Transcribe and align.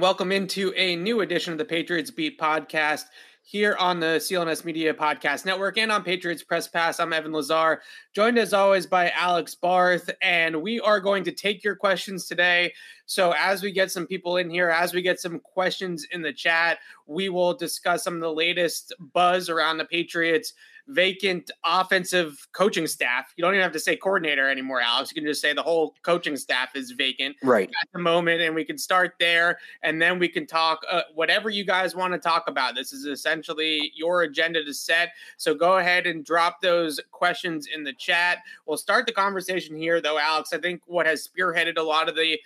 Welcome 0.00 0.32
into 0.32 0.72
a 0.76 0.96
new 0.96 1.20
edition 1.20 1.52
of 1.52 1.58
the 1.58 1.64
Patriots 1.66 2.10
Beat 2.10 2.40
podcast 2.40 3.04
here 3.42 3.76
on 3.78 4.00
the 4.00 4.16
CLNS 4.16 4.64
Media 4.64 4.94
Podcast 4.94 5.44
Network 5.44 5.76
and 5.76 5.92
on 5.92 6.02
Patriots 6.02 6.42
Press 6.42 6.66
Pass. 6.66 6.98
I'm 6.98 7.12
Evan 7.12 7.32
Lazar, 7.32 7.82
joined 8.14 8.38
as 8.38 8.54
always 8.54 8.86
by 8.86 9.10
Alex 9.10 9.54
Barth, 9.54 10.08
and 10.22 10.62
we 10.62 10.80
are 10.80 11.00
going 11.00 11.22
to 11.24 11.32
take 11.32 11.62
your 11.62 11.76
questions 11.76 12.26
today. 12.26 12.72
So, 13.04 13.34
as 13.36 13.62
we 13.62 13.72
get 13.72 13.90
some 13.90 14.06
people 14.06 14.38
in 14.38 14.48
here, 14.48 14.70
as 14.70 14.94
we 14.94 15.02
get 15.02 15.20
some 15.20 15.38
questions 15.38 16.06
in 16.10 16.22
the 16.22 16.32
chat, 16.32 16.78
we 17.06 17.28
will 17.28 17.52
discuss 17.52 18.02
some 18.02 18.14
of 18.14 18.20
the 18.20 18.32
latest 18.32 18.94
buzz 19.12 19.50
around 19.50 19.76
the 19.76 19.84
Patriots 19.84 20.54
vacant 20.90 21.50
offensive 21.64 22.46
coaching 22.52 22.86
staff. 22.86 23.32
You 23.36 23.42
don't 23.42 23.54
even 23.54 23.62
have 23.62 23.72
to 23.72 23.80
say 23.80 23.96
coordinator 23.96 24.48
anymore, 24.48 24.80
Alex. 24.80 25.10
You 25.10 25.20
can 25.20 25.28
just 25.28 25.40
say 25.40 25.52
the 25.52 25.62
whole 25.62 25.94
coaching 26.02 26.36
staff 26.36 26.74
is 26.74 26.92
vacant 26.92 27.36
right 27.42 27.68
at 27.68 27.88
the 27.92 27.98
moment, 27.98 28.40
and 28.40 28.54
we 28.54 28.64
can 28.64 28.78
start 28.78 29.14
there, 29.18 29.58
and 29.82 30.00
then 30.00 30.18
we 30.18 30.28
can 30.28 30.46
talk 30.46 30.80
uh, 30.90 31.02
whatever 31.14 31.50
you 31.50 31.64
guys 31.64 31.94
want 31.94 32.12
to 32.12 32.18
talk 32.18 32.48
about. 32.48 32.74
This 32.74 32.92
is 32.92 33.06
essentially 33.06 33.92
your 33.94 34.22
agenda 34.22 34.64
to 34.64 34.74
set. 34.74 35.10
So 35.36 35.54
go 35.54 35.78
ahead 35.78 36.06
and 36.06 36.24
drop 36.24 36.60
those 36.60 37.00
questions 37.10 37.68
in 37.72 37.84
the 37.84 37.92
chat. 37.92 38.38
We'll 38.66 38.76
start 38.76 39.06
the 39.06 39.12
conversation 39.12 39.76
here, 39.76 40.00
though, 40.00 40.18
Alex. 40.18 40.52
I 40.52 40.58
think 40.58 40.82
what 40.86 41.06
has 41.06 41.28
spearheaded 41.28 41.78
a 41.78 41.82
lot 41.82 42.08
of 42.08 42.16
the 42.16 42.38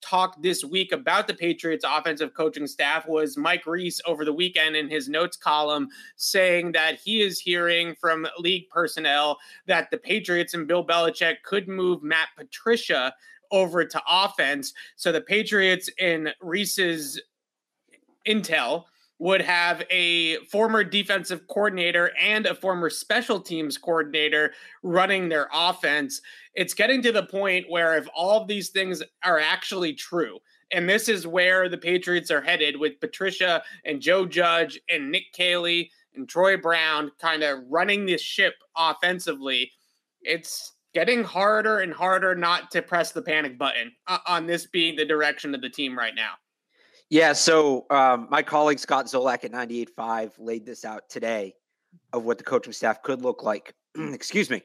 talk 0.00 0.40
this 0.40 0.64
week 0.64 0.92
about 0.92 1.26
the 1.26 1.34
Patriots 1.34 1.84
offensive 1.86 2.34
coaching 2.34 2.66
staff 2.66 3.06
was 3.08 3.36
Mike 3.36 3.66
Reiss 3.66 4.00
over 4.06 4.24
the 4.24 4.32
weekend 4.32 4.76
in 4.76 4.88
his 4.88 5.08
notes 5.08 5.36
column 5.36 5.88
saying 6.16 6.72
that 6.72 6.98
he 6.98 7.22
is 7.22 7.40
hearing 7.40 7.94
from 7.94 8.26
league 8.38 8.68
personnel 8.68 9.38
that 9.66 9.90
the 9.90 9.98
Patriots 9.98 10.54
and 10.54 10.68
Bill 10.68 10.86
Belichick 10.86 11.42
could 11.44 11.68
move 11.68 12.02
Matt 12.02 12.28
Patricia 12.36 13.14
over 13.50 13.84
to 13.84 14.02
offense. 14.08 14.72
So 14.96 15.12
the 15.12 15.20
Patriots 15.20 15.88
in 15.98 16.30
Reiss's 16.40 17.20
intel 18.26 18.84
would 19.18 19.40
have 19.40 19.82
a 19.90 20.36
former 20.46 20.84
defensive 20.84 21.46
coordinator 21.48 22.12
and 22.20 22.46
a 22.46 22.54
former 22.54 22.90
special 22.90 23.40
teams 23.40 23.78
coordinator 23.78 24.52
running 24.82 25.28
their 25.28 25.48
offense. 25.54 26.20
It's 26.54 26.74
getting 26.74 27.02
to 27.02 27.12
the 27.12 27.24
point 27.24 27.66
where 27.68 27.96
if 27.96 28.06
all 28.14 28.40
of 28.40 28.48
these 28.48 28.70
things 28.70 29.02
are 29.24 29.38
actually 29.38 29.94
true, 29.94 30.38
and 30.72 30.88
this 30.88 31.08
is 31.08 31.26
where 31.26 31.68
the 31.68 31.78
Patriots 31.78 32.30
are 32.30 32.42
headed 32.42 32.78
with 32.78 33.00
Patricia 33.00 33.62
and 33.84 34.00
Joe 34.00 34.26
Judge 34.26 34.78
and 34.90 35.10
Nick 35.10 35.32
Caley 35.32 35.90
and 36.14 36.28
Troy 36.28 36.56
Brown 36.56 37.10
kind 37.20 37.42
of 37.42 37.60
running 37.68 38.04
this 38.04 38.20
ship 38.20 38.54
offensively, 38.76 39.70
it's 40.20 40.72
getting 40.92 41.22
harder 41.22 41.80
and 41.80 41.92
harder 41.92 42.34
not 42.34 42.70
to 42.70 42.82
press 42.82 43.12
the 43.12 43.22
panic 43.22 43.58
button 43.58 43.92
uh, 44.06 44.18
on 44.26 44.46
this 44.46 44.66
being 44.66 44.96
the 44.96 45.04
direction 45.04 45.54
of 45.54 45.60
the 45.60 45.70
team 45.70 45.96
right 45.96 46.14
now. 46.14 46.32
Yeah, 47.08 47.34
so 47.34 47.86
um, 47.90 48.26
my 48.30 48.42
colleague 48.42 48.80
Scott 48.80 49.06
Zolak 49.06 49.44
at 49.44 49.52
98.5 49.52 50.32
laid 50.38 50.66
this 50.66 50.84
out 50.84 51.08
today 51.08 51.54
of 52.12 52.24
what 52.24 52.38
the 52.38 52.44
coaching 52.44 52.72
staff 52.72 53.02
could 53.02 53.22
look 53.22 53.44
like. 53.44 53.74
Excuse 53.96 54.50
me. 54.50 54.62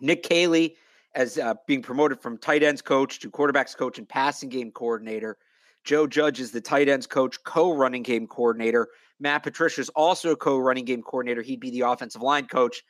Nick 0.00 0.22
Caley 0.22 0.76
as 1.16 1.36
uh, 1.36 1.54
being 1.66 1.82
promoted 1.82 2.20
from 2.20 2.38
tight 2.38 2.62
ends 2.62 2.80
coach 2.80 3.18
to 3.20 3.30
quarterbacks 3.30 3.76
coach 3.76 3.98
and 3.98 4.08
passing 4.08 4.48
game 4.48 4.70
coordinator. 4.70 5.36
Joe 5.84 6.06
Judge 6.06 6.38
is 6.38 6.52
the 6.52 6.60
tight 6.60 6.88
ends 6.88 7.08
coach, 7.08 7.42
co 7.42 7.74
running 7.74 8.04
game 8.04 8.28
coordinator. 8.28 8.88
Matt 9.18 9.42
Patricia 9.42 9.80
is 9.80 9.88
also 9.90 10.32
a 10.32 10.36
co 10.36 10.58
running 10.58 10.84
game 10.84 11.02
coordinator. 11.02 11.42
He'd 11.42 11.60
be 11.60 11.70
the 11.70 11.80
offensive 11.80 12.22
line 12.22 12.46
coach. 12.46 12.84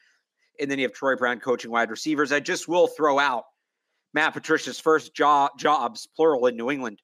And 0.60 0.70
then 0.70 0.78
you 0.78 0.84
have 0.84 0.92
Troy 0.92 1.16
Brown 1.16 1.40
coaching 1.40 1.70
wide 1.70 1.90
receivers. 1.90 2.32
I 2.32 2.40
just 2.40 2.68
will 2.68 2.88
throw 2.88 3.18
out 3.18 3.44
Matt 4.12 4.34
Patricia's 4.34 4.80
first 4.80 5.14
job, 5.14 5.52
jobs, 5.56 6.06
plural, 6.14 6.46
in 6.46 6.56
New 6.56 6.70
England 6.70 7.00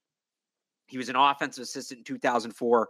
he 0.87 0.99
was 0.99 1.09
an 1.09 1.17
offensive 1.17 1.63
assistant 1.63 1.99
in 1.99 2.05
2004 2.05 2.89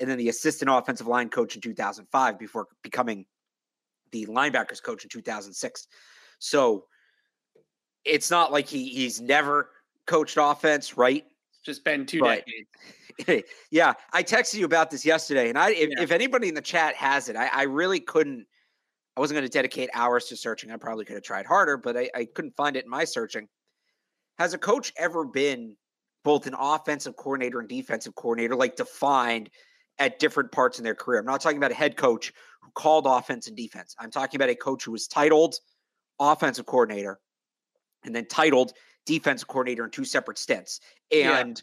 and 0.00 0.10
then 0.10 0.18
the 0.18 0.28
assistant 0.28 0.70
offensive 0.70 1.06
line 1.06 1.28
coach 1.28 1.54
in 1.54 1.60
2005 1.60 2.38
before 2.38 2.66
becoming 2.82 3.24
the 4.12 4.26
linebackers 4.26 4.82
coach 4.82 5.04
in 5.04 5.10
2006. 5.10 5.88
So 6.38 6.86
it's 8.04 8.30
not 8.30 8.52
like 8.52 8.66
he 8.66 8.88
he's 8.88 9.20
never 9.20 9.70
coached 10.06 10.36
offense, 10.40 10.96
right? 10.96 11.24
It's 11.50 11.60
just 11.64 11.84
been 11.84 12.06
two 12.06 12.20
but, 12.20 12.44
decades. 12.44 13.48
yeah, 13.70 13.94
I 14.12 14.22
texted 14.22 14.54
you 14.54 14.64
about 14.64 14.90
this 14.90 15.04
yesterday, 15.04 15.48
and 15.48 15.58
I 15.58 15.70
if, 15.70 15.90
yeah. 15.90 16.02
if 16.02 16.10
anybody 16.10 16.48
in 16.48 16.54
the 16.54 16.62
chat 16.62 16.94
has 16.96 17.28
it, 17.28 17.36
I, 17.36 17.46
I 17.46 17.62
really 17.62 18.00
couldn't. 18.00 18.46
I 19.16 19.20
wasn't 19.20 19.36
going 19.36 19.46
to 19.48 19.52
dedicate 19.52 19.90
hours 19.94 20.24
to 20.26 20.36
searching. 20.36 20.72
I 20.72 20.76
probably 20.76 21.04
could 21.04 21.14
have 21.14 21.22
tried 21.22 21.46
harder, 21.46 21.76
but 21.76 21.96
I, 21.96 22.10
I 22.16 22.24
couldn't 22.24 22.56
find 22.56 22.76
it 22.76 22.84
in 22.84 22.90
my 22.90 23.04
searching. 23.04 23.46
Has 24.38 24.54
a 24.54 24.58
coach 24.58 24.92
ever 24.96 25.24
been 25.24 25.76
both 26.24 26.46
an 26.46 26.54
offensive 26.58 27.16
coordinator 27.16 27.60
and 27.60 27.68
defensive 27.68 28.14
coordinator, 28.14 28.56
like 28.56 28.76
defined 28.76 29.50
at 29.98 30.18
different 30.18 30.50
parts 30.50 30.78
in 30.78 30.84
their 30.84 30.94
career. 30.94 31.20
I'm 31.20 31.26
not 31.26 31.40
talking 31.40 31.58
about 31.58 31.70
a 31.70 31.74
head 31.74 31.96
coach 31.96 32.32
who 32.62 32.70
called 32.74 33.06
offense 33.06 33.46
and 33.46 33.56
defense. 33.56 33.94
I'm 33.98 34.10
talking 34.10 34.38
about 34.38 34.48
a 34.48 34.56
coach 34.56 34.84
who 34.84 34.92
was 34.92 35.06
titled 35.06 35.54
offensive 36.18 36.66
coordinator 36.66 37.20
and 38.04 38.14
then 38.14 38.26
titled 38.26 38.72
defensive 39.06 39.46
coordinator 39.46 39.84
in 39.84 39.90
two 39.90 40.04
separate 40.04 40.38
stints. 40.38 40.80
And 41.12 41.58
yeah. 41.58 41.62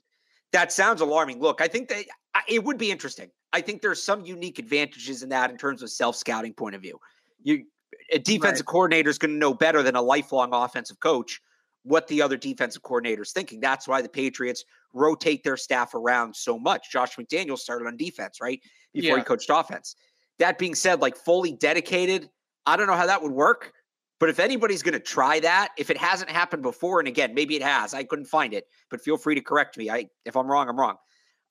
that 0.54 0.72
sounds 0.72 1.02
alarming. 1.02 1.40
Look, 1.40 1.60
I 1.60 1.68
think 1.68 1.90
that 1.90 2.06
it 2.48 2.64
would 2.64 2.78
be 2.78 2.92
interesting. 2.92 3.30
I 3.52 3.62
think 3.62 3.82
there's 3.82 4.02
some 4.02 4.24
unique 4.24 4.60
advantages 4.60 5.24
in 5.24 5.30
that 5.30 5.52
in 5.52 5.58
terms 5.58 5.82
of 5.82 5.90
self 5.90 6.16
scouting 6.16 6.54
point 6.54 6.76
of 6.76 6.82
view. 6.82 7.00
You 7.44 7.66
a 8.14 8.20
defensive 8.20 8.66
right. 8.66 8.72
coordinator 8.72 9.10
is 9.10 9.18
going 9.18 9.32
to 9.32 9.38
know 9.38 9.54
better 9.54 9.84
than 9.84 9.96
a 9.96 10.02
lifelong 10.02 10.54
offensive 10.54 11.00
coach 11.00 11.42
what 11.84 12.08
the 12.08 12.22
other 12.22 12.38
defensive 12.38 12.84
coordinator 12.84 13.24
is 13.24 13.32
thinking. 13.32 13.60
That's 13.60 13.88
why 13.88 14.02
the 14.02 14.10
Patriots 14.10 14.64
rotate 14.94 15.44
their 15.44 15.58
staff 15.58 15.94
around 15.94 16.36
so 16.36 16.60
much. 16.60 16.92
Josh 16.92 17.16
McDaniel 17.16 17.58
started 17.58 17.88
on 17.88 17.98
defense, 17.98 18.40
right? 18.42 18.60
Before 18.94 19.18
yeah. 19.18 19.18
he 19.18 19.24
coached 19.24 19.50
offense. 19.52 19.96
That 20.40 20.58
being 20.58 20.76
said, 20.76 21.02
like 21.02 21.16
fully 21.16 21.54
dedicated, 21.54 22.30
I 22.66 22.78
don't 22.78 22.88
know 22.88 22.96
how 22.96 23.08
that 23.08 23.22
would 23.22 23.32
work. 23.32 23.74
But 24.20 24.30
if 24.30 24.40
anybody's 24.40 24.84
going 24.84 24.94
to 24.94 25.00
try 25.00 25.40
that, 25.40 25.70
if 25.80 25.90
it 25.90 25.98
hasn't 25.98 26.30
happened 26.30 26.62
before, 26.62 27.00
and 27.00 27.08
again, 27.08 27.34
maybe 27.34 27.56
it 27.56 27.64
has, 27.64 27.96
I 27.96 28.04
couldn't 28.04 28.26
find 28.26 28.54
it, 28.54 28.66
but 28.92 29.02
feel 29.02 29.18
free 29.18 29.34
to 29.34 29.42
correct 29.42 29.78
me. 29.78 29.90
I 29.90 30.06
if 30.26 30.38
I'm 30.38 30.48
wrong, 30.48 30.70
I'm 30.70 30.80
wrong. 30.80 30.98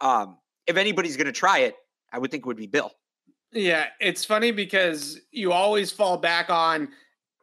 Um, 0.00 0.38
if 0.68 0.76
anybody's 0.76 1.16
going 1.16 1.26
to 1.26 1.32
try 1.32 1.60
it, 1.60 1.74
I 2.12 2.18
would 2.18 2.30
think 2.30 2.42
it 2.42 2.46
would 2.46 2.56
be 2.56 2.68
Bill. 2.68 2.92
Yeah, 3.52 3.86
it's 4.00 4.24
funny 4.24 4.52
because 4.52 5.20
you 5.32 5.50
always 5.50 5.90
fall 5.90 6.16
back 6.16 6.48
on 6.48 6.90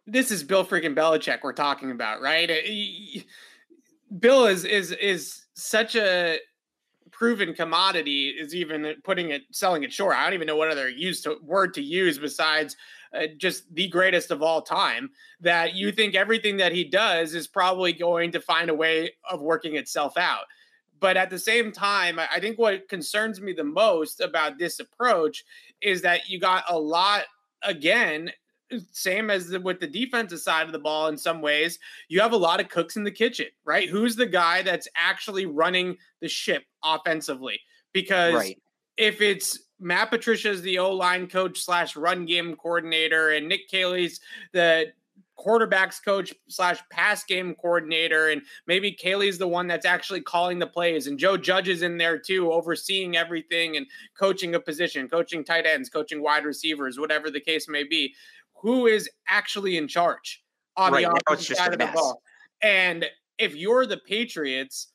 this 0.07 0.31
is 0.31 0.43
Bill 0.43 0.65
freaking 0.65 0.95
Belichick 0.95 1.39
we're 1.43 1.53
talking 1.53 1.91
about, 1.91 2.21
right? 2.21 2.49
Uh, 2.49 3.21
Bill 4.19 4.45
is 4.45 4.63
is 4.63 4.93
is 4.93 5.45
such 5.53 5.95
a 5.95 6.39
proven 7.11 7.53
commodity 7.53 8.29
is 8.29 8.55
even 8.55 8.95
putting 9.03 9.31
it 9.31 9.43
selling 9.51 9.83
it 9.83 9.91
short. 9.91 10.15
I 10.15 10.23
don't 10.23 10.33
even 10.33 10.47
know 10.47 10.55
what 10.55 10.71
other 10.71 10.87
use 10.87 11.21
to, 11.23 11.37
word 11.43 11.73
to 11.73 11.81
use 11.81 12.17
besides 12.17 12.77
uh, 13.13 13.27
just 13.37 13.73
the 13.75 13.87
greatest 13.89 14.31
of 14.31 14.41
all 14.41 14.61
time. 14.61 15.09
That 15.41 15.75
you 15.75 15.91
think 15.91 16.15
everything 16.15 16.57
that 16.57 16.71
he 16.71 16.85
does 16.85 17.35
is 17.35 17.47
probably 17.47 17.91
going 17.91 18.31
to 18.31 18.39
find 18.39 18.69
a 18.69 18.75
way 18.75 19.11
of 19.29 19.41
working 19.41 19.75
itself 19.75 20.17
out. 20.17 20.45
But 20.99 21.17
at 21.17 21.29
the 21.29 21.37
same 21.37 21.71
time, 21.71 22.17
I 22.17 22.39
think 22.39 22.57
what 22.57 22.89
concerns 22.89 23.39
me 23.39 23.53
the 23.53 23.63
most 23.63 24.19
about 24.19 24.57
this 24.57 24.79
approach 24.79 25.43
is 25.81 26.01
that 26.01 26.27
you 26.27 26.39
got 26.39 26.63
a 26.69 26.79
lot 26.79 27.25
again 27.61 28.31
same 28.91 29.29
as 29.29 29.47
the, 29.47 29.59
with 29.59 29.79
the 29.79 29.87
defensive 29.87 30.39
side 30.39 30.65
of 30.65 30.71
the 30.71 30.79
ball 30.79 31.07
in 31.07 31.17
some 31.17 31.41
ways 31.41 31.79
you 32.09 32.19
have 32.19 32.33
a 32.33 32.37
lot 32.37 32.59
of 32.59 32.69
cooks 32.69 32.95
in 32.95 33.03
the 33.03 33.11
kitchen 33.11 33.47
right 33.65 33.89
who's 33.89 34.15
the 34.15 34.25
guy 34.25 34.61
that's 34.61 34.87
actually 34.95 35.45
running 35.45 35.95
the 36.21 36.27
ship 36.27 36.63
offensively 36.83 37.59
because 37.93 38.33
right. 38.33 38.61
if 38.97 39.21
it's 39.21 39.59
matt 39.79 40.09
patricia's 40.09 40.61
the 40.61 40.77
o-line 40.77 41.27
coach 41.27 41.59
slash 41.59 41.95
run 41.95 42.25
game 42.25 42.55
coordinator 42.55 43.31
and 43.31 43.47
nick 43.47 43.69
caley's 43.69 44.19
the 44.53 44.91
quarterbacks 45.37 46.03
coach 46.03 46.33
slash 46.47 46.79
pass 46.89 47.23
game 47.23 47.53
coordinator 47.55 48.29
and 48.29 48.41
maybe 48.65 48.91
Caley's 48.91 49.37
the 49.37 49.47
one 49.47 49.67
that's 49.67 49.85
actually 49.85 50.21
calling 50.21 50.57
the 50.57 50.65
plays 50.65 51.05
and 51.07 51.19
Joe 51.19 51.37
Judge 51.37 51.69
is 51.69 51.83
in 51.83 51.97
there 51.97 52.17
too 52.17 52.51
overseeing 52.51 53.15
everything 53.15 53.77
and 53.77 53.85
coaching 54.17 54.55
a 54.55 54.59
position 54.59 55.07
coaching 55.07 55.43
tight 55.43 55.65
ends 55.67 55.89
coaching 55.89 56.23
wide 56.23 56.43
receivers 56.43 56.99
whatever 56.99 57.29
the 57.29 57.39
case 57.39 57.67
may 57.67 57.83
be 57.83 58.13
who 58.61 58.87
is 58.87 59.09
actually 59.27 59.77
in 59.77 59.87
charge 59.87 60.43
on 60.75 60.93
right, 60.93 61.05
the 61.05 61.21
offensive 61.29 61.57
side 61.57 61.73
of 61.73 61.79
the 61.79 61.91
ball. 61.93 62.21
And 62.61 63.05
if 63.37 63.55
you're 63.55 63.85
the 63.85 63.97
Patriots, 63.97 64.87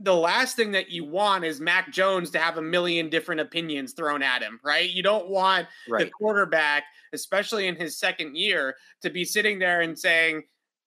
the 0.00 0.14
last 0.14 0.56
thing 0.56 0.72
that 0.72 0.90
you 0.90 1.04
want 1.04 1.44
is 1.44 1.60
Mac 1.60 1.92
Jones 1.92 2.30
to 2.30 2.38
have 2.38 2.56
a 2.56 2.62
million 2.62 3.10
different 3.10 3.40
opinions 3.40 3.92
thrown 3.92 4.22
at 4.22 4.42
him, 4.42 4.60
right? 4.64 4.88
You 4.88 5.02
don't 5.02 5.28
want 5.28 5.66
right. 5.88 6.04
the 6.04 6.10
quarterback, 6.10 6.84
especially 7.12 7.66
in 7.66 7.74
his 7.74 7.98
second 7.98 8.36
year, 8.36 8.76
to 9.02 9.10
be 9.10 9.24
sitting 9.24 9.58
there 9.58 9.80
and 9.80 9.98
saying, 9.98 10.42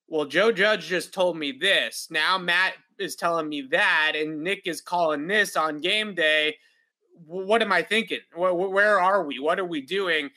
well, 0.07 0.25
Joe 0.25 0.51
Judge 0.51 0.88
just 0.88 1.13
told 1.13 1.38
me 1.38 1.51
this. 1.51 2.07
Now 2.09 2.38
Matt 2.38 2.74
is 3.00 3.15
telling 3.15 3.50
me 3.50 3.68
that, 3.71 4.13
and 4.15 4.44
Nick 4.44 4.62
is 4.65 4.81
calling 4.81 5.27
this 5.27 5.56
on 5.56 5.80
game 5.80 6.15
day. 6.15 6.56
What 7.25 7.62
am 7.62 7.71
I 7.71 7.81
thinking? 7.81 8.19
Where 8.36 9.00
are 9.00 9.24
we? 9.25 9.39
What 9.39 9.59
are 9.59 9.65
we 9.65 9.81
doing? 9.81 10.30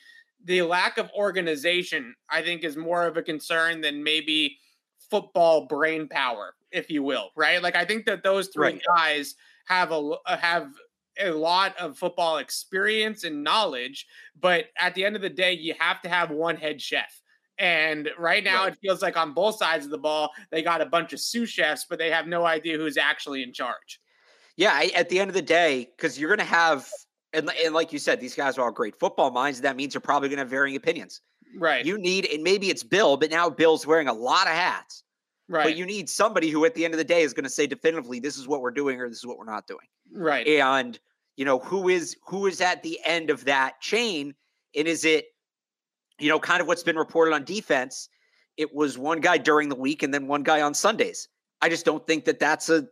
The 0.45 0.61
lack 0.61 0.97
of 0.97 1.11
organization, 1.11 2.15
I 2.29 2.41
think, 2.41 2.63
is 2.63 2.77
more 2.77 3.05
of 3.05 3.17
a 3.17 3.23
concern 3.23 3.81
than 3.81 4.03
maybe 4.03 4.57
football 5.09 5.65
brain 5.65 6.07
power, 6.07 6.53
if 6.71 6.89
you 6.89 7.03
will, 7.03 7.29
right? 7.35 7.61
Like 7.61 7.75
I 7.75 7.85
think 7.85 8.05
that 8.05 8.23
those 8.23 8.47
three 8.49 8.67
right. 8.67 8.81
guys 8.95 9.35
have 9.67 9.91
a 9.91 10.11
uh, 10.25 10.37
have 10.37 10.69
a 11.19 11.31
lot 11.31 11.77
of 11.77 11.97
football 11.97 12.37
experience 12.37 13.23
and 13.23 13.43
knowledge, 13.43 14.05
but 14.39 14.65
at 14.79 14.93
the 14.95 15.05
end 15.05 15.15
of 15.15 15.21
the 15.21 15.29
day, 15.29 15.53
you 15.53 15.73
have 15.79 16.01
to 16.01 16.09
have 16.09 16.29
one 16.29 16.55
head 16.55 16.81
chef. 16.81 17.21
And 17.57 18.09
right 18.17 18.43
now, 18.43 18.63
right. 18.63 18.73
it 18.73 18.79
feels 18.79 19.01
like 19.01 19.15
on 19.15 19.33
both 19.33 19.57
sides 19.57 19.85
of 19.85 19.91
the 19.91 19.97
ball, 19.97 20.31
they 20.51 20.61
got 20.61 20.81
a 20.81 20.85
bunch 20.85 21.13
of 21.13 21.21
sous 21.21 21.49
chefs, 21.49 21.85
but 21.89 21.97
they 21.97 22.11
have 22.11 22.27
no 22.27 22.45
idea 22.45 22.77
who's 22.77 22.97
actually 22.97 23.43
in 23.43 23.53
charge. 23.53 24.01
Yeah, 24.57 24.71
I, 24.73 24.91
at 24.95 25.09
the 25.09 25.19
end 25.19 25.29
of 25.29 25.33
the 25.33 25.41
day, 25.41 25.89
because 25.95 26.19
you're 26.19 26.29
going 26.29 26.45
to 26.45 26.53
have, 26.53 26.87
and, 27.35 27.49
and 27.63 27.73
like 27.73 27.93
you 27.93 27.99
said, 27.99 28.19
these 28.19 28.35
guys 28.35 28.57
are 28.57 28.65
all 28.65 28.71
great 28.71 28.95
football 28.95 29.31
minds. 29.31 29.61
That 29.61 29.75
means 29.75 29.93
you're 29.93 30.01
probably 30.01 30.29
going 30.29 30.37
to 30.37 30.41
have 30.41 30.49
varying 30.49 30.75
opinions. 30.75 31.21
Right. 31.57 31.85
You 31.85 31.97
need, 31.97 32.25
and 32.25 32.43
maybe 32.43 32.69
it's 32.69 32.83
Bill, 32.83 33.17
but 33.17 33.29
now 33.29 33.49
Bill's 33.49 33.85
wearing 33.85 34.07
a 34.07 34.13
lot 34.13 34.47
of 34.47 34.53
hats. 34.53 35.03
Right. 35.47 35.63
But 35.63 35.77
you 35.77 35.85
need 35.85 36.09
somebody 36.09 36.49
who, 36.49 36.65
at 36.65 36.73
the 36.73 36.85
end 36.85 36.93
of 36.93 36.97
the 36.97 37.03
day, 37.03 37.21
is 37.21 37.33
going 37.33 37.43
to 37.43 37.49
say 37.49 37.67
definitively, 37.67 38.19
this 38.19 38.37
is 38.37 38.47
what 38.47 38.61
we're 38.61 38.71
doing 38.71 38.99
or 38.99 39.07
this 39.07 39.19
is 39.19 39.25
what 39.25 39.37
we're 39.37 39.45
not 39.45 39.67
doing. 39.67 39.85
Right. 40.11 40.47
And 40.47 40.99
you 41.35 41.45
know 41.45 41.59
who 41.59 41.89
is 41.89 42.15
who 42.25 42.47
is 42.47 42.61
at 42.61 42.81
the 42.83 42.99
end 43.05 43.29
of 43.29 43.45
that 43.45 43.81
chain, 43.81 44.33
and 44.75 44.87
is 44.87 45.05
it, 45.05 45.25
you 46.19 46.29
know, 46.29 46.39
kind 46.39 46.61
of 46.61 46.67
what's 46.67 46.83
been 46.83 46.95
reported 46.95 47.33
on 47.33 47.43
defense? 47.43 48.09
It 48.57 48.73
was 48.73 48.97
one 48.97 49.19
guy 49.19 49.37
during 49.37 49.69
the 49.69 49.75
week 49.75 50.01
and 50.01 50.13
then 50.13 50.27
one 50.27 50.43
guy 50.43 50.61
on 50.61 50.73
Sundays. 50.73 51.27
I 51.61 51.69
just 51.69 51.85
don't 51.85 52.05
think 52.07 52.25
that 52.25 52.39
that's 52.39 52.69
a 52.69 52.87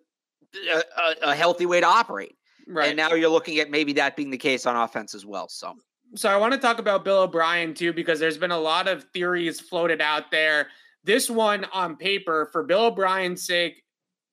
a, 0.75 1.29
a 1.29 1.35
healthy 1.35 1.65
way 1.65 1.79
to 1.79 1.87
operate. 1.87 2.35
Right. 2.67 2.89
And 2.89 2.97
now 2.97 3.13
you're 3.13 3.29
looking 3.29 3.59
at 3.59 3.69
maybe 3.69 3.93
that 3.93 4.15
being 4.15 4.29
the 4.29 4.37
case 4.37 4.65
on 4.65 4.75
offense 4.75 5.13
as 5.13 5.25
well. 5.25 5.49
So. 5.49 5.73
So 6.15 6.29
I 6.29 6.37
want 6.37 6.53
to 6.53 6.59
talk 6.59 6.77
about 6.77 7.03
Bill 7.03 7.23
O'Brien 7.23 7.73
too, 7.73 7.91
because 7.91 8.19
there's 8.19 8.37
been 8.37 8.51
a 8.51 8.59
lot 8.59 8.87
of 8.87 9.03
theories 9.13 9.59
floated 9.59 9.99
out 9.99 10.29
there 10.29 10.67
this 11.03 11.29
one 11.29 11.65
on 11.73 11.95
paper, 11.95 12.49
for 12.51 12.63
Bill 12.63 12.85
O'Brien's 12.85 13.45
sake, 13.45 13.83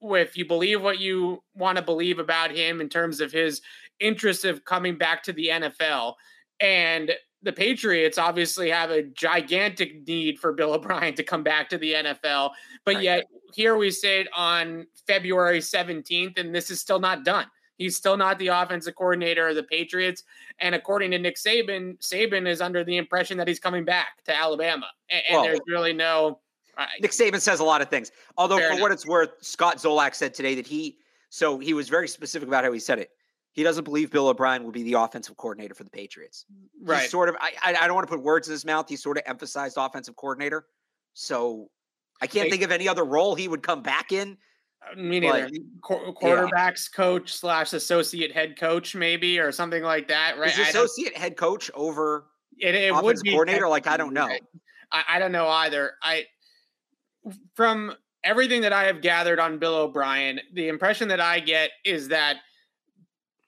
if 0.02 0.36
you 0.36 0.46
believe 0.46 0.82
what 0.82 0.98
you 0.98 1.42
want 1.54 1.76
to 1.76 1.82
believe 1.82 2.18
about 2.18 2.50
him 2.52 2.80
in 2.80 2.88
terms 2.88 3.20
of 3.20 3.32
his 3.32 3.60
interest 3.98 4.44
of 4.44 4.64
coming 4.64 4.96
back 4.96 5.22
to 5.24 5.32
the 5.32 5.48
NFL, 5.48 6.14
and 6.60 7.12
the 7.42 7.52
Patriots 7.52 8.18
obviously 8.18 8.70
have 8.70 8.90
a 8.90 9.02
gigantic 9.02 10.06
need 10.06 10.38
for 10.38 10.52
Bill 10.52 10.72
O'Brien 10.74 11.14
to 11.14 11.22
come 11.22 11.42
back 11.42 11.68
to 11.70 11.78
the 11.78 11.94
NFL, 11.94 12.52
but 12.84 13.02
yet 13.02 13.24
here 13.52 13.76
we 13.76 13.90
sit 13.90 14.28
on 14.34 14.86
February 15.06 15.58
17th, 15.58 16.38
and 16.38 16.54
this 16.54 16.70
is 16.70 16.80
still 16.80 17.00
not 17.00 17.24
done. 17.24 17.46
He's 17.80 17.96
still 17.96 18.18
not 18.18 18.38
the 18.38 18.48
offensive 18.48 18.94
coordinator 18.94 19.48
of 19.48 19.56
the 19.56 19.62
Patriots. 19.62 20.24
And 20.58 20.74
according 20.74 21.12
to 21.12 21.18
Nick 21.18 21.36
Saban, 21.36 21.98
Saban 22.00 22.46
is 22.46 22.60
under 22.60 22.84
the 22.84 22.98
impression 22.98 23.38
that 23.38 23.48
he's 23.48 23.58
coming 23.58 23.86
back 23.86 24.22
to 24.26 24.36
Alabama. 24.36 24.86
And, 25.08 25.22
and 25.26 25.34
well, 25.34 25.44
there's 25.44 25.60
really 25.66 25.94
no 25.94 26.40
Nick 27.00 27.12
Saban 27.12 27.40
says 27.40 27.60
a 27.60 27.64
lot 27.64 27.80
of 27.80 27.88
things. 27.88 28.12
Although, 28.36 28.58
for 28.58 28.66
enough. 28.66 28.80
what 28.80 28.92
it's 28.92 29.06
worth, 29.06 29.30
Scott 29.40 29.78
Zolak 29.78 30.14
said 30.14 30.34
today 30.34 30.54
that 30.56 30.66
he, 30.66 30.98
so 31.30 31.58
he 31.58 31.72
was 31.72 31.88
very 31.88 32.06
specific 32.06 32.48
about 32.48 32.64
how 32.64 32.72
he 32.72 32.78
said 32.78 32.98
it. 32.98 33.12
He 33.52 33.62
doesn't 33.62 33.84
believe 33.84 34.10
Bill 34.10 34.28
O'Brien 34.28 34.62
will 34.62 34.72
be 34.72 34.82
the 34.82 34.92
offensive 34.92 35.38
coordinator 35.38 35.74
for 35.74 35.84
the 35.84 35.90
Patriots. 35.90 36.44
Right. 36.82 37.00
He's 37.00 37.10
sort 37.10 37.30
of, 37.30 37.36
I, 37.40 37.74
I 37.80 37.86
don't 37.86 37.94
want 37.94 38.06
to 38.06 38.14
put 38.14 38.22
words 38.22 38.46
in 38.46 38.52
his 38.52 38.66
mouth. 38.66 38.90
He 38.90 38.96
sort 38.96 39.16
of 39.16 39.22
emphasized 39.24 39.78
offensive 39.78 40.16
coordinator. 40.16 40.66
So 41.14 41.70
I 42.20 42.26
can't 42.26 42.50
think 42.50 42.62
of 42.62 42.72
any 42.72 42.88
other 42.88 43.04
role 43.04 43.34
he 43.34 43.48
would 43.48 43.62
come 43.62 43.82
back 43.82 44.12
in. 44.12 44.36
Uh, 44.82 44.96
me 44.96 45.20
neither. 45.20 45.50
Qu- 45.82 46.14
quarterbacks 46.14 46.88
yeah. 46.90 46.96
coach 46.96 47.32
slash 47.32 47.72
associate 47.72 48.32
head 48.32 48.58
coach, 48.58 48.94
maybe, 48.94 49.38
or 49.38 49.52
something 49.52 49.82
like 49.82 50.08
that, 50.08 50.38
right? 50.38 50.58
Is 50.58 50.68
associate 50.68 51.16
head 51.16 51.36
coach 51.36 51.70
over 51.74 52.26
it, 52.58 52.74
it 52.74 52.94
would 52.94 53.18
be 53.22 53.30
coordinator? 53.30 53.68
Like 53.68 53.86
I 53.86 53.96
don't 53.96 54.12
know. 54.12 54.28
I, 54.92 55.04
I 55.08 55.18
don't 55.18 55.32
know 55.32 55.48
either. 55.48 55.92
I 56.02 56.24
from 57.54 57.94
everything 58.24 58.60
that 58.62 58.72
I 58.72 58.84
have 58.84 59.00
gathered 59.00 59.38
on 59.38 59.58
Bill 59.58 59.74
O'Brien, 59.74 60.40
the 60.54 60.68
impression 60.68 61.08
that 61.08 61.20
I 61.20 61.40
get 61.40 61.70
is 61.84 62.08
that 62.08 62.36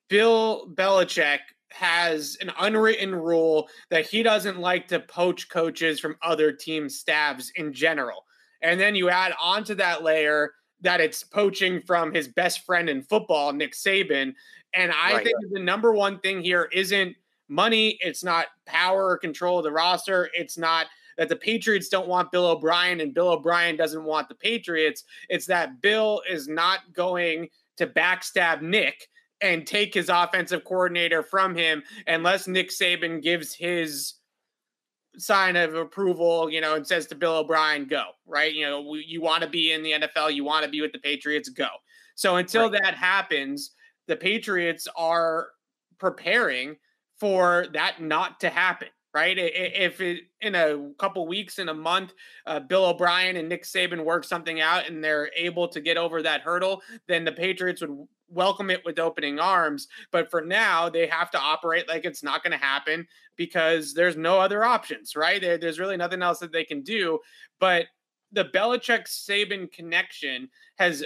Bill 0.08 0.68
Belichick 0.74 1.38
has 1.70 2.36
an 2.40 2.52
unwritten 2.60 3.14
rule 3.14 3.68
that 3.90 4.06
he 4.06 4.22
doesn't 4.22 4.58
like 4.58 4.88
to 4.88 5.00
poach 5.00 5.48
coaches 5.48 6.00
from 6.00 6.16
other 6.22 6.52
team 6.52 6.88
staffs 6.88 7.50
in 7.56 7.72
general. 7.72 8.24
And 8.62 8.78
then 8.78 8.94
you 8.94 9.08
add 9.08 9.32
onto 9.40 9.74
that 9.76 10.02
layer 10.02 10.52
that 10.82 11.00
it's 11.00 11.24
poaching 11.24 11.80
from 11.80 12.12
his 12.12 12.28
best 12.28 12.64
friend 12.64 12.88
in 12.88 13.02
football, 13.02 13.52
Nick 13.52 13.72
Saban. 13.72 14.34
And 14.74 14.92
I 14.92 15.14
right. 15.14 15.24
think 15.24 15.36
the 15.50 15.60
number 15.60 15.92
one 15.92 16.18
thing 16.20 16.42
here 16.42 16.68
isn't 16.72 17.16
money, 17.48 17.98
it's 18.00 18.22
not 18.22 18.46
power 18.66 19.06
or 19.06 19.18
control 19.18 19.58
of 19.58 19.64
the 19.64 19.72
roster, 19.72 20.28
it's 20.34 20.58
not– 20.58 20.86
that 21.16 21.28
the 21.28 21.36
Patriots 21.36 21.88
don't 21.88 22.08
want 22.08 22.32
Bill 22.32 22.46
O'Brien 22.46 23.00
and 23.00 23.14
Bill 23.14 23.28
O'Brien 23.28 23.76
doesn't 23.76 24.04
want 24.04 24.28
the 24.28 24.34
Patriots. 24.34 25.04
It's 25.28 25.46
that 25.46 25.80
Bill 25.80 26.22
is 26.28 26.48
not 26.48 26.80
going 26.92 27.48
to 27.76 27.86
backstab 27.86 28.62
Nick 28.62 29.08
and 29.40 29.66
take 29.66 29.92
his 29.92 30.08
offensive 30.08 30.64
coordinator 30.64 31.22
from 31.22 31.54
him 31.54 31.82
unless 32.06 32.46
Nick 32.46 32.70
Saban 32.70 33.22
gives 33.22 33.54
his 33.54 34.14
sign 35.18 35.56
of 35.56 35.74
approval, 35.74 36.50
you 36.50 36.60
know, 36.60 36.74
and 36.74 36.86
says 36.86 37.06
to 37.08 37.14
Bill 37.14 37.36
O'Brien, 37.36 37.86
go, 37.86 38.04
right? 38.26 38.52
You 38.52 38.66
know, 38.66 38.94
you 38.94 39.20
want 39.20 39.42
to 39.42 39.48
be 39.48 39.72
in 39.72 39.82
the 39.82 39.92
NFL, 39.92 40.34
you 40.34 40.44
want 40.44 40.64
to 40.64 40.70
be 40.70 40.80
with 40.80 40.92
the 40.92 40.98
Patriots, 40.98 41.48
go. 41.48 41.68
So 42.14 42.36
until 42.36 42.70
right. 42.70 42.80
that 42.82 42.94
happens, 42.94 43.72
the 44.06 44.16
Patriots 44.16 44.88
are 44.96 45.48
preparing 45.98 46.76
for 47.18 47.66
that 47.72 48.00
not 48.00 48.40
to 48.40 48.50
happen 48.50 48.88
right? 49.14 49.36
If 49.38 50.00
it, 50.00 50.22
in 50.40 50.54
a 50.54 50.90
couple 50.98 51.26
weeks, 51.26 51.58
in 51.58 51.68
a 51.68 51.74
month, 51.74 52.14
uh, 52.46 52.60
Bill 52.60 52.86
O'Brien 52.86 53.36
and 53.36 53.48
Nick 53.48 53.64
Saban 53.64 54.04
work 54.04 54.24
something 54.24 54.60
out 54.60 54.88
and 54.88 55.04
they're 55.04 55.30
able 55.36 55.68
to 55.68 55.80
get 55.80 55.98
over 55.98 56.22
that 56.22 56.40
hurdle, 56.40 56.82
then 57.08 57.24
the 57.24 57.32
Patriots 57.32 57.82
would 57.82 58.06
welcome 58.32 58.70
it 58.70 58.84
with 58.84 58.98
opening 58.98 59.38
arms. 59.38 59.88
But 60.10 60.30
for 60.30 60.40
now, 60.40 60.88
they 60.88 61.06
have 61.06 61.30
to 61.32 61.38
operate 61.38 61.88
like 61.88 62.04
it's 62.04 62.22
not 62.22 62.42
going 62.42 62.52
to 62.52 62.64
happen 62.64 63.06
because 63.36 63.94
there's 63.94 64.16
no 64.16 64.40
other 64.40 64.64
options, 64.64 65.16
right? 65.16 65.40
There, 65.40 65.58
there's 65.58 65.78
really 65.78 65.96
nothing 65.96 66.22
else 66.22 66.38
that 66.40 66.52
they 66.52 66.64
can 66.64 66.82
do. 66.82 67.18
But 67.60 67.86
the 68.32 68.46
Belichick 68.46 69.06
Saban 69.06 69.70
connection 69.70 70.48
has 70.78 71.04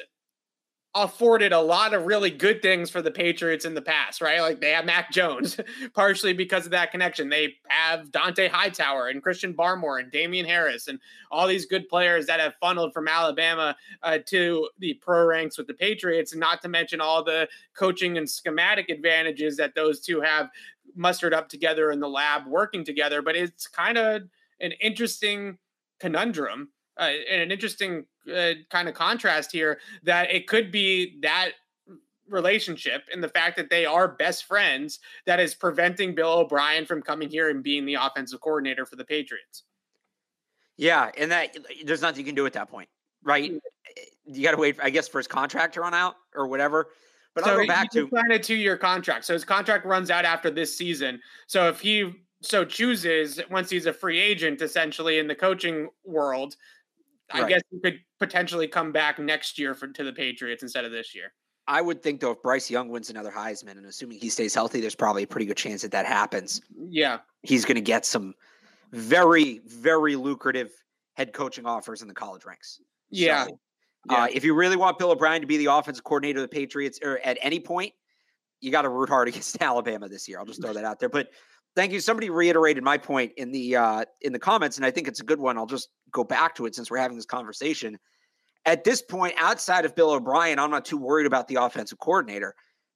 afforded 0.97 1.53
a 1.53 1.61
lot 1.61 1.93
of 1.93 2.07
really 2.07 2.31
good 2.31 2.63
things 2.63 2.89
for 2.89 3.03
the 3.03 3.11
Patriots 3.11 3.67
in 3.67 3.75
the 3.75 3.83
past, 3.83 4.23
right? 4.23 4.41
Like 4.41 4.63
they 4.63 4.71
have 4.71 4.87
Mac 4.87 5.13
Jones, 5.13 5.61
partially 5.95 6.33
because 6.33 6.65
of 6.65 6.71
that 6.71 6.91
connection. 6.91 7.29
They 7.29 7.57
have 7.69 8.07
Dont'a 8.07 8.49
Hightower 8.49 9.09
and 9.09 9.23
Christian 9.23 9.53
Barmore 9.53 10.01
and 10.01 10.11
Damien 10.11 10.47
Harris 10.47 10.89
and 10.89 10.99
all 11.31 11.47
these 11.47 11.67
good 11.67 11.87
players 11.91 12.25
that 12.27 12.41
have 12.41 12.55
funneled 12.63 12.95
from 12.95 13.09
Alabama 13.09 13.77
uh, 14.03 14.19
to 14.27 14.71
the 14.79 14.95
pro 14.95 15.27
ranks 15.27 15.59
with 15.59 15.67
the 15.67 15.75
Patriots, 15.75 16.33
and 16.33 16.41
not 16.41 16.63
to 16.63 16.69
mention 16.69 17.03
all 17.03 17.23
the 17.23 17.47
coaching 17.75 18.17
and 18.17 18.29
schematic 18.29 18.89
advantages 18.89 19.59
that 19.59 19.75
those 19.75 20.01
two 20.01 20.23
have 20.23 20.49
mustered 20.95 21.35
up 21.35 21.51
together 21.51 21.91
in 21.91 22.01
the 22.01 22.09
lab 22.09 22.47
working 22.47 22.85
together. 22.85 23.21
But 23.21 23.37
it's 23.37 23.67
kind 23.67 23.99
of 23.99 24.23
an 24.61 24.73
interesting 24.81 25.59
conundrum 26.01 26.71
uh, 26.97 27.11
and 27.31 27.43
an 27.43 27.51
interesting 27.53 28.07
uh, 28.35 28.55
kind 28.71 28.89
of 28.89 28.95
contrast 28.95 29.53
here 29.53 29.79
that 30.03 30.31
it 30.31 30.47
could 30.47 30.71
be 30.71 31.19
that 31.23 31.53
relationship 32.29 33.05
and 33.13 33.23
the 33.23 33.29
fact 33.29 33.57
that 33.57 33.71
they 33.71 33.87
are 33.87 34.09
best 34.09 34.45
friends 34.45 35.01
that 35.27 35.39
is 35.41 35.55
preventing 35.55 36.15
Bill 36.15 36.33
O'Brien 36.33 36.85
from 36.85 37.03
coming 37.03 37.29
here 37.29 37.51
and 37.51 37.63
being 37.63 37.87
the 37.87 37.95
offensive 37.95 38.41
coordinator 38.41 38.85
for 38.85 38.97
the 38.97 39.05
Patriots. 39.05 39.65
Yeah, 40.77 41.11
and 41.17 41.31
that 41.31 41.57
there's 41.85 42.03
nothing 42.03 42.21
you 42.21 42.27
can 42.27 42.35
do 42.35 42.47
at 42.47 42.53
that 42.53 42.69
point, 42.69 42.89
right? 43.23 43.53
Mm. 43.53 43.61
You 44.27 44.43
got 44.43 44.51
to 44.53 44.57
wait, 44.57 44.77
I 44.83 44.91
guess, 44.91 45.09
for 45.09 45.19
his 45.19 45.29
contract 45.29 45.75
to 45.75 45.81
run 45.81 45.95
out 45.95 46.17
or 46.35 46.49
whatever. 46.49 46.89
But 47.35 47.45
so 47.45 47.51
I'll 47.51 47.59
go 47.59 47.67
back 47.67 47.91
to 47.93 48.09
sign 48.13 48.33
a 48.33 48.39
two-year 48.39 48.77
contract. 48.77 49.25
So 49.25 49.35
his 49.35 49.45
contract 49.45 49.87
runs 49.87 50.11
out 50.11 50.25
after 50.25 50.51
this 50.51 50.77
season. 50.77 51.21
So 51.47 51.69
if 51.69 51.81
he 51.81 52.13
so 52.41 52.65
chooses, 52.65 53.41
once 53.51 53.71
he's 53.71 53.87
a 53.87 53.93
free 53.93 54.19
agent, 54.19 54.63
essentially 54.63 55.19
in 55.19 55.27
the 55.27 55.35
coaching 55.35 55.89
world, 56.05 56.57
I 57.33 57.41
right. 57.41 57.49
guess 57.49 57.63
he 57.71 57.81
could 57.81 58.01
potentially 58.21 58.69
come 58.69 58.93
back 58.93 59.19
next 59.19 59.59
year 59.59 59.75
for 59.75 59.89
to 59.89 60.05
the 60.05 60.13
Patriots 60.13 60.63
instead 60.63 60.85
of 60.85 60.93
this 60.93 61.15
year. 61.15 61.33
I 61.69 61.83
would 61.83 62.03
think 62.03 62.21
though, 62.21 62.31
if 62.31 62.43
Bryce 62.43 62.71
Young 62.71 62.89
wins 62.89 63.11
another 63.11 63.31
Heisman, 63.31 63.73
and 63.73 63.87
assuming 63.87 64.19
he 64.19 64.29
stays 64.29 64.55
healthy, 64.55 64.81
there's 64.81 64.95
probably 64.95 65.25
a 65.25 65.27
pretty 65.27 65.47
good 65.47 65.57
chance 65.57 65.83
that 65.83 65.91
that 65.91 66.07
happens. 66.07 66.61
Yeah, 66.77 67.19
he's 67.43 67.65
going 67.65 67.75
to 67.75 67.81
get 67.81 68.07
some 68.07 68.35
very, 68.93 69.61
very 69.67 70.17
lucrative 70.17 70.71
head 71.15 71.33
coaching 71.33 71.67
offers 71.67 72.03
in 72.03 72.09
the 72.09 72.15
college 72.15 72.45
ranks. 72.45 72.81
Yeah. 73.11 73.47
So, 73.47 73.59
yeah. 74.11 74.17
Uh, 74.17 74.29
if 74.33 74.45
you 74.45 74.55
really 74.55 74.77
want 74.77 74.99
Bill 74.99 75.11
O'Brien 75.11 75.41
to 75.41 75.47
be 75.47 75.57
the 75.57 75.67
offensive 75.67 76.05
coordinator 76.05 76.39
of 76.39 76.49
the 76.49 76.55
Patriots, 76.55 77.01
or 77.03 77.19
at 77.25 77.39
any 77.43 77.59
point, 77.59 77.93
you 78.61 78.71
got 78.71 78.83
to 78.83 78.89
root 78.89 79.09
hard 79.09 79.29
against 79.29 79.61
Alabama 79.61 80.09
this 80.09 80.29
year. 80.29 80.39
I'll 80.39 80.47
just 80.47 80.63
throw 80.63 80.73
that 80.73 80.85
out 80.85 81.01
there. 81.01 81.09
But 81.09 81.31
Thank 81.77 81.93
you. 81.93 82.01
Somebody 82.01 82.31
reiterated 82.31 82.83
my 82.83 82.97
point 82.97 83.33
in 83.37 83.53
the 83.53 83.77
uh, 83.77 84.05
in 84.23 84.33
the 84.33 84.39
comments, 84.39 84.79
and 84.79 84.87
I 84.87 84.91
think 84.91 85.07
it's 85.09 85.21
a 85.21 85.25
good 85.25 85.39
one. 85.39 85.59
I'll 85.59 85.67
just 85.67 85.91
go 86.11 86.25
back 86.25 86.55
to 86.55 86.65
it 86.65 86.75
since 86.75 86.91
we're 86.91 86.97
having 86.97 87.19
this 87.19 87.27
conversation. 87.27 87.99
At 88.65 88.83
this 88.83 89.03
point, 89.03 89.35
outside 89.39 89.85
of 89.85 89.95
Bill 89.95 90.11
O'Brien, 90.11 90.59
I'm 90.59 90.71
not 90.71 90.87
too 90.87 90.97
worried 90.97 91.27
about 91.27 91.49
the 91.49 91.57
offensive 91.57 91.99
coordinator. 91.99 92.55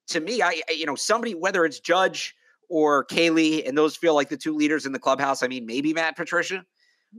To 0.09 0.21
me, 0.21 0.41
I 0.41 0.63
you 0.71 0.87
know 0.87 0.95
somebody 0.95 1.35
whether 1.35 1.67
it's 1.67 1.79
Judge 1.79 2.35
or 2.71 3.05
Caley, 3.05 3.67
and 3.67 3.77
those 3.77 3.97
feel 3.97 4.15
like 4.15 4.31
the 4.31 4.39
two 4.39 4.57
leaders 4.57 4.87
in 4.87 4.93
the 4.93 4.99
clubhouse. 4.99 5.43
I 5.43 5.47
mean, 5.49 5.67
maybe 5.67 5.93
Matt 5.93 6.17
Patricia. 6.17 6.65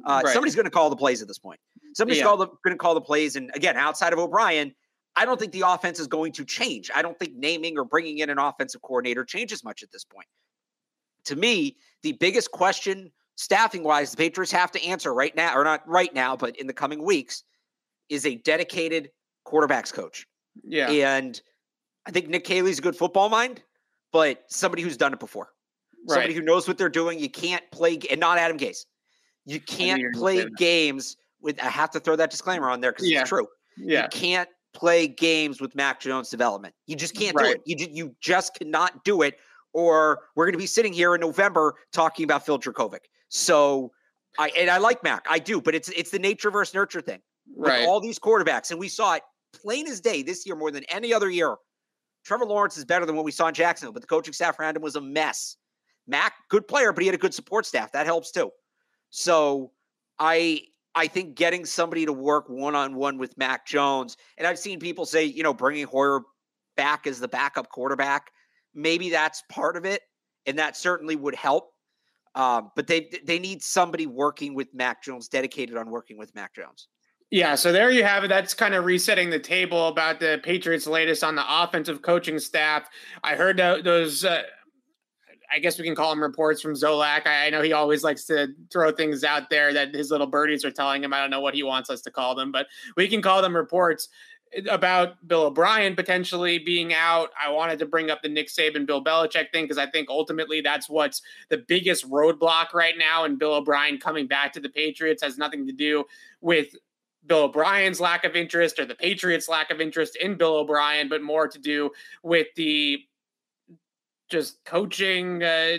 Uh, 0.05 0.21
right. 0.23 0.33
Somebody's 0.33 0.55
going 0.55 0.65
to 0.65 0.71
call 0.71 0.89
the 0.89 0.95
plays 0.95 1.21
at 1.21 1.27
this 1.27 1.37
point. 1.37 1.59
Somebody's 1.93 2.21
yeah. 2.21 2.35
going 2.35 2.49
to 2.65 2.75
call 2.75 2.95
the 2.95 3.01
plays, 3.01 3.35
and 3.35 3.51
again, 3.53 3.77
outside 3.77 4.13
of 4.13 4.19
O'Brien, 4.19 4.73
I 5.15 5.25
don't 5.25 5.39
think 5.39 5.51
the 5.51 5.63
offense 5.67 5.99
is 5.99 6.07
going 6.07 6.31
to 6.33 6.45
change. 6.45 6.89
I 6.95 7.03
don't 7.03 7.19
think 7.19 7.35
naming 7.35 7.77
or 7.77 7.85
bringing 7.85 8.17
in 8.17 8.31
an 8.31 8.39
offensive 8.39 8.81
coordinator 8.81 9.23
changes 9.25 9.63
much 9.63 9.83
at 9.83 9.91
this 9.91 10.05
point. 10.05 10.25
To 11.25 11.35
me, 11.35 11.77
the 12.03 12.13
biggest 12.13 12.51
question 12.51 13.11
staffing 13.35 13.83
wise, 13.83 14.11
the 14.11 14.17
Patriots 14.17 14.51
have 14.51 14.71
to 14.71 14.83
answer 14.83 15.13
right 15.13 15.35
now, 15.35 15.57
or 15.57 15.63
not 15.63 15.87
right 15.87 16.13
now, 16.13 16.35
but 16.35 16.55
in 16.57 16.67
the 16.67 16.73
coming 16.73 17.03
weeks, 17.03 17.43
is 18.09 18.25
a 18.25 18.35
dedicated 18.37 19.09
quarterbacks 19.47 19.93
coach. 19.93 20.27
Yeah. 20.63 20.89
And 20.89 21.41
I 22.05 22.11
think 22.11 22.29
Nick 22.29 22.43
Caley's 22.43 22.79
a 22.79 22.81
good 22.81 22.95
football 22.95 23.29
mind, 23.29 23.63
but 24.11 24.43
somebody 24.47 24.81
who's 24.83 24.97
done 24.97 25.13
it 25.13 25.19
before. 25.19 25.49
Right. 26.07 26.15
Somebody 26.15 26.33
who 26.33 26.41
knows 26.41 26.67
what 26.67 26.77
they're 26.77 26.89
doing. 26.89 27.19
You 27.19 27.29
can't 27.29 27.63
play, 27.71 27.99
and 28.09 28.19
not 28.19 28.37
Adam 28.37 28.57
Gase. 28.57 28.85
You 29.45 29.59
can't 29.59 30.03
play 30.13 30.45
games 30.57 31.17
with, 31.41 31.61
I 31.61 31.67
have 31.67 31.91
to 31.91 31.99
throw 31.99 32.15
that 32.15 32.31
disclaimer 32.31 32.69
on 32.69 32.81
there 32.81 32.91
because 32.91 33.09
yeah. 33.09 33.21
it's 33.21 33.29
true. 33.29 33.47
Yeah. 33.77 34.03
You 34.03 34.09
can't 34.09 34.49
play 34.73 35.07
games 35.07 35.59
with 35.61 35.75
Mac 35.75 35.99
Jones 35.99 36.29
development. 36.29 36.73
You 36.87 36.95
just 36.95 37.15
can't 37.15 37.35
right. 37.35 37.55
do 37.65 37.73
it. 37.73 37.79
You 37.79 37.87
you 37.91 38.15
just 38.21 38.55
cannot 38.55 39.03
do 39.03 39.21
it. 39.21 39.37
Or 39.73 40.21
we're 40.35 40.45
going 40.45 40.53
to 40.53 40.59
be 40.59 40.65
sitting 40.65 40.93
here 40.93 41.15
in 41.15 41.21
November 41.21 41.75
talking 41.93 42.23
about 42.23 42.45
Phil 42.45 42.59
Jurkovec. 42.59 42.99
So 43.29 43.91
I 44.37 44.49
and 44.57 44.69
I 44.69 44.77
like 44.77 45.03
Mac, 45.03 45.25
I 45.29 45.39
do, 45.39 45.61
but 45.61 45.75
it's 45.75 45.89
it's 45.89 46.11
the 46.11 46.19
nature 46.19 46.51
versus 46.51 46.73
nurture 46.73 47.01
thing. 47.01 47.21
Right. 47.55 47.85
all 47.87 47.99
these 47.99 48.19
quarterbacks, 48.19 48.71
and 48.71 48.79
we 48.79 48.87
saw 48.87 49.15
it 49.15 49.23
plain 49.53 49.87
as 49.87 49.99
day 49.99 50.21
this 50.21 50.45
year 50.45 50.55
more 50.55 50.71
than 50.71 50.83
any 50.89 51.13
other 51.13 51.29
year. 51.29 51.55
Trevor 52.23 52.45
Lawrence 52.45 52.77
is 52.77 52.85
better 52.85 53.05
than 53.05 53.15
what 53.15 53.25
we 53.25 53.31
saw 53.31 53.47
in 53.47 53.53
Jacksonville, 53.53 53.93
but 53.93 54.01
the 54.01 54.07
coaching 54.07 54.33
staff 54.33 54.59
around 54.59 54.75
him 54.75 54.81
was 54.81 54.95
a 54.95 55.01
mess. 55.01 55.57
Mac, 56.07 56.33
good 56.49 56.67
player, 56.67 56.93
but 56.93 57.01
he 57.01 57.07
had 57.07 57.15
a 57.15 57.19
good 57.19 57.33
support 57.33 57.65
staff. 57.65 57.91
That 57.91 58.05
helps 58.05 58.31
too. 58.31 58.51
So 59.09 59.71
I 60.19 60.61
I 60.95 61.07
think 61.07 61.35
getting 61.35 61.65
somebody 61.65 62.05
to 62.05 62.13
work 62.13 62.49
one 62.49 62.75
on 62.75 62.95
one 62.95 63.17
with 63.17 63.37
Mac 63.37 63.65
Jones, 63.65 64.17
and 64.37 64.47
I've 64.47 64.59
seen 64.59 64.79
people 64.79 65.05
say, 65.05 65.23
you 65.23 65.43
know, 65.43 65.53
bringing 65.53 65.85
Hoyer 65.85 66.21
back 66.77 67.07
as 67.07 67.19
the 67.19 67.27
backup 67.27 67.69
quarterback, 67.69 68.31
maybe 68.73 69.09
that's 69.09 69.43
part 69.49 69.77
of 69.77 69.85
it, 69.85 70.01
and 70.45 70.57
that 70.59 70.77
certainly 70.77 71.15
would 71.15 71.35
help. 71.35 71.71
Um, 72.33 72.71
but 72.75 72.87
they 72.87 73.09
they 73.25 73.39
need 73.39 73.61
somebody 73.61 74.07
working 74.07 74.53
with 74.53 74.73
Mac 74.73 75.03
Jones, 75.03 75.27
dedicated 75.27 75.75
on 75.75 75.89
working 75.89 76.17
with 76.17 76.33
Mac 76.33 76.55
Jones. 76.55 76.87
Yeah, 77.29 77.55
so 77.55 77.71
there 77.71 77.91
you 77.91 78.03
have 78.03 78.25
it. 78.25 78.27
That's 78.27 78.53
kind 78.53 78.73
of 78.73 78.83
resetting 78.83 79.29
the 79.29 79.39
table 79.39 79.87
about 79.87 80.19
the 80.19 80.41
Patriots' 80.43 80.85
latest 80.85 81.23
on 81.23 81.35
the 81.35 81.45
offensive 81.47 82.01
coaching 82.01 82.37
staff. 82.39 82.89
I 83.23 83.35
heard 83.35 83.57
those. 83.57 84.25
Uh, 84.25 84.43
I 85.53 85.59
guess 85.59 85.77
we 85.77 85.83
can 85.83 85.95
call 85.95 86.09
them 86.11 86.21
reports 86.23 86.61
from 86.61 86.73
Zolak. 86.73 87.27
I, 87.27 87.47
I, 87.47 87.49
know 87.49 87.61
he 87.61 87.73
always 87.73 88.03
likes 88.03 88.23
to 88.25 88.49
throw 88.71 88.91
things 88.91 89.25
out 89.25 89.49
there 89.49 89.73
that 89.73 89.93
his 89.93 90.09
little 90.09 90.27
birdies 90.27 90.63
are 90.63 90.71
telling 90.71 91.03
him. 91.03 91.13
I 91.13 91.19
don't 91.19 91.29
know 91.29 91.41
what 91.41 91.53
he 91.53 91.63
wants 91.63 91.89
us 91.89 92.01
to 92.03 92.11
call 92.11 92.35
them, 92.35 92.53
but 92.53 92.67
we 92.95 93.09
can 93.09 93.21
call 93.21 93.41
them 93.41 93.55
reports 93.55 94.07
about 94.69 95.25
Bill 95.27 95.43
O'Brien 95.43 95.95
potentially 95.95 96.59
being 96.59 96.93
out. 96.93 97.29
I 97.41 97.49
wanted 97.49 97.79
to 97.79 97.85
bring 97.85 98.09
up 98.09 98.21
the 98.21 98.29
Nick 98.29 98.49
Saban, 98.49 98.85
Bill 98.85 99.03
Belichick 99.03 99.51
thing 99.51 99.65
because 99.65 99.77
I 99.77 99.85
think 99.85 100.09
ultimately 100.09 100.61
that's 100.61 100.89
what's 100.89 101.21
the 101.49 101.57
biggest 101.57 102.09
roadblock 102.09 102.73
right 102.73 102.95
now. 102.97 103.23
And 103.23 103.39
Bill 103.39 103.53
O'Brien 103.53 103.97
coming 103.97 104.27
back 104.27 104.53
to 104.53 104.59
the 104.59 104.69
Patriots 104.69 105.23
has 105.23 105.37
nothing 105.37 105.65
to 105.67 105.73
do 105.73 106.03
with 106.41 106.75
Bill 107.25 107.43
O'Brien's 107.43 108.01
lack 108.01 108.25
of 108.25 108.35
interest 108.35 108.79
or 108.79 108.85
the 108.85 108.95
Patriots' 108.95 109.47
lack 109.47 109.71
of 109.71 109.79
interest 109.79 110.15
in 110.17 110.35
Bill 110.35 110.57
O'Brien, 110.57 111.07
but 111.07 111.21
more 111.21 111.47
to 111.47 111.59
do 111.59 111.91
with 112.23 112.47
the 112.55 112.99
just 114.29 114.63
coaching. 114.65 115.43
Uh, 115.43 115.77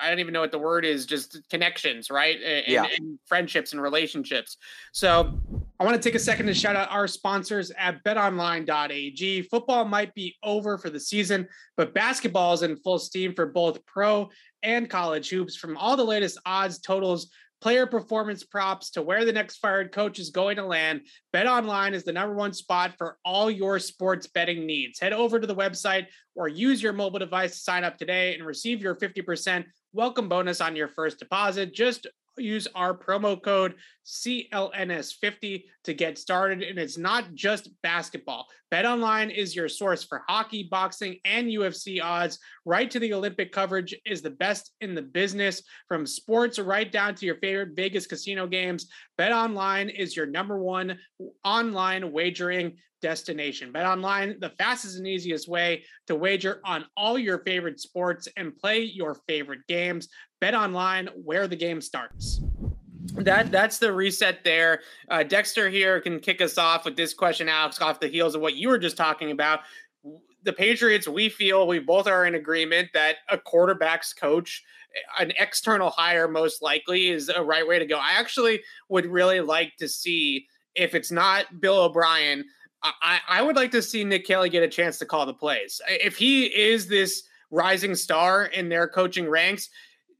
I 0.00 0.08
don't 0.08 0.18
even 0.18 0.32
know 0.34 0.40
what 0.40 0.50
the 0.50 0.58
word 0.58 0.84
is, 0.84 1.06
just 1.06 1.48
connections, 1.48 2.10
right? 2.10 2.36
And, 2.42 2.64
yeah. 2.66 2.86
and 2.98 3.18
friendships 3.26 3.72
and 3.72 3.80
relationships. 3.80 4.56
So 4.92 5.38
I 5.80 5.84
want 5.84 5.94
to 5.94 6.02
take 6.02 6.16
a 6.16 6.18
second 6.18 6.46
to 6.46 6.54
shout 6.54 6.74
out 6.74 6.90
our 6.90 7.06
sponsors 7.06 7.70
at 7.70 8.02
betonline.ag. 8.02 9.42
Football 9.42 9.84
might 9.84 10.12
be 10.12 10.34
over 10.42 10.76
for 10.76 10.90
the 10.90 10.98
season, 10.98 11.46
but 11.76 11.94
basketball 11.94 12.52
is 12.52 12.62
in 12.62 12.76
full 12.78 12.98
steam 12.98 13.32
for 13.32 13.46
both 13.46 13.86
pro 13.86 14.28
and 14.64 14.90
college 14.90 15.30
hoops. 15.30 15.54
From 15.54 15.76
all 15.76 15.96
the 15.96 16.02
latest 16.02 16.36
odds, 16.44 16.80
totals, 16.80 17.30
player 17.60 17.86
performance 17.86 18.42
props 18.42 18.90
to 18.90 19.02
where 19.02 19.24
the 19.24 19.32
next 19.32 19.58
fired 19.58 19.92
coach 19.92 20.18
is 20.18 20.30
going 20.30 20.56
to 20.56 20.66
land, 20.66 21.02
BetOnline 21.32 21.92
is 21.92 22.02
the 22.02 22.12
number 22.12 22.34
one 22.34 22.52
spot 22.52 22.94
for 22.98 23.16
all 23.24 23.48
your 23.48 23.78
sports 23.78 24.26
betting 24.26 24.66
needs. 24.66 24.98
Head 24.98 25.12
over 25.12 25.38
to 25.38 25.46
the 25.46 25.54
website 25.54 26.06
or 26.34 26.48
use 26.48 26.82
your 26.82 26.92
mobile 26.92 27.20
device 27.20 27.52
to 27.52 27.58
sign 27.58 27.84
up 27.84 27.98
today 27.98 28.34
and 28.34 28.44
receive 28.44 28.82
your 28.82 28.96
50% 28.96 29.64
welcome 29.92 30.28
bonus 30.28 30.60
on 30.60 30.74
your 30.74 30.88
first 30.88 31.20
deposit. 31.20 31.72
Just 31.72 32.08
use 32.40 32.66
our 32.74 32.96
promo 32.96 33.40
code 33.40 33.74
CLNS50 34.06 35.64
to 35.84 35.94
get 35.94 36.18
started. 36.18 36.62
And 36.62 36.78
it's 36.78 36.98
not 36.98 37.34
just 37.34 37.70
basketball. 37.82 38.46
BetOnline 38.72 39.34
is 39.34 39.56
your 39.56 39.68
source 39.68 40.04
for 40.04 40.22
hockey, 40.28 40.68
boxing, 40.70 41.18
and 41.24 41.48
UFC 41.48 42.02
odds. 42.02 42.38
Right 42.66 42.90
to 42.90 42.98
the 42.98 43.14
Olympic 43.14 43.50
coverage 43.50 43.94
is 44.04 44.20
the 44.20 44.30
best 44.30 44.72
in 44.80 44.94
the 44.94 45.02
business. 45.02 45.62
From 45.88 46.06
sports 46.06 46.58
right 46.58 46.90
down 46.90 47.14
to 47.16 47.26
your 47.26 47.36
favorite 47.36 47.74
Vegas 47.74 48.06
casino 48.06 48.46
games, 48.46 48.88
BetOnline 49.18 49.94
is 49.94 50.14
your 50.14 50.26
number 50.26 50.58
one 50.58 50.98
online 51.44 52.12
wagering 52.12 52.76
destination. 53.00 53.72
BetOnline, 53.72 54.40
the 54.40 54.50
fastest 54.58 54.98
and 54.98 55.06
easiest 55.06 55.48
way 55.48 55.84
to 56.06 56.14
wager 56.14 56.60
on 56.64 56.84
all 56.96 57.18
your 57.18 57.38
favorite 57.44 57.80
sports 57.80 58.28
and 58.36 58.56
play 58.56 58.82
your 58.82 59.16
favorite 59.26 59.66
games. 59.66 60.08
BetOnline, 60.42 61.08
where 61.24 61.48
the 61.48 61.56
game 61.56 61.80
starts. 61.80 62.40
That 63.14 63.50
that's 63.50 63.78
the 63.78 63.92
reset 63.92 64.44
there. 64.44 64.80
Uh, 65.08 65.22
Dexter 65.22 65.68
here 65.68 66.00
can 66.00 66.20
kick 66.20 66.40
us 66.40 66.58
off 66.58 66.84
with 66.84 66.96
this 66.96 67.14
question, 67.14 67.48
Alex, 67.48 67.80
off 67.80 68.00
the 68.00 68.08
heels 68.08 68.34
of 68.34 68.40
what 68.40 68.54
you 68.54 68.68
were 68.68 68.78
just 68.78 68.96
talking 68.96 69.30
about. 69.30 69.60
The 70.44 70.52
Patriots, 70.52 71.08
we 71.08 71.28
feel 71.28 71.66
we 71.66 71.80
both 71.80 72.06
are 72.06 72.24
in 72.24 72.34
agreement 72.34 72.90
that 72.94 73.16
a 73.28 73.36
quarterback's 73.36 74.12
coach, 74.12 74.62
an 75.18 75.32
external 75.38 75.90
hire, 75.90 76.28
most 76.28 76.62
likely 76.62 77.08
is 77.08 77.28
a 77.28 77.42
right 77.42 77.66
way 77.66 77.78
to 77.78 77.86
go. 77.86 77.98
I 77.98 78.12
actually 78.18 78.62
would 78.88 79.06
really 79.06 79.40
like 79.40 79.72
to 79.78 79.88
see 79.88 80.46
if 80.74 80.94
it's 80.94 81.10
not 81.10 81.60
Bill 81.60 81.80
O'Brien, 81.82 82.44
I, 82.82 83.18
I 83.28 83.42
would 83.42 83.56
like 83.56 83.72
to 83.72 83.82
see 83.82 84.04
Nick 84.04 84.24
Caley 84.24 84.48
get 84.48 84.62
a 84.62 84.68
chance 84.68 84.98
to 84.98 85.06
call 85.06 85.26
the 85.26 85.34
plays. 85.34 85.80
If 85.88 86.16
he 86.16 86.44
is 86.44 86.86
this 86.86 87.24
rising 87.50 87.94
star 87.94 88.44
in 88.44 88.68
their 88.68 88.86
coaching 88.86 89.28
ranks, 89.28 89.68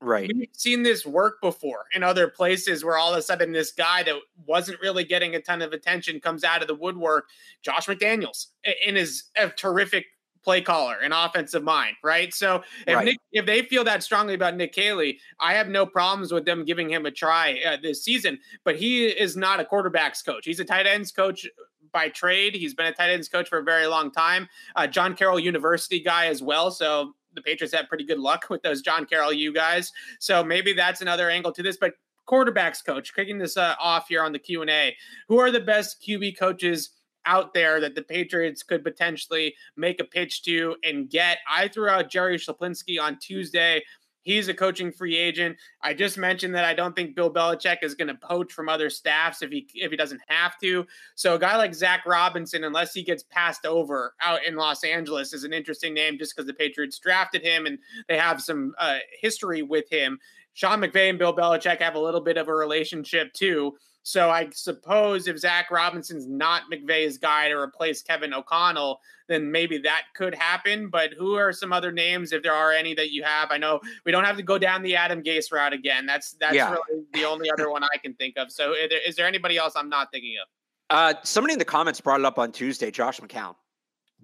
right? 0.00 0.31
We've 0.35 0.49
seen 0.52 0.83
this 0.83 1.05
work 1.05 1.40
before 1.40 1.87
in 1.93 2.02
other 2.02 2.28
places 2.28 2.85
where 2.85 2.97
all 2.97 3.12
of 3.12 3.19
a 3.19 3.23
sudden 3.23 3.52
this 3.52 3.73
guy 3.73 4.02
that 4.05 4.14
wasn't 4.47 4.81
really 4.81 5.05
getting 5.05 5.35
a 5.35 5.40
ton 5.40 5.62
of 5.62 5.73
attention 5.73 6.21
comes 6.21 6.45
out 6.45 6.62
of 6.62 6.69
the 6.69 6.75
woodwork. 6.75 7.28
Josh 7.62 7.87
McDaniels 7.87 8.47
and 8.87 8.97
is 8.97 9.25
a 9.37 9.49
terrific 9.49 10.07
play 10.43 10.61
caller 10.61 10.97
and 11.02 11.12
offensive 11.12 11.62
mind, 11.62 11.97
right? 12.02 12.33
So 12.33 12.62
if 12.87 12.95
right. 12.95 13.05
Nick, 13.05 13.19
if 13.33 13.45
they 13.45 13.62
feel 13.62 13.85
that 13.85 14.02
strongly 14.02 14.35
about 14.35 14.57
Nick 14.57 14.73
Caley, 14.73 15.19
I 15.40 15.55
have 15.55 15.69
no 15.69 15.85
problems 15.85 16.33
with 16.33 16.45
them 16.45 16.64
giving 16.64 16.88
him 16.88 17.07
a 17.07 17.11
try 17.11 17.61
uh, 17.67 17.76
this 17.83 18.02
season. 18.02 18.38
But 18.64 18.76
he 18.76 19.07
is 19.07 19.37
not 19.37 19.61
a 19.61 19.64
quarterbacks 19.64 20.25
coach; 20.25 20.47
he's 20.47 20.61
a 20.61 20.64
tight 20.64 20.87
ends 20.87 21.11
coach 21.11 21.47
by 21.93 22.09
trade. 22.09 22.55
He's 22.55 22.75
been 22.75 22.87
a 22.87 22.93
tight 22.93 23.11
ends 23.11 23.28
coach 23.28 23.49
for 23.49 23.59
a 23.59 23.62
very 23.62 23.87
long 23.87 24.11
time. 24.11 24.49
Uh, 24.76 24.87
John 24.87 25.14
Carroll 25.14 25.38
University 25.38 26.00
guy 26.00 26.26
as 26.26 26.43
well. 26.43 26.71
So 26.71 27.14
the 27.35 27.42
Patriots 27.42 27.75
had 27.75 27.88
pretty 27.88 28.04
good 28.04 28.18
luck 28.18 28.47
with 28.50 28.62
those 28.62 28.82
John 28.82 29.04
Carroll 29.06 29.32
U 29.32 29.52
guys. 29.52 29.92
So 30.18 30.44
maybe 30.44 30.73
that's 30.73 31.00
another 31.00 31.30
angle 31.30 31.52
to 31.52 31.62
this. 31.62 31.76
But 31.76 31.94
quarterbacks 32.28 32.85
coach, 32.85 33.14
kicking 33.14 33.38
this 33.38 33.56
uh, 33.56 33.75
off 33.80 34.08
here 34.08 34.23
on 34.23 34.32
the 34.32 34.38
Q 34.38 34.62
and 34.62 34.70
A. 34.70 34.94
Who 35.28 35.38
are 35.38 35.50
the 35.50 35.61
best 35.61 36.02
QB 36.06 36.38
coaches? 36.38 36.90
out 37.26 37.52
there 37.52 37.78
that 37.78 37.94
the 37.94 38.02
Patriots 38.02 38.62
could 38.62 38.82
potentially 38.82 39.54
make 39.76 40.00
a 40.00 40.04
pitch 40.04 40.42
to 40.44 40.76
and 40.82 41.11
get. 41.11 41.38
I 41.50 41.68
threw 41.68 41.88
out 41.88 42.11
Jerry 42.11 42.38
Schuplinski 42.38 42.99
on 42.99 43.18
Tuesday 43.18 43.82
He's 44.28 44.49
a 44.49 44.52
coaching 44.52 44.92
free 44.92 45.16
agent. 45.16 45.56
I 45.80 45.94
just 45.94 46.18
mentioned 46.18 46.54
that 46.54 46.66
I 46.66 46.75
don't 46.75 46.94
think 46.94 47.16
Bill 47.16 47.32
Belichick 47.32 47.78
is 47.80 47.94
going 47.94 48.08
to 48.08 48.14
poach 48.14 48.52
from 48.52 48.68
other 48.68 48.90
staffs 48.90 49.40
if 49.40 49.50
he 49.50 49.66
if 49.73 49.90
he 49.90 49.97
doesn't 49.97 50.20
have 50.28 50.58
to. 50.58 50.87
So 51.14 51.37
a 51.37 51.38
guy 51.38 51.56
like 51.56 51.75
Zach 51.75 52.04
Robinson, 52.04 52.64
unless 52.64 52.92
he 52.92 53.02
gets 53.02 53.23
passed 53.23 53.64
over 53.64 54.12
out 54.20 54.44
in 54.44 54.56
Los 54.56 54.85
Angeles, 54.85 55.32
is 55.32 55.44
an 55.44 55.54
interesting 55.54 55.94
name 55.94 56.18
just 56.18 56.37
because 56.37 56.47
the 56.47 56.52
Patriots 56.52 56.99
drafted 56.99 57.40
him 57.40 57.64
and 57.64 57.78
they 58.06 58.18
have 58.18 58.42
some 58.42 58.75
uh, 58.78 58.99
history 59.18 59.62
with 59.62 59.88
him. 59.90 60.18
Sean 60.52 60.82
McVay 60.82 61.08
and 61.08 61.18
Bill 61.18 61.35
Belichick 61.35 61.80
have 61.80 61.94
a 61.94 62.00
little 62.00 62.20
bit 62.20 62.37
of 62.37 62.49
a 62.49 62.54
relationship 62.54 63.32
too. 63.32 63.78
So 64.02 64.31
I 64.31 64.49
suppose 64.52 65.28
if 65.28 65.38
Zach 65.38 65.71
Robinson's 65.71 66.26
not 66.26 66.62
McVay's 66.73 67.19
guy 67.19 67.49
to 67.49 67.55
replace 67.55 68.00
Kevin 68.00 68.33
O'Connell, 68.33 69.00
then 69.28 69.50
maybe 69.50 69.76
that 69.78 70.05
could 70.14 70.35
happen. 70.35 70.88
But 70.88 71.12
who 71.12 71.35
are 71.35 71.52
some 71.52 71.73
other 71.73 71.93
names, 71.93 72.33
if 72.33 72.43
there 72.43 72.55
are 72.55 72.73
any 72.73 72.95
that 72.95 73.11
you 73.11 73.23
have? 73.23 73.50
I 73.50 73.59
know 73.59 73.81
we 74.07 74.12
don't 74.12 74.25
have 74.25 74.38
to 74.38 74.43
go 74.43 74.57
down 74.57 74.83
the 74.83 74.97
Adam 74.97 75.23
Gase 75.23 75.52
route 75.52 75.75
again. 75.75 76.07
That's 76.07 76.33
that's 76.40 76.55
yeah. 76.55 76.71
really 76.71 77.05
the 77.12 77.25
only 77.25 77.50
other 77.50 77.71
one 77.71 77.85
I 77.85 77.99
can 78.02 78.14
think 78.14 78.38
of. 78.38 78.50
So 78.50 78.73
is 78.73 78.88
there, 78.88 79.00
is 79.07 79.17
there 79.17 79.26
anybody 79.26 79.59
else 79.59 79.75
I'm 79.76 79.90
not 79.90 80.11
thinking 80.11 80.37
of? 80.43 80.49
Uh, 80.90 81.14
somebody 81.23 81.52
in 81.52 81.59
the 81.59 81.64
comments 81.67 82.00
brought 82.00 82.21
it 82.21 82.25
up 82.25 82.38
on 82.38 82.50
Tuesday, 82.50 82.90
Josh 82.90 83.21
McCown. 83.21 83.55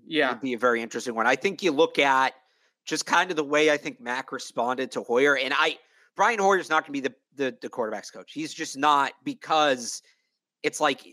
Yeah, 0.06 0.30
It'd 0.30 0.40
be 0.40 0.54
a 0.54 0.58
very 0.58 0.82
interesting 0.82 1.14
one. 1.14 1.26
I 1.26 1.36
think 1.36 1.62
you 1.62 1.72
look 1.72 1.98
at 1.98 2.34
just 2.86 3.06
kind 3.06 3.30
of 3.30 3.36
the 3.36 3.44
way 3.44 3.70
I 3.70 3.76
think 3.76 4.00
Mac 4.00 4.32
responded 4.32 4.90
to 4.92 5.02
Hoyer, 5.02 5.36
and 5.36 5.52
I 5.54 5.78
Brian 6.16 6.38
Hoyer's 6.38 6.70
not 6.70 6.86
going 6.86 6.94
to 6.94 7.00
be 7.00 7.00
the, 7.00 7.14
the 7.36 7.56
the 7.60 7.68
quarterbacks 7.68 8.12
coach. 8.12 8.32
He's 8.32 8.54
just 8.54 8.76
not 8.76 9.12
because 9.24 10.02
it's 10.62 10.80
like 10.80 11.06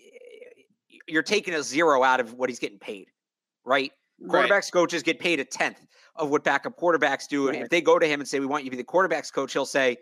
you're 1.08 1.24
taking 1.24 1.53
a 1.53 1.63
zero 1.63 2.03
out 2.03 2.20
of 2.20 2.34
what 2.34 2.50
he's 2.50 2.60
getting 2.60 2.79
paid, 2.79 3.10
right? 3.65 3.91
Quarterbacks 4.24 4.50
right. 4.50 4.72
coaches 4.72 5.03
get 5.03 5.20
paid 5.20 5.39
a 5.39 5.46
tenth 5.46 5.86
of 6.15 6.29
what 6.29 6.43
backup 6.43 6.77
quarterbacks 6.77 7.27
do. 7.27 7.50
Right. 7.50 7.62
If 7.62 7.70
they 7.70 7.81
go 7.81 7.98
to 7.98 8.08
him 8.08 8.20
and 8.20 8.27
say, 8.27 8.39
"We 8.39 8.46
want 8.46 8.63
you 8.63 8.70
to 8.70 8.77
be 8.77 8.81
the 8.81 8.88
quarterbacks 8.88 9.34
coach," 9.34 9.53
he'll 9.53 9.65
say, 9.65 9.98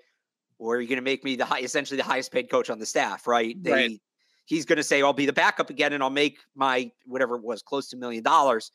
"Or 0.58 0.76
are 0.76 0.82
you 0.82 0.88
going 0.88 0.98
to 0.98 1.04
make 1.04 1.24
me 1.24 1.36
the 1.36 1.46
high, 1.46 1.62
essentially 1.62 1.98
the 1.98 2.04
highest 2.04 2.32
paid 2.32 2.50
coach 2.50 2.70
on 2.70 2.80
the 2.80 2.86
staff?" 2.86 3.28
Right? 3.28 3.62
They, 3.62 3.72
right. 3.72 4.02
He's 4.46 4.66
going 4.66 4.78
to 4.78 4.84
say, 4.84 5.02
"I'll 5.02 5.14
be 5.14 5.26
the 5.26 5.34
backup 5.34 5.70
again, 5.70 5.94
and 5.94 6.04
I'll 6.04 6.10
make 6.10 6.40
my 6.56 6.92
whatever 7.06 7.36
it 7.36 7.44
was, 7.44 7.62
close 7.62 7.90
to 7.90 7.96
a 7.96 8.00
million 8.00 8.24
dollars." 8.24 8.72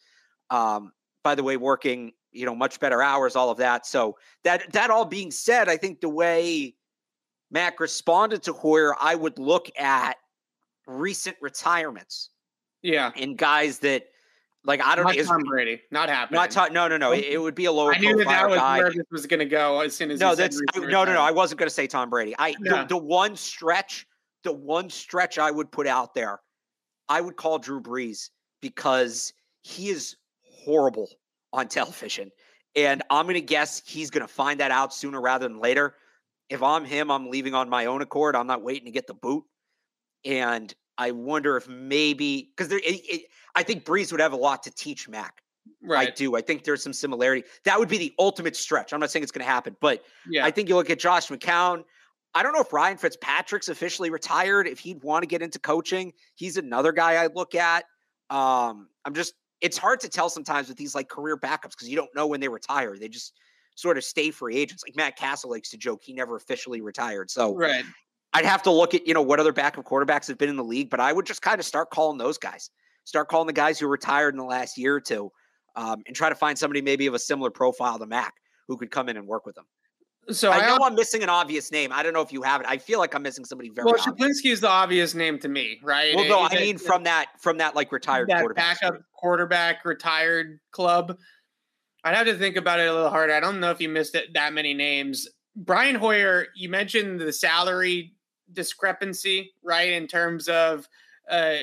Um, 0.50 0.92
by 1.22 1.34
the 1.34 1.42
way, 1.42 1.56
working 1.56 2.12
you 2.34 2.46
know 2.46 2.54
much 2.54 2.80
better 2.80 3.02
hours, 3.02 3.36
all 3.36 3.50
of 3.50 3.58
that. 3.58 3.86
So 3.86 4.16
that 4.42 4.72
that 4.72 4.90
all 4.90 5.04
being 5.04 5.30
said, 5.30 5.68
I 5.68 5.76
think 5.76 6.00
the 6.00 6.08
way 6.08 6.74
Mac 7.50 7.80
responded 7.80 8.42
to 8.44 8.52
Hoyer, 8.52 8.94
I 9.00 9.14
would 9.14 9.38
look 9.38 9.70
at 9.78 10.16
recent 10.86 11.36
retirements. 11.40 12.30
Yeah, 12.82 13.12
and 13.16 13.38
guys 13.38 13.78
that 13.80 14.04
like 14.64 14.82
I 14.82 14.96
don't 14.96 15.04
not 15.04 15.16
know. 15.16 15.22
Tom 15.24 15.42
Brady, 15.42 15.80
not 15.90 16.08
happening. 16.08 16.40
Not 16.40 16.50
Tom, 16.50 16.72
no, 16.72 16.88
no, 16.88 16.96
no. 16.96 17.12
It, 17.12 17.24
it, 17.24 17.38
would 17.38 17.54
be 17.54 17.66
a 17.66 17.72
lower. 17.72 17.94
I 17.94 17.98
knew 17.98 18.16
that 18.16 18.26
that 18.26 18.48
was 18.48 18.58
guy. 18.58 18.78
where 18.78 18.90
this 18.90 19.06
was 19.10 19.26
going 19.26 19.40
to 19.40 19.46
go 19.46 19.80
as 19.80 19.94
soon 19.94 20.10
as. 20.10 20.20
No, 20.20 20.34
that's 20.34 20.60
no, 20.76 20.82
no, 20.82 21.04
no. 21.04 21.20
I 21.20 21.30
wasn't 21.30 21.58
going 21.58 21.68
to 21.68 21.74
say 21.74 21.86
Tom 21.86 22.10
Brady. 22.10 22.34
I 22.38 22.54
yeah. 22.62 22.82
the, 22.82 22.88
the 22.88 22.96
one 22.96 23.36
stretch, 23.36 24.06
the 24.42 24.52
one 24.52 24.88
stretch 24.88 25.38
I 25.38 25.50
would 25.50 25.70
put 25.70 25.86
out 25.86 26.14
there, 26.14 26.40
I 27.08 27.20
would 27.20 27.36
call 27.36 27.58
Drew 27.58 27.80
Brees 27.80 28.30
because 28.60 29.32
he 29.62 29.90
is 29.90 30.16
horrible 30.42 31.08
on 31.54 31.68
television, 31.68 32.30
and 32.76 33.02
I'm 33.08 33.24
going 33.24 33.34
to 33.34 33.40
guess 33.40 33.82
he's 33.86 34.10
going 34.10 34.26
to 34.26 34.32
find 34.32 34.60
that 34.60 34.70
out 34.70 34.92
sooner 34.92 35.20
rather 35.20 35.48
than 35.48 35.58
later. 35.60 35.94
If 36.50 36.62
I'm 36.62 36.84
him, 36.84 37.10
I'm 37.10 37.30
leaving 37.30 37.54
on 37.54 37.70
my 37.70 37.86
own 37.86 38.02
accord. 38.02 38.36
I'm 38.36 38.46
not 38.46 38.62
waiting 38.62 38.84
to 38.84 38.90
get 38.90 39.06
the 39.06 39.14
boot, 39.14 39.44
and 40.24 40.74
I 40.98 41.12
wonder 41.12 41.56
if 41.56 41.68
maybe 41.68 42.50
because 42.54 42.68
there, 42.68 42.78
it, 42.78 43.00
it, 43.08 43.22
I 43.54 43.62
think 43.62 43.84
Brees 43.84 44.10
would 44.12 44.20
have 44.20 44.32
a 44.32 44.36
lot 44.36 44.62
to 44.64 44.70
teach 44.70 45.08
Mac. 45.08 45.40
Right. 45.82 46.08
I 46.08 46.10
do. 46.10 46.36
I 46.36 46.40
think 46.40 46.64
there's 46.64 46.82
some 46.82 46.92
similarity. 46.92 47.44
That 47.64 47.78
would 47.78 47.88
be 47.88 47.98
the 47.98 48.12
ultimate 48.18 48.56
stretch. 48.56 48.92
I'm 48.92 49.00
not 49.00 49.10
saying 49.10 49.22
it's 49.22 49.32
going 49.32 49.46
to 49.46 49.50
happen, 49.50 49.76
but 49.80 50.04
yeah. 50.28 50.44
I 50.44 50.50
think 50.50 50.68
you 50.68 50.74
look 50.74 50.90
at 50.90 50.98
Josh 50.98 51.28
McCown. 51.28 51.84
I 52.34 52.42
don't 52.42 52.52
know 52.52 52.60
if 52.60 52.72
Ryan 52.72 52.96
Fitzpatrick's 52.96 53.68
officially 53.68 54.10
retired. 54.10 54.66
If 54.66 54.80
he'd 54.80 55.02
want 55.02 55.22
to 55.22 55.26
get 55.26 55.40
into 55.40 55.58
coaching, 55.58 56.12
he's 56.34 56.56
another 56.56 56.92
guy 56.92 57.14
I 57.22 57.28
look 57.28 57.54
at. 57.54 57.84
Um, 58.28 58.88
I'm 59.04 59.14
just. 59.14 59.34
It's 59.60 59.78
hard 59.78 60.00
to 60.00 60.08
tell 60.08 60.28
sometimes 60.28 60.68
with 60.68 60.76
these 60.76 60.94
like 60.94 61.08
career 61.08 61.36
backups 61.36 61.70
because 61.70 61.88
you 61.88 61.96
don't 61.96 62.14
know 62.14 62.26
when 62.26 62.40
they 62.40 62.48
retire. 62.48 62.96
They 62.98 63.08
just 63.08 63.32
sort 63.76 63.96
of 63.96 64.04
stay 64.04 64.30
free 64.30 64.56
agents. 64.56 64.82
Like 64.86 64.96
Matt 64.96 65.16
Cassel 65.16 65.50
likes 65.50 65.70
to 65.70 65.78
joke, 65.78 66.02
he 66.02 66.12
never 66.12 66.36
officially 66.36 66.80
retired. 66.80 67.30
So 67.30 67.54
right. 67.54 67.84
I'd 68.32 68.44
have 68.44 68.62
to 68.64 68.70
look 68.70 68.94
at, 68.94 69.06
you 69.06 69.14
know, 69.14 69.22
what 69.22 69.40
other 69.40 69.52
backup 69.52 69.84
quarterbacks 69.84 70.26
have 70.28 70.38
been 70.38 70.48
in 70.48 70.56
the 70.56 70.64
league, 70.64 70.90
but 70.90 71.00
I 71.00 71.12
would 71.12 71.26
just 71.26 71.42
kind 71.42 71.58
of 71.58 71.64
start 71.64 71.90
calling 71.90 72.18
those 72.18 72.38
guys. 72.38 72.70
Start 73.04 73.28
calling 73.28 73.46
the 73.46 73.52
guys 73.52 73.78
who 73.78 73.86
retired 73.86 74.34
in 74.34 74.38
the 74.38 74.44
last 74.44 74.76
year 74.78 74.94
or 74.96 75.00
two 75.00 75.30
um, 75.76 76.02
and 76.06 76.16
try 76.16 76.28
to 76.28 76.34
find 76.34 76.58
somebody 76.58 76.80
maybe 76.80 77.06
of 77.06 77.14
a 77.14 77.18
similar 77.18 77.50
profile 77.50 77.98
to 77.98 78.06
Mac 78.06 78.34
who 78.66 78.76
could 78.76 78.90
come 78.90 79.08
in 79.08 79.16
and 79.16 79.26
work 79.26 79.46
with 79.46 79.54
them. 79.54 79.66
So 80.30 80.50
I 80.50 80.66
know 80.66 80.78
I, 80.82 80.86
am 80.86 80.94
missing 80.94 81.22
an 81.22 81.28
obvious 81.28 81.70
name. 81.70 81.92
I 81.92 82.02
don't 82.02 82.12
know 82.12 82.20
if 82.20 82.32
you 82.32 82.42
have 82.42 82.60
it. 82.60 82.66
I 82.66 82.78
feel 82.78 82.98
like 82.98 83.14
I'm 83.14 83.22
missing 83.22 83.44
somebody 83.44 83.68
very. 83.70 83.86
Well, 83.86 83.94
Schuplinski 83.94 84.50
is 84.52 84.60
the 84.60 84.68
obvious 84.68 85.14
name 85.14 85.38
to 85.40 85.48
me, 85.48 85.80
right? 85.82 86.14
Well, 86.14 86.28
no, 86.28 86.40
I 86.40 86.60
mean 86.60 86.78
from 86.78 87.04
that 87.04 87.28
from 87.38 87.58
that 87.58 87.74
like 87.74 87.92
retired 87.92 88.28
that 88.28 88.40
quarterback 88.40 88.80
backup 88.80 89.00
quarterback 89.12 89.84
retired 89.84 90.60
club. 90.70 91.18
I'd 92.04 92.14
have 92.14 92.26
to 92.26 92.36
think 92.36 92.56
about 92.56 92.80
it 92.80 92.88
a 92.88 92.92
little 92.92 93.10
harder. 93.10 93.32
I 93.32 93.40
don't 93.40 93.60
know 93.60 93.70
if 93.70 93.80
you 93.80 93.88
missed 93.88 94.14
it 94.14 94.34
that 94.34 94.52
many 94.52 94.74
names. 94.74 95.28
Brian 95.56 95.94
Hoyer, 95.94 96.46
you 96.54 96.68
mentioned 96.68 97.20
the 97.20 97.32
salary 97.32 98.14
discrepancy, 98.52 99.52
right? 99.62 99.92
In 99.92 100.06
terms 100.06 100.48
of 100.48 100.86
uh, 101.30 101.56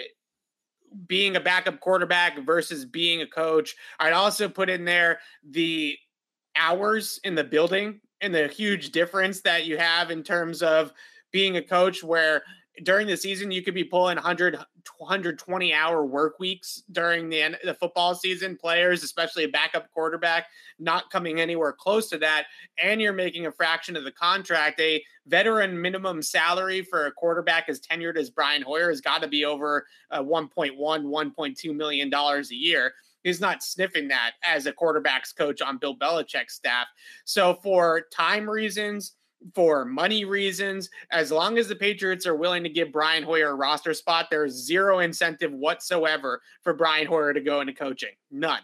being 1.07 1.35
a 1.35 1.39
backup 1.39 1.79
quarterback 1.79 2.43
versus 2.45 2.85
being 2.85 3.21
a 3.21 3.27
coach. 3.27 3.75
I'd 3.99 4.13
also 4.13 4.49
put 4.49 4.69
in 4.69 4.85
there 4.85 5.19
the 5.47 5.97
hours 6.55 7.19
in 7.23 7.35
the 7.35 7.43
building 7.43 8.01
and 8.21 8.33
the 8.33 8.47
huge 8.47 8.91
difference 8.91 9.41
that 9.41 9.65
you 9.65 9.77
have 9.77 10.11
in 10.11 10.23
terms 10.23 10.61
of 10.61 10.93
being 11.31 11.57
a 11.57 11.61
coach 11.61 12.03
where 12.03 12.43
during 12.83 13.05
the 13.05 13.17
season 13.17 13.51
you 13.51 13.61
could 13.61 13.73
be 13.73 13.83
pulling 13.83 14.15
100 14.15 14.57
120 14.97 15.73
hour 15.73 16.05
work 16.05 16.39
weeks 16.39 16.83
during 16.91 17.29
the 17.29 17.41
end 17.41 17.57
the 17.63 17.73
football 17.73 18.15
season 18.15 18.55
players 18.55 19.03
especially 19.03 19.43
a 19.43 19.49
backup 19.49 19.91
quarterback 19.91 20.47
not 20.79 21.09
coming 21.11 21.39
anywhere 21.39 21.73
close 21.73 22.09
to 22.09 22.17
that 22.17 22.45
and 22.81 23.01
you're 23.01 23.13
making 23.13 23.45
a 23.45 23.51
fraction 23.51 23.95
of 23.95 24.03
the 24.03 24.11
contract. 24.11 24.79
A 24.79 25.03
veteran 25.27 25.79
minimum 25.79 26.21
salary 26.21 26.81
for 26.81 27.05
a 27.05 27.11
quarterback 27.11 27.69
as 27.69 27.79
tenured 27.79 28.17
as 28.17 28.29
Brian 28.29 28.61
Hoyer 28.61 28.89
has 28.89 29.01
got 29.01 29.21
to 29.21 29.27
be 29.27 29.45
over 29.45 29.85
uh, 30.09 30.21
1.1 30.21 30.75
1.2 30.75 31.75
million 31.75 32.09
dollars 32.09 32.51
a 32.51 32.55
year 32.55 32.93
He's 33.23 33.41
not 33.41 33.63
sniffing 33.63 34.07
that 34.09 34.31
as 34.43 34.65
a 34.65 34.73
quarterbacks 34.73 35.35
coach 35.35 35.61
on 35.61 35.77
Bill 35.77 35.95
Belichick's 35.95 36.55
staff. 36.55 36.87
So, 37.25 37.55
for 37.55 38.03
time 38.11 38.49
reasons, 38.49 39.15
for 39.55 39.85
money 39.85 40.25
reasons. 40.25 40.89
As 41.11 41.31
long 41.31 41.57
as 41.57 41.67
the 41.67 41.75
Patriots 41.75 42.25
are 42.25 42.35
willing 42.35 42.63
to 42.63 42.69
give 42.69 42.91
Brian 42.91 43.23
Hoyer 43.23 43.49
a 43.49 43.55
roster 43.55 43.93
spot, 43.93 44.27
there's 44.29 44.53
zero 44.53 44.99
incentive 44.99 45.51
whatsoever 45.51 46.41
for 46.63 46.73
Brian 46.73 47.07
Hoyer 47.07 47.33
to 47.33 47.41
go 47.41 47.61
into 47.61 47.73
coaching. 47.73 48.13
None. 48.29 48.61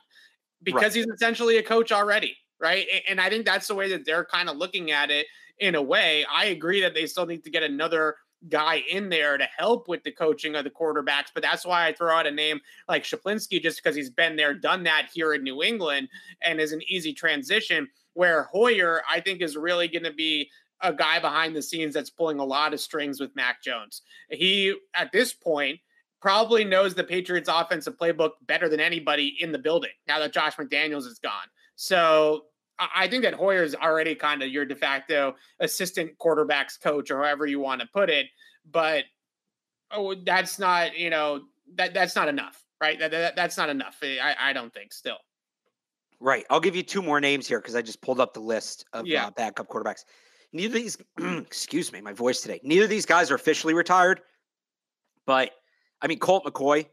Because 0.63 0.95
right. 0.95 0.95
he's 0.95 1.07
essentially 1.07 1.57
a 1.57 1.63
coach 1.63 1.91
already, 1.91 2.35
right? 2.59 2.87
And 3.07 3.21
I 3.21 3.29
think 3.29 3.45
that's 3.45 3.67
the 3.67 3.75
way 3.75 3.89
that 3.89 4.05
they're 4.05 4.25
kind 4.25 4.49
of 4.49 4.57
looking 4.57 4.91
at 4.91 5.11
it 5.11 5.27
in 5.59 5.75
a 5.75 5.81
way. 5.81 6.25
I 6.31 6.45
agree 6.45 6.81
that 6.81 6.93
they 6.93 7.05
still 7.05 7.25
need 7.25 7.43
to 7.43 7.49
get 7.49 7.63
another 7.63 8.15
guy 8.49 8.83
in 8.89 9.09
there 9.09 9.37
to 9.37 9.47
help 9.57 9.87
with 9.87 10.03
the 10.03 10.11
coaching 10.11 10.55
of 10.55 10.63
the 10.63 10.69
quarterbacks. 10.69 11.27
But 11.33 11.43
that's 11.43 11.65
why 11.65 11.87
I 11.87 11.93
throw 11.93 12.15
out 12.15 12.27
a 12.27 12.31
name 12.31 12.59
like 12.87 13.03
Schuplinski, 13.03 13.61
just 13.61 13.81
because 13.81 13.95
he's 13.95 14.09
been 14.09 14.35
there, 14.35 14.53
done 14.53 14.83
that 14.83 15.09
here 15.13 15.33
in 15.33 15.43
New 15.43 15.63
England, 15.63 16.09
and 16.41 16.59
is 16.59 16.71
an 16.71 16.81
easy 16.87 17.13
transition. 17.13 17.87
Where 18.13 18.43
Hoyer, 18.43 19.01
I 19.11 19.19
think, 19.19 19.41
is 19.41 19.55
really 19.55 19.87
going 19.87 20.03
to 20.03 20.13
be 20.13 20.49
a 20.81 20.93
guy 20.93 21.19
behind 21.19 21.55
the 21.55 21.61
scenes 21.61 21.93
that's 21.93 22.09
pulling 22.09 22.39
a 22.39 22.45
lot 22.45 22.73
of 22.73 22.79
strings 22.79 23.19
with 23.19 23.35
Mac 23.35 23.63
Jones. 23.63 24.01
He, 24.29 24.75
at 24.95 25.11
this 25.11 25.33
point, 25.33 25.79
probably 26.21 26.63
knows 26.63 26.95
the 26.95 27.03
Patriots 27.03 27.49
offensive 27.51 27.97
playbook 27.97 28.31
better 28.43 28.69
than 28.69 28.79
anybody 28.79 29.37
in 29.39 29.51
the 29.51 29.59
building 29.59 29.91
now 30.07 30.19
that 30.19 30.33
Josh 30.33 30.55
McDaniels 30.55 31.05
is 31.05 31.19
gone. 31.19 31.47
So 31.75 32.45
I 32.79 33.07
think 33.07 33.23
that 33.23 33.33
Hoyer's 33.33 33.73
already 33.73 34.15
kind 34.15 34.43
of 34.43 34.49
your 34.49 34.65
de 34.65 34.75
facto 34.75 35.35
assistant 35.59 36.17
quarterbacks 36.19 36.79
coach 36.79 37.09
or 37.09 37.17
however 37.17 37.45
you 37.47 37.59
want 37.59 37.81
to 37.81 37.87
put 37.87 38.09
it. 38.09 38.27
But 38.69 39.05
oh, 39.91 40.15
that's 40.15 40.59
not, 40.59 40.97
you 40.97 41.09
know, 41.09 41.41
that 41.75 41.93
that's 41.93 42.15
not 42.15 42.27
enough, 42.27 42.63
right? 42.79 42.99
That, 42.99 43.11
that 43.11 43.35
that's 43.35 43.57
not 43.57 43.69
enough. 43.69 43.97
I, 44.03 44.35
I 44.39 44.53
don't 44.53 44.73
think 44.73 44.93
still. 44.93 45.17
Right. 46.19 46.45
I'll 46.49 46.59
give 46.59 46.75
you 46.75 46.83
two 46.83 47.01
more 47.01 47.19
names 47.19 47.47
here 47.47 47.59
because 47.59 47.75
I 47.75 47.81
just 47.81 48.01
pulled 48.01 48.19
up 48.19 48.33
the 48.33 48.39
list 48.39 48.85
of 48.93 49.05
yeah. 49.05 49.27
uh, 49.27 49.31
backup 49.31 49.67
quarterbacks. 49.67 50.03
Neither 50.53 50.77
of 50.77 50.83
these, 50.83 50.97
excuse 51.19 51.91
me, 51.91 52.01
my 52.01 52.13
voice 52.13 52.41
today. 52.41 52.59
Neither 52.63 52.85
of 52.85 52.89
these 52.89 53.05
guys 53.05 53.29
are 53.31 53.35
officially 53.35 53.73
retired, 53.73 54.21
but 55.25 55.51
I 56.01 56.07
mean, 56.07 56.19
Colt 56.19 56.45
McCoy 56.45 56.87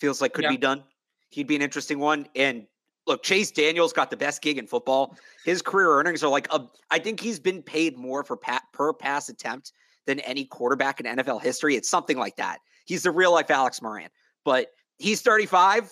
feels 0.00 0.20
like 0.20 0.32
could 0.32 0.44
yeah. 0.44 0.50
be 0.50 0.56
done. 0.56 0.84
He'd 1.30 1.46
be 1.46 1.56
an 1.56 1.62
interesting 1.62 1.98
one. 1.98 2.26
And 2.34 2.66
look, 3.08 3.22
Chase 3.22 3.50
Daniel's 3.50 3.92
got 3.92 4.10
the 4.10 4.16
best 4.16 4.42
gig 4.42 4.58
in 4.58 4.66
football. 4.66 5.16
His 5.44 5.62
career 5.62 5.90
earnings 5.90 6.22
are 6.22 6.30
like 6.30 6.46
a, 6.52 6.60
I 6.90 6.98
think 6.98 7.18
he's 7.18 7.40
been 7.40 7.62
paid 7.62 7.96
more 7.96 8.22
for 8.22 8.36
pat, 8.36 8.62
per 8.72 8.92
pass 8.92 9.28
attempt 9.28 9.72
than 10.06 10.20
any 10.20 10.44
quarterback 10.44 11.00
in 11.00 11.06
NFL 11.06 11.42
history. 11.42 11.74
It's 11.74 11.88
something 11.88 12.18
like 12.18 12.36
that. 12.36 12.58
He's 12.84 13.02
the 13.02 13.10
real 13.10 13.32
life 13.32 13.50
Alex 13.50 13.82
Moran, 13.82 14.08
but 14.44 14.68
he's 14.98 15.22
35. 15.22 15.90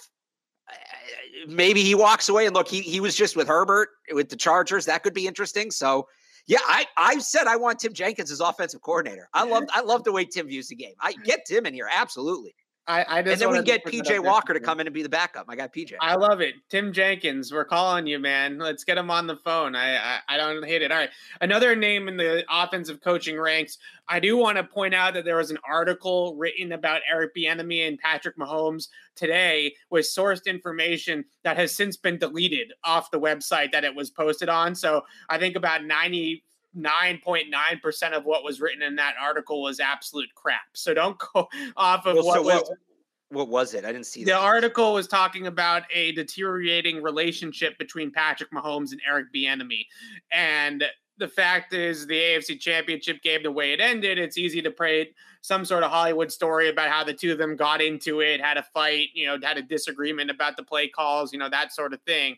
Maybe 1.49 1.83
he 1.83 1.95
walks 1.95 2.29
away 2.29 2.47
and 2.47 2.55
look, 2.55 2.69
he 2.69 2.81
he 2.81 3.01
was 3.01 3.15
just 3.15 3.37
with 3.37 3.47
Herbert 3.47 3.91
with 4.13 4.29
the 4.29 4.37
Chargers. 4.37 4.87
That 4.87 5.03
could 5.03 5.15
be 5.15 5.27
interesting. 5.27 5.71
So 5.71 6.09
yeah, 6.47 6.59
I 6.67 6.87
I 6.97 7.19
said 7.19 7.47
I 7.47 7.57
want 7.57 7.79
Tim 7.79 7.93
Jenkins 7.93 8.31
as 8.31 8.41
offensive 8.41 8.81
coordinator. 8.81 9.29
I 9.35 9.45
love 9.45 9.65
I 9.73 9.83
love 9.83 10.05
the 10.05 10.13
way 10.13 10.25
Tim 10.25 10.49
views 10.49 10.69
the 10.69 10.75
game. 10.75 10.95
I 11.01 11.13
get 11.25 11.45
Tim 11.47 11.67
in 11.67 11.75
here 11.75 11.89
absolutely. 11.93 12.55
I, 12.89 13.03
I 13.03 13.19
and 13.19 13.41
then 13.41 13.51
we 13.51 13.63
get 13.63 13.85
PJ 13.85 14.23
Walker 14.23 14.55
to 14.55 14.61
come 14.61 14.79
in 14.79 14.87
and 14.87 14.95
be 14.95 15.03
the 15.03 15.09
backup. 15.09 15.47
I 15.49 15.57
got 15.57 15.73
PJ. 15.73 15.95
I 16.01 16.15
love 16.15 16.41
it. 16.41 16.55
Tim 16.69 16.93
Jenkins, 16.93 17.53
we're 17.53 17.65
calling 17.65 18.07
you, 18.07 18.19
man. 18.19 18.59
Let's 18.59 18.85
get 18.85 18.97
him 18.97 19.11
on 19.11 19.27
the 19.27 19.37
phone. 19.37 19.75
I, 19.75 19.97
I, 19.97 20.21
I 20.29 20.37
don't 20.37 20.65
hate 20.65 20.83
it. 20.83 20.93
All 20.93 20.99
right, 20.99 21.11
another 21.41 21.75
name 21.75 22.07
in 22.07 22.17
the 22.17 22.45
offensive 22.49 23.01
coaching 23.01 23.39
ranks. 23.41 23.79
I 24.09 24.21
do 24.21 24.37
want 24.37 24.57
to 24.59 24.65
point 24.65 24.95
out 24.95 25.15
that 25.15 25.25
there 25.25 25.37
was 25.37 25.51
an 25.51 25.59
article 25.69 26.37
written 26.37 26.71
about 26.71 27.01
Eric 27.11 27.35
Bieniemy 27.35 27.89
and 27.89 27.99
Patrick 27.99 28.39
Mahomes 28.39 28.89
today 29.17 29.75
with 29.91 30.07
sourced 30.07 30.47
information 30.47 31.25
that 31.43 31.57
has 31.57 31.75
since 31.75 31.97
been 31.97 32.19
deleted 32.19 32.73
off 32.85 33.11
the 33.11 33.21
website 33.21 33.73
that 33.73 33.85
it 33.85 33.95
was 33.97 34.11
posted 34.11 34.49
on. 34.49 34.77
So 34.77 35.03
I 35.29 35.39
think 35.39 35.57
about 35.57 35.85
ninety 35.85 36.45
9.9% 36.77 38.13
of 38.13 38.25
what 38.25 38.45
was 38.45 38.61
written 38.61 38.83
in 38.83 38.97
that 38.97 39.15
article 39.21 39.63
was 39.63 39.81
absolute 39.81 40.29
crap. 40.35 40.61
So 40.75 40.95
don't 40.95 41.19
go 41.19 41.49
off 41.77 42.07
of 42.07 42.17
well, 42.17 42.25
what 42.25 42.35
so 42.35 42.43
was. 42.43 42.63
What, 42.69 42.79
what 43.29 43.49
was 43.49 43.75
it? 43.75 43.85
I 43.85 43.91
didn't 43.91 44.07
see 44.07 44.23
the 44.23 44.33
that. 44.33 44.41
article 44.41 44.93
was 44.93 45.09
talking 45.09 45.49
about 45.49 45.83
a 45.93 46.13
deteriorating 46.13 47.03
relationship 47.03 47.77
between 47.77 48.13
Patrick 48.13 48.53
Mahomes 48.53 48.93
and 48.93 49.01
Eric 49.09 49.33
Bieniemy, 49.35 49.87
and 50.31 50.85
the 51.19 51.29
fact 51.29 51.73
is 51.73 52.07
the 52.07 52.15
AFC 52.15 52.61
Championship 52.61 53.23
game, 53.23 53.43
the 53.43 53.51
way 53.51 53.73
it 53.73 53.81
ended, 53.81 54.19
it's 54.19 54.37
easy 54.37 54.61
to 54.63 54.71
create 54.71 55.15
some 55.41 55.65
sort 55.65 55.83
of 55.83 55.91
Hollywood 55.91 56.31
story 56.31 56.69
about 56.69 56.89
how 56.89 57.05
the 57.05 57.15
two 57.15 57.33
of 57.33 57.39
them 57.39 57.57
got 57.57 57.81
into 57.81 58.21
it, 58.21 58.41
had 58.41 58.57
a 58.59 58.63
fight, 58.63 59.09
you 59.15 59.27
know, 59.27 59.39
had 59.43 59.57
a 59.57 59.63
disagreement 59.63 60.31
about 60.31 60.57
the 60.57 60.63
play 60.63 60.89
calls, 60.89 61.33
you 61.33 61.39
know, 61.39 61.49
that 61.49 61.73
sort 61.73 61.95
of 61.95 62.01
thing. 62.03 62.37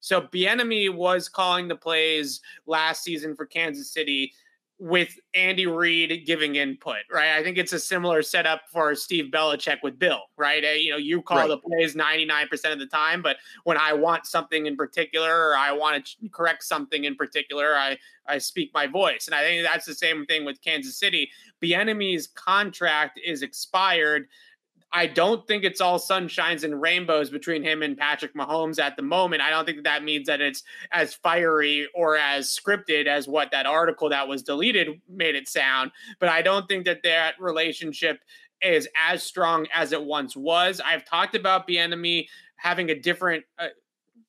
So 0.00 0.22
Bieniemy 0.22 0.94
was 0.94 1.28
calling 1.28 1.68
the 1.68 1.76
plays 1.76 2.40
last 2.66 3.02
season 3.02 3.34
for 3.34 3.46
Kansas 3.46 3.90
City 3.90 4.32
with 4.80 5.18
Andy 5.34 5.66
Reid 5.66 6.24
giving 6.24 6.54
input, 6.54 6.98
right? 7.12 7.32
I 7.32 7.42
think 7.42 7.58
it's 7.58 7.72
a 7.72 7.80
similar 7.80 8.22
setup 8.22 8.62
for 8.70 8.94
Steve 8.94 9.30
Belichick 9.32 9.78
with 9.82 9.98
Bill, 9.98 10.20
right? 10.36 10.64
Uh, 10.64 10.68
you 10.68 10.92
know, 10.92 10.96
you 10.96 11.20
call 11.20 11.38
right. 11.38 11.48
the 11.48 11.58
plays 11.58 11.96
99% 11.96 12.72
of 12.72 12.78
the 12.78 12.86
time, 12.86 13.20
but 13.20 13.38
when 13.64 13.76
I 13.76 13.92
want 13.92 14.26
something 14.26 14.66
in 14.66 14.76
particular 14.76 15.48
or 15.48 15.56
I 15.56 15.72
want 15.72 16.06
to 16.06 16.28
correct 16.28 16.62
something 16.62 17.04
in 17.04 17.16
particular, 17.16 17.74
I 17.74 17.98
I 18.26 18.38
speak 18.38 18.70
my 18.74 18.86
voice. 18.86 19.26
And 19.26 19.34
I 19.34 19.40
think 19.40 19.66
that's 19.66 19.86
the 19.86 19.94
same 19.94 20.26
thing 20.26 20.44
with 20.44 20.60
Kansas 20.60 20.98
City. 20.98 21.30
Bieniemy's 21.62 22.26
contract 22.26 23.18
is 23.24 23.42
expired 23.42 24.28
I 24.92 25.06
don't 25.06 25.46
think 25.46 25.64
it's 25.64 25.80
all 25.80 25.98
sunshines 25.98 26.64
and 26.64 26.80
rainbows 26.80 27.28
between 27.28 27.62
him 27.62 27.82
and 27.82 27.96
Patrick 27.96 28.34
Mahomes 28.34 28.78
at 28.80 28.96
the 28.96 29.02
moment. 29.02 29.42
I 29.42 29.50
don't 29.50 29.66
think 29.66 29.84
that 29.84 30.02
means 30.02 30.26
that 30.28 30.40
it's 30.40 30.62
as 30.92 31.14
fiery 31.14 31.86
or 31.94 32.16
as 32.16 32.48
scripted 32.48 33.06
as 33.06 33.28
what 33.28 33.50
that 33.50 33.66
article 33.66 34.08
that 34.08 34.26
was 34.26 34.42
deleted 34.42 35.00
made 35.08 35.34
it 35.34 35.48
sound. 35.48 35.90
But 36.18 36.30
I 36.30 36.40
don't 36.40 36.66
think 36.68 36.86
that 36.86 37.02
that 37.02 37.34
relationship 37.38 38.20
is 38.62 38.88
as 38.96 39.22
strong 39.22 39.66
as 39.74 39.92
it 39.92 40.02
once 40.02 40.34
was. 40.36 40.80
I've 40.84 41.04
talked 41.04 41.34
about 41.34 41.68
Bieniemy 41.68 42.26
having 42.56 42.90
a 42.90 42.98
different. 42.98 43.44
Uh, 43.58 43.68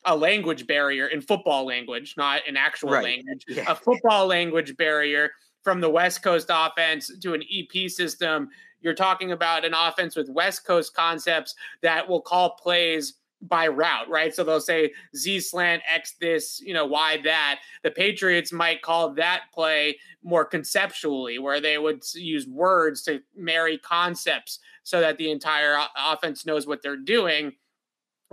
a 0.06 0.16
language 0.16 0.66
barrier 0.66 1.08
in 1.08 1.20
football 1.20 1.66
language, 1.66 2.16
not 2.16 2.40
an 2.48 2.56
actual 2.56 2.92
right. 2.92 3.04
language, 3.04 3.44
yeah. 3.50 3.66
a 3.68 3.76
football 3.76 4.28
language 4.28 4.78
barrier 4.78 5.30
from 5.62 5.82
the 5.82 5.90
West 5.90 6.24
Coast 6.24 6.48
offense 6.50 7.12
to 7.20 7.34
an 7.34 7.44
EP 7.52 7.90
system 7.90 8.50
you're 8.82 8.94
talking 8.94 9.32
about 9.32 9.66
an 9.66 9.74
offense 9.74 10.16
with 10.16 10.30
West 10.30 10.66
Coast 10.66 10.94
concepts 10.94 11.56
that 11.82 12.08
will 12.08 12.22
call 12.22 12.52
plays 12.52 13.16
by 13.42 13.68
route, 13.68 14.10
right? 14.10 14.34
So 14.36 14.44
they'll 14.44 14.60
say 14.60 14.92
Z 15.16 15.40
slant, 15.40 15.82
X 15.90 16.16
this, 16.20 16.62
you 16.62 16.74
know, 16.74 16.86
Y 16.86 17.20
that. 17.24 17.60
The 17.84 17.92
Patriots 17.92 18.52
might 18.52 18.82
call 18.82 19.14
that 19.14 19.44
play 19.54 19.98
more 20.24 20.44
conceptually, 20.44 21.40
where 21.40 21.62
they 21.62 21.78
would 21.78 22.04
use 22.14 22.48
words 22.48 23.02
to 23.04 23.22
marry 23.36 23.78
concepts 23.78 24.60
so 24.84 25.00
that 25.00 25.18
the 25.18 25.32
entire 25.32 25.80
offense 25.98 26.46
knows 26.46 26.68
what 26.68 26.82
they're 26.82 26.98
doing. 26.98 27.54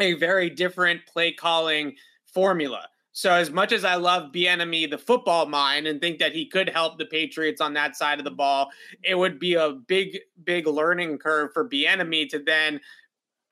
A 0.01 0.15
very 0.15 0.51
different 0.51 1.07
play 1.07 1.33
calling 1.33 1.95
formula. 2.27 2.89
So 3.17 3.33
as 3.33 3.51
much 3.51 3.73
as 3.73 3.83
I 3.83 3.95
love 3.95 4.31
Bieniemy, 4.31 4.91
the 4.91 4.99
football 4.99 5.47
mind, 5.47 5.87
and 5.87 6.03
think 6.03 6.19
that 6.19 6.35
he 6.35 6.45
could 6.45 6.69
help 6.69 6.99
the 6.99 7.07
Patriots 7.07 7.63
on 7.63 7.73
that 7.73 7.97
side 7.97 8.19
of 8.19 8.27
the 8.27 8.31
ball, 8.31 8.69
it 9.03 9.15
would 9.15 9.39
be 9.39 9.55
a 9.55 9.71
big, 9.71 10.19
big 10.45 10.67
learning 10.67 11.17
curve 11.17 11.51
for 11.55 11.67
Bieniemy 11.67 12.29
to 12.29 12.39
then 12.41 12.79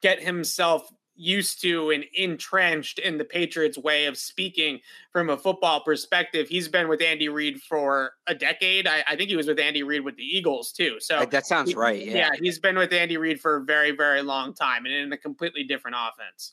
get 0.02 0.22
himself 0.22 0.92
used 1.14 1.62
to 1.62 1.92
and 1.92 2.04
entrenched 2.12 2.98
in 2.98 3.16
the 3.16 3.24
Patriots' 3.24 3.78
way 3.78 4.04
of 4.04 4.18
speaking 4.18 4.80
from 5.10 5.30
a 5.30 5.36
football 5.38 5.82
perspective. 5.82 6.46
He's 6.46 6.68
been 6.68 6.86
with 6.86 7.00
Andy 7.00 7.30
Reid 7.30 7.62
for 7.62 8.12
a 8.26 8.34
decade. 8.34 8.86
I, 8.86 9.02
I 9.08 9.16
think 9.16 9.30
he 9.30 9.36
was 9.36 9.46
with 9.46 9.58
Andy 9.58 9.82
Reid 9.82 10.04
with 10.04 10.16
the 10.16 10.24
Eagles 10.24 10.72
too. 10.72 10.96
So 11.00 11.24
that 11.24 11.46
sounds 11.46 11.70
he, 11.70 11.74
right. 11.74 12.04
Yeah. 12.04 12.16
yeah, 12.16 12.30
he's 12.38 12.58
been 12.58 12.76
with 12.76 12.92
Andy 12.92 13.16
Reid 13.16 13.40
for 13.40 13.56
a 13.56 13.64
very, 13.64 13.92
very 13.92 14.20
long 14.20 14.52
time 14.52 14.84
and 14.84 14.92
in 14.92 15.10
a 15.14 15.16
completely 15.16 15.64
different 15.64 15.96
offense 15.98 16.52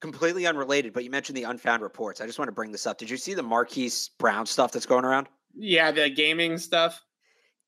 completely 0.00 0.46
unrelated, 0.46 0.92
but 0.92 1.04
you 1.04 1.10
mentioned 1.10 1.36
the 1.36 1.44
unfound 1.44 1.82
reports. 1.82 2.20
I 2.20 2.26
just 2.26 2.38
want 2.38 2.48
to 2.48 2.52
bring 2.52 2.72
this 2.72 2.86
up. 2.86 2.98
Did 2.98 3.10
you 3.10 3.16
see 3.16 3.34
the 3.34 3.42
Marquise 3.42 4.10
Brown 4.18 4.46
stuff 4.46 4.72
that's 4.72 4.86
going 4.86 5.04
around? 5.04 5.28
Yeah, 5.54 5.90
the 5.90 6.08
gaming 6.08 6.58
stuff. 6.58 7.04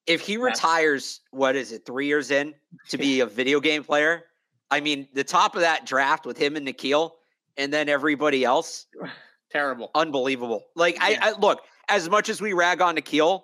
If 0.07 0.21
he 0.21 0.37
retires, 0.37 1.21
what 1.31 1.55
is 1.55 1.73
it, 1.73 1.87
three 1.87 2.07
years 2.07 2.31
in 2.31 2.55
to 2.89 2.99
be 2.99 3.21
a 3.21 3.27
video 3.27 3.61
game 3.61 3.85
player? 3.85 4.25
I 4.71 4.81
mean, 4.81 5.07
the 5.13 5.23
top 5.23 5.55
of 5.55 5.61
that 5.61 5.87
draft 5.87 6.27
with 6.27 6.39
him 6.39 6.57
and 6.57 6.67
N'Keal, 6.67 7.13
and 7.57 7.73
then 7.73 7.89
everybody 7.89 8.45
else. 8.45 8.87
Terrible. 9.53 9.91
Unbelievable. 9.95 10.65
Like, 10.75 10.95
yeah. 10.95 11.19
I, 11.23 11.31
I 11.31 11.39
look, 11.39 11.61
as 11.89 12.09
much 12.09 12.31
as 12.31 12.41
we 12.41 12.55
rag 12.55 12.81
on 12.81 12.97
N'Keal, 12.97 13.43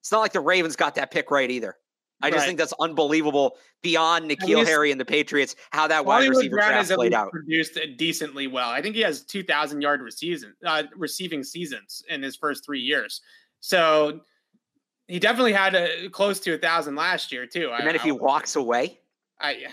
it's 0.00 0.12
not 0.12 0.20
like 0.20 0.32
the 0.32 0.40
Ravens 0.40 0.76
got 0.76 0.94
that 0.94 1.10
pick 1.10 1.30
right 1.30 1.50
either. 1.50 1.76
I 2.24 2.30
just 2.30 2.40
right. 2.40 2.46
think 2.46 2.58
that's 2.58 2.72
unbelievable 2.80 3.58
beyond 3.82 4.30
N'Keal 4.30 4.64
Harry 4.64 4.90
and 4.90 4.98
the 4.98 5.04
Patriots, 5.04 5.56
how 5.72 5.86
that 5.88 6.06
wide 6.06 6.28
receiver 6.28 6.56
Brown 6.56 6.70
draft 6.70 6.90
played 6.92 7.12
out. 7.12 7.30
Produced 7.30 7.78
decently 7.98 8.46
well. 8.46 8.70
I 8.70 8.80
think 8.80 8.94
he 8.94 9.02
has 9.02 9.22
2,000 9.24 9.82
yard 9.82 10.00
receiving, 10.00 10.52
uh, 10.64 10.84
receiving 10.96 11.44
seasons 11.44 12.02
in 12.08 12.22
his 12.22 12.34
first 12.34 12.64
three 12.64 12.80
years. 12.80 13.20
So 13.60 14.20
he 15.06 15.18
definitely 15.18 15.52
had 15.52 15.74
a 15.74 16.08
close 16.08 16.40
to 16.40 16.54
a 16.54 16.58
thousand 16.58 16.96
last 16.96 17.30
year 17.30 17.46
too. 17.46 17.70
And 17.72 17.82
I, 17.82 17.84
then 17.84 17.94
if 17.94 18.00
I, 18.00 18.06
he 18.06 18.12
walks 18.12 18.56
away, 18.56 19.00
I 19.38 19.66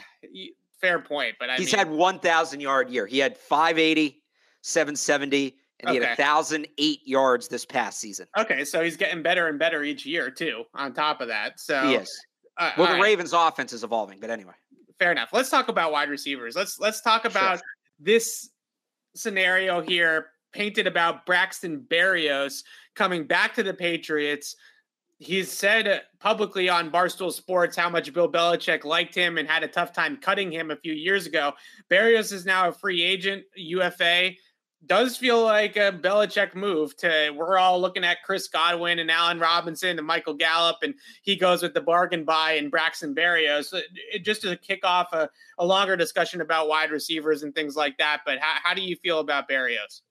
fair 0.82 1.00
point, 1.00 1.36
but 1.40 1.50
I 1.50 1.56
he's 1.56 1.72
mean, 1.72 1.80
had 1.80 1.90
1,000 1.90 2.60
yard 2.60 2.90
year. 2.90 3.06
He 3.06 3.20
had 3.20 3.38
580, 3.38 4.22
770, 4.62 5.56
and 5.80 5.92
he 5.92 6.00
okay. 6.00 6.10
had 6.10 6.18
1,008 6.18 7.00
yards 7.06 7.48
this 7.48 7.66
past 7.66 8.00
season. 8.00 8.28
Okay, 8.38 8.66
so 8.66 8.84
he's 8.84 8.98
getting 8.98 9.22
better 9.24 9.48
and 9.48 9.58
better 9.58 9.84
each 9.84 10.06
year 10.06 10.30
too. 10.30 10.66
On 10.74 10.94
top 10.94 11.22
of 11.22 11.30
that, 11.30 11.60
so 11.62 11.88
he 11.88 11.96
is. 11.96 12.22
Uh, 12.58 12.72
well, 12.78 12.88
the 12.88 12.94
right. 12.94 13.04
Ravens' 13.04 13.34
offense 13.34 13.74
is 13.74 13.84
evolving, 13.84 14.20
but 14.20 14.30
anyway. 14.30 14.54
Fair 15.00 15.12
enough. 15.12 15.30
Let's 15.34 15.50
talk 15.50 15.68
about 15.68 15.92
wide 15.92 16.10
receivers. 16.10 16.56
Let's 16.56 16.80
let's 16.80 17.02
talk 17.02 17.26
about 17.26 17.58
sure. 17.58 17.66
this 18.00 18.50
scenario 19.16 19.82
here 19.82 20.28
painted 20.54 20.88
about 20.88 21.26
Braxton 21.26 21.86
Berrios 21.90 22.64
coming 22.96 23.26
back 23.26 23.56
to 23.56 23.64
the 23.64 23.74
Patriots. 23.74 24.56
He's 25.18 25.52
said 25.52 26.02
publicly 26.20 26.68
on 26.68 26.92
Barstool 26.92 27.32
Sports 27.32 27.78
how 27.78 27.90
much 27.90 28.12
Bill 28.12 28.32
Belichick 28.32 28.84
liked 28.84 29.14
him 29.14 29.38
and 29.38 29.48
had 29.48 29.64
a 29.64 29.68
tough 29.68 29.94
time 29.94 30.18
cutting 30.18 30.52
him 30.52 30.72
a 30.72 30.76
few 30.76 30.94
years 30.94 31.28
ago. 31.28 31.54
Berrios 31.90 32.34
is 32.34 32.46
now 32.46 32.68
a 32.68 32.72
free 32.72 33.04
agent, 33.04 33.44
UFA 33.56 34.32
does 34.86 35.15
feel 35.15 35.44
like 35.44 35.78
a 35.78 35.91
Belichick 35.91 36.56
move 36.56 36.98
to 36.98 37.32
we're 37.36 37.58
all 37.58 37.80
looking 37.80 38.04
at 38.04 38.24
Chris 38.24 38.48
Godwin 38.48 39.00
and 39.00 39.12
Allen 39.12 39.39
Robinson 39.39 39.98
and 39.98 40.08
Michael 40.08 40.34
Gallup, 40.34 40.78
and 40.82 40.96
he 41.22 41.36
goes 41.36 41.62
with 41.62 41.74
the 41.74 41.82
bargain 41.82 42.24
buy 42.24 42.54
and 42.54 42.72
Braxton 42.72 43.13
Berrios. 43.13 43.74
It, 43.74 44.26
just 44.26 44.41
to 44.41 44.56
kick 44.58 44.80
off 44.84 45.13
a, 45.13 45.30
a 45.60 45.65
longer 45.65 45.96
discussion 45.96 46.41
about 46.41 46.67
wide 46.67 46.91
receivers 46.91 47.44
and 47.44 47.54
things 47.54 47.76
like 47.76 47.98
that. 48.00 48.22
But 48.26 48.39
how, 48.39 48.56
how 48.63 48.74
do 48.74 48.82
you 48.82 48.96
feel 48.96 49.20
about 49.20 49.48
Berrios? 49.48 50.02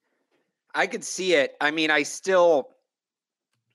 I 0.74 0.86
could 0.86 1.02
see 1.02 1.34
it. 1.34 1.56
I 1.60 1.72
mean, 1.72 1.90
I 1.90 2.04
still 2.04 2.68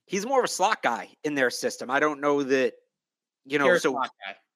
he's 0.06 0.24
more 0.24 0.38
of 0.38 0.44
a 0.44 0.48
slot 0.48 0.82
guy 0.82 1.10
in 1.24 1.34
their 1.34 1.50
system. 1.50 1.90
I 1.90 2.00
don't 2.00 2.20
know 2.20 2.42
that, 2.42 2.74
you 3.44 3.58
know, 3.58 3.76
so 3.76 4.00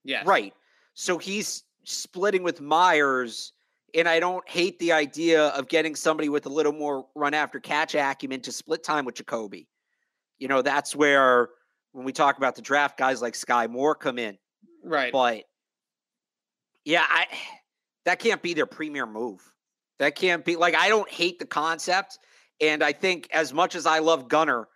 yeah. 0.05 0.23
Right. 0.25 0.55
So 0.95 1.19
he's 1.19 1.65
splitting 1.85 2.43
with 2.43 2.61
Meyers 2.61 3.53
and 3.95 4.09
I 4.09 4.21
don't 4.21 4.47
hate 4.49 4.79
the 4.79 4.93
idea 4.93 5.49
of 5.49 5.69
getting 5.69 5.95
somebody 5.95 6.29
with 6.29 6.47
a 6.47 6.49
little 6.49 6.73
more 6.73 7.07
run 7.15 7.35
after 7.35 7.61
catch 7.61 7.95
acumen 7.95 8.41
to 8.43 8.53
split 8.53 8.83
time 8.83 9.05
with 9.05 9.15
Jakobi. 9.15 9.67
You 10.39 10.49
know, 10.49 10.63
that's 10.63 10.97
where 10.97 11.51
when 11.93 12.05
we 12.05 12.13
talk 12.13 12.39
about 12.39 12.55
the 12.55 12.63
draft, 12.63 12.99
guys 12.99 13.21
like 13.21 13.35
Skyy 13.35 13.69
Moore 13.69 13.95
come 13.95 14.19
in. 14.19 14.39
Right. 14.85 15.13
But 15.13 15.45
yeah, 16.85 17.05
I 17.09 17.27
that 18.05 18.19
can't 18.19 18.43
be 18.43 18.55
their 18.55 18.67
premier 18.67 19.07
move. 19.07 19.41
That 19.99 20.15
can't 20.15 20.45
be 20.45 20.57
like 20.57 20.75
I 20.75 20.89
don't 20.89 21.11
hate 21.11 21.39
the 21.39 21.47
concept. 21.47 22.19
And 22.61 22.83
I 22.83 22.93
think 22.93 23.29
as 23.33 23.53
much 23.53 23.75
as 23.75 23.87
I 23.87 24.01
love 24.01 24.29
Gunner, 24.29 24.69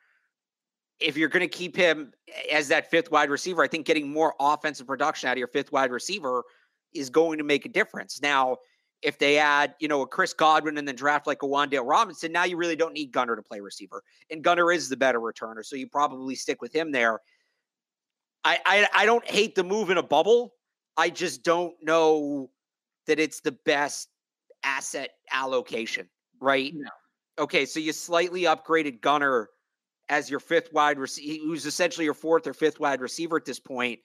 if 1.01 1.17
you're 1.17 1.29
going 1.29 1.47
to 1.47 1.49
keep 1.49 1.77
him 1.77 2.13
as 2.51 2.69
that 2.69 2.91
fifth 2.91 3.11
wide 3.11 3.29
receiver, 3.29 3.63
I 3.63 3.69
think 3.69 3.87
getting 3.87 4.11
more 4.11 4.35
offensive 4.41 4.87
production 4.87 5.29
out 5.29 5.33
of 5.33 5.39
your 5.39 5.49
fifth 5.49 5.73
wide 5.73 5.91
receiver 5.91 6.45
is 6.95 7.11
going 7.11 7.39
to 7.39 7.45
make 7.45 7.67
a 7.67 7.69
difference. 7.69 8.23
Now, 8.23 8.57
if 9.05 9.19
they 9.19 9.39
add, 9.39 9.75
you 9.81 9.87
know, 9.87 10.01
a 10.03 10.07
Chris 10.07 10.33
Godwin 10.33 10.79
and 10.79 10.89
then 10.89 10.97
draft 10.97 11.27
like 11.27 11.43
a 11.43 11.47
Wan'Dale 11.47 11.87
Robinson, 11.87 12.33
now 12.33 12.45
you 12.45 12.57
really 12.57 12.75
don't 12.75 12.95
need 12.95 13.13
Gunner 13.13 13.37
to 13.37 13.43
play 13.43 13.61
receiver. 13.61 14.03
And 14.31 14.43
Gunner 14.43 14.73
is 14.73 14.89
the 14.89 14.97
better 14.97 15.21
returner, 15.21 15.65
so 15.65 15.77
you 15.77 15.87
probably 15.87 16.35
stick 16.35 16.63
with 16.63 16.75
him 16.75 16.91
there. 16.91 17.21
I, 18.45 18.59
I 18.65 18.89
I 18.95 19.07
don't 19.07 19.27
hate 19.29 19.55
the 19.55 19.65
move 19.65 19.91
in 19.91 19.99
a 19.99 20.03
bubble. 20.03 20.55
I 20.97 21.11
just 21.11 21.45
don't 21.45 21.75
know 21.83 22.51
that 23.07 23.21
it's 23.21 23.41
the 23.41 23.53
best 23.53 24.09
asset 24.65 25.11
allocation, 25.31 26.09
right? 26.41 26.73
No. 26.75 26.91
Okay, 27.39 27.67
so 27.67 27.81
you 27.81 27.93
slightly 27.93 28.43
upgraded 28.43 29.01
Gunner 29.03 29.51
as 30.09 30.31
your 30.31 30.41
fifth 30.41 30.73
wide 30.73 30.99
receiver, 30.99 31.45
who's 31.45 31.67
essentially 31.67 32.05
your 32.05 32.15
fourth 32.15 32.47
or 32.47 32.55
fifth 32.55 32.81
wide 32.81 33.01
receiver 33.01 33.37
at 33.37 33.45
this 33.45 33.59
point 33.59 34.01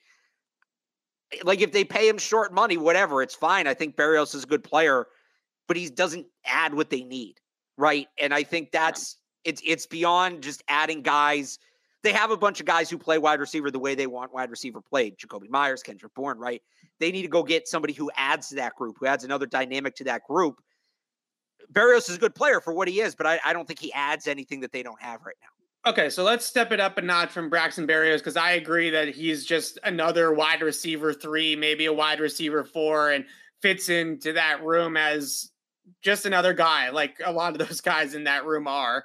like 1.42 1.60
if 1.60 1.72
they 1.72 1.84
pay 1.84 2.08
him 2.08 2.18
short 2.18 2.52
money, 2.52 2.76
whatever, 2.76 3.22
it's 3.22 3.34
fine. 3.34 3.66
I 3.66 3.74
think 3.74 3.96
Berrios 3.96 4.34
is 4.34 4.44
a 4.44 4.46
good 4.46 4.64
player, 4.64 5.06
but 5.68 5.76
he 5.76 5.88
doesn't 5.88 6.26
add 6.44 6.74
what 6.74 6.90
they 6.90 7.02
need, 7.02 7.36
right? 7.76 8.08
And 8.20 8.34
I 8.34 8.42
think 8.42 8.72
that's 8.72 9.16
it's 9.44 9.62
it's 9.64 9.86
beyond 9.86 10.42
just 10.42 10.62
adding 10.68 11.02
guys. 11.02 11.58
They 12.02 12.12
have 12.12 12.30
a 12.30 12.36
bunch 12.36 12.60
of 12.60 12.66
guys 12.66 12.88
who 12.88 12.96
play 12.96 13.18
wide 13.18 13.40
receiver 13.40 13.70
the 13.70 13.78
way 13.78 13.94
they 13.94 14.06
want 14.06 14.32
wide 14.32 14.50
receiver 14.50 14.80
played. 14.80 15.18
Jakobi 15.18 15.50
Meyers, 15.50 15.82
Kendrick 15.82 16.14
Bourne, 16.14 16.38
right? 16.38 16.62
They 16.98 17.12
need 17.12 17.22
to 17.22 17.28
go 17.28 17.42
get 17.42 17.68
somebody 17.68 17.92
who 17.92 18.10
adds 18.16 18.48
to 18.48 18.54
that 18.56 18.74
group, 18.74 18.96
who 18.98 19.06
adds 19.06 19.22
another 19.22 19.46
dynamic 19.46 19.94
to 19.96 20.04
that 20.04 20.22
group. 20.26 20.60
Berrios 21.72 22.08
is 22.08 22.16
a 22.16 22.18
good 22.18 22.34
player 22.34 22.60
for 22.60 22.72
what 22.72 22.88
he 22.88 23.00
is, 23.00 23.14
but 23.14 23.26
I, 23.26 23.38
I 23.44 23.52
don't 23.52 23.66
think 23.66 23.78
he 23.78 23.92
adds 23.92 24.26
anything 24.26 24.60
that 24.60 24.72
they 24.72 24.82
don't 24.82 25.00
have 25.00 25.20
right 25.24 25.36
now. 25.40 25.59
Okay, 25.86 26.10
so 26.10 26.22
let's 26.22 26.44
step 26.44 26.72
it 26.72 26.80
up 26.80 26.98
a 26.98 27.02
notch 27.02 27.30
from 27.30 27.48
Braxton 27.48 27.86
Berrios 27.86 28.18
because 28.18 28.36
I 28.36 28.52
agree 28.52 28.90
that 28.90 29.08
he's 29.08 29.46
just 29.46 29.78
another 29.82 30.34
wide 30.34 30.60
receiver 30.60 31.14
three, 31.14 31.56
maybe 31.56 31.86
a 31.86 31.92
wide 31.92 32.20
receiver 32.20 32.64
four, 32.64 33.12
and 33.12 33.24
fits 33.62 33.88
into 33.88 34.34
that 34.34 34.62
room 34.62 34.98
as 34.98 35.52
just 36.02 36.26
another 36.26 36.52
guy, 36.52 36.90
like 36.90 37.16
a 37.24 37.32
lot 37.32 37.58
of 37.58 37.58
those 37.66 37.80
guys 37.80 38.14
in 38.14 38.24
that 38.24 38.44
room 38.44 38.68
are. 38.68 39.04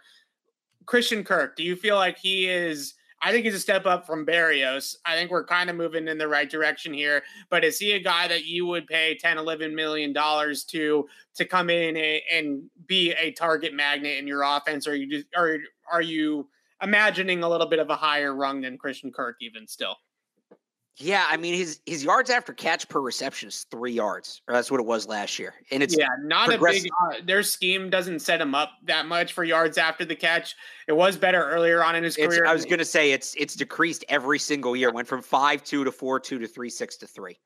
Christian 0.86 1.24
Kirk, 1.24 1.56
do 1.56 1.64
you 1.64 1.78
feel 1.78 1.96
like 1.96 2.18
he 2.18 2.50
is? 2.50 2.94
I 3.22 3.32
think 3.32 3.46
he's 3.46 3.56
a 3.56 3.60
step 3.60 3.86
up 3.86 4.06
from 4.06 4.26
Berrios. 4.26 4.98
I 5.06 5.16
think 5.16 5.32
we're 5.32 5.46
kind 5.46 5.70
of 5.70 5.78
moving 5.78 6.10
in 6.10 6.18
the 6.18 6.28
right 6.28 6.50
direction 6.50 6.94
here. 6.94 7.24
But 7.50 7.64
is 7.64 7.80
he 7.80 7.94
a 7.94 8.00
guy 8.00 8.28
that 8.28 8.46
you 8.46 8.66
would 8.66 8.86
pay 8.86 9.18
10, 9.20 9.38
11 9.38 9.74
million 9.74 10.12
dollars 10.12 10.66
to 10.66 11.08
to 11.36 11.46
come 11.46 11.70
in 11.70 11.96
and, 11.96 12.22
and 12.32 12.64
be 12.86 13.14
a 13.14 13.32
target 13.32 13.74
magnet 13.74 14.18
in 14.20 14.28
your 14.28 14.44
offense? 14.44 14.86
Or 14.88 14.94
you 14.94 15.10
just, 15.10 15.28
are 15.36 15.58
are 15.92 16.02
you 16.02 16.50
imagining 16.86 17.44
a 17.44 17.50
little 17.50 17.68
bit 17.68 17.80
of 17.80 17.90
a 17.90 17.96
higher 17.96 18.34
rung 18.34 18.62
than 18.62 18.78
Christian 18.78 19.12
Kirk 19.12 19.38
even 19.42 19.68
still? 19.68 19.98
Yeah, 20.98 21.26
I 21.30 21.36
mean 21.36 21.56
his 21.56 21.82
his 21.86 22.06
yards 22.06 22.30
after 22.30 22.54
catch 22.54 22.88
per 22.88 23.02
reception 23.02 23.50
is 23.50 23.66
three 23.70 23.92
yards, 23.92 24.42
or 24.48 24.54
that's 24.54 24.72
what 24.72 24.80
it 24.80 24.86
was 24.86 25.06
last 25.08 25.38
year, 25.38 25.54
and 25.70 25.84
it's 25.84 25.98
yeah, 25.98 26.08
not 26.22 26.54
a 26.54 26.58
big. 26.58 26.88
Uh, 27.04 27.16
their 27.26 27.44
scheme 27.44 27.90
doesn't 27.90 28.20
set 28.20 28.40
him 28.40 28.56
up 28.56 28.72
that 28.86 29.06
much 29.06 29.34
for 29.34 29.44
yards 29.44 29.78
after 29.78 30.06
the 30.06 30.16
catch. 30.16 30.56
It 30.88 30.94
was 30.94 31.18
better 31.18 31.44
earlier 31.44 31.84
on 31.84 31.98
in 31.98 32.06
his 32.06 32.16
it's, 32.16 32.28
career. 32.28 32.46
I 32.48 32.54
was 32.54 32.64
going 32.64 32.80
to 32.80 32.86
say 32.86 33.12
it's 33.12 33.36
it's 33.38 33.56
decreased 33.56 34.06
every 34.08 34.40
single 34.40 34.74
year. 34.74 34.90
Went 34.90 35.10
from 35.10 35.22
five 35.22 35.66
two 35.66 35.84
to 35.84 35.92
four 35.92 36.18
two 36.18 36.40
to 36.40 36.48
three 36.48 36.70
six 36.70 36.96
to 36.98 37.08
three. 37.08 37.38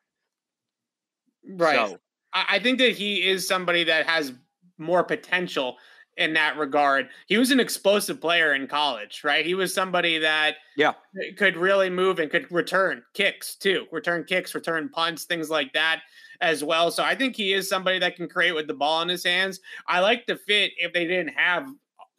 Right. 1.44 1.90
So, 1.90 1.98
I 2.32 2.60
think 2.60 2.78
that 2.78 2.92
he 2.92 3.28
is 3.28 3.48
somebody 3.48 3.84
that 3.86 4.06
has 4.06 4.34
more 4.78 5.04
potential 5.04 5.78
in 6.20 6.34
that 6.34 6.58
regard. 6.58 7.10
He 7.28 7.38
was 7.38 7.50
an 7.50 7.60
explosive 7.60 8.22
player 8.22 8.54
in 8.54 8.68
college, 8.68 9.22
right? 9.24 9.46
He 9.46 9.56
was 9.56 9.74
somebody 9.74 10.20
that 10.20 10.58
yeah 10.76 10.94
could 11.38 11.58
really 11.58 11.90
move 11.90 12.20
and 12.20 12.30
could 12.30 12.52
return 12.52 13.02
kicks 13.14 13.56
too, 13.56 13.88
return 13.92 14.26
kicks, 14.26 14.54
return 14.54 14.90
punts, 14.90 15.24
things 15.24 15.50
like 15.50 15.74
that 15.74 16.02
as 16.42 16.64
well. 16.64 16.92
So 16.92 17.04
I 17.04 17.16
think 17.16 17.36
he 17.36 17.54
is 17.54 17.68
somebody 17.68 18.00
that 18.00 18.16
can 18.16 18.28
create 18.28 18.54
with 18.54 18.68
the 18.68 18.74
ball 18.74 19.02
in 19.02 19.10
his 19.10 19.24
hands. 19.24 19.60
I 19.88 20.02
like 20.02 20.28
the 20.28 20.36
fit 20.36 20.72
if 20.78 20.94
they 20.94 21.08
didn't 21.08 21.34
have 21.36 21.68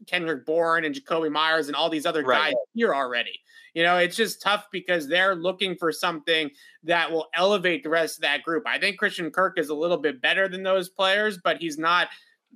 Kendrick 0.06 0.46
Bourne 0.46 0.84
and 0.84 0.94
Jakobi 0.94 1.30
Meyers 1.30 1.68
and 1.68 1.76
all 1.76 1.90
these 1.90 2.06
other 2.06 2.22
right. 2.22 2.52
guys 2.52 2.54
here 2.74 2.94
already. 2.94 3.38
You 3.74 3.82
know, 3.84 3.98
it's 3.98 4.16
just 4.16 4.42
tough 4.42 4.66
because 4.72 5.06
they're 5.06 5.36
looking 5.36 5.76
for 5.76 5.92
something 5.92 6.50
that 6.84 7.12
will 7.12 7.28
elevate 7.34 7.84
the 7.84 7.90
rest 7.90 8.18
of 8.18 8.22
that 8.22 8.42
group. 8.42 8.64
I 8.66 8.78
think 8.78 8.98
Christian 8.98 9.30
Kirk 9.30 9.58
is 9.58 9.68
a 9.68 9.74
little 9.74 9.98
bit 9.98 10.20
better 10.20 10.48
than 10.48 10.62
those 10.62 10.88
players, 10.88 11.38
but 11.38 11.58
he's 11.58 11.78
not 11.78 12.08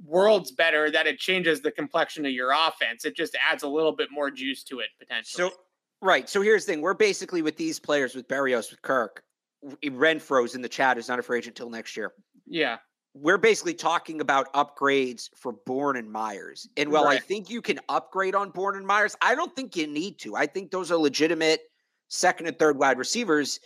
worlds 0.05 0.51
better 0.51 0.91
that 0.91 1.07
it 1.07 1.19
changes 1.19 1.61
the 1.61 1.71
complexion 1.71 2.27
of 2.27 2.33
your 2.33 2.53
offense. 2.53 3.05
It 3.05 3.17
just 3.17 3.37
adds 3.51 3.63
a 3.63 3.69
little 3.69 3.93
bit 3.93 4.09
more 4.11 4.31
juice 4.31 4.65
to 4.65 4.81
it 4.81 4.89
potentially. 4.99 5.51
So, 5.51 5.57
right. 6.03 6.29
So 6.29 6.41
here's 6.41 6.65
the 6.67 6.73
thing: 6.73 6.81
we're 6.81 6.95
basically 6.95 7.43
with 7.43 7.57
these 7.57 7.79
players, 7.79 8.15
with 8.15 8.27
Berrios, 8.29 8.71
with 8.71 8.83
Kirk, 8.83 9.25
Renfro's 9.85 10.55
in 10.55 10.63
the 10.63 10.69
chat 10.69 10.99
is 10.99 11.09
not 11.09 11.19
a 11.19 11.23
free 11.23 11.39
agent 11.39 11.59
until 11.59 11.71
next 11.71 11.97
year. 11.97 12.13
Yeah. 12.47 12.79
We're 13.15 13.39
basically 13.39 13.75
talking 13.75 14.21
about 14.21 14.53
upgrades 14.55 15.31
for 15.37 15.53
Bourne 15.67 15.97
and 15.97 16.11
Meyers. 16.11 16.69
And 16.77 16.91
while 16.91 17.05
right. 17.05 17.19
I 17.19 17.21
think 17.21 17.49
you 17.49 17.63
can 17.63 17.79
upgrade 17.89 18.35
on 18.35 18.51
Bourne 18.51 18.77
and 18.77 18.87
Meyers, 18.87 19.17
I 19.23 19.37
don't 19.37 19.55
think 19.55 19.77
you 19.77 19.87
need 19.87 20.19
to. 20.21 20.35
I 20.35 20.47
think 20.47 20.73
those 20.73 20.91
are 20.91 20.97
legitimate 20.97 21.61
second 22.09 22.47
and 22.49 22.59
third 22.59 22.77
wide 22.77 22.99
receivers. 22.99 23.61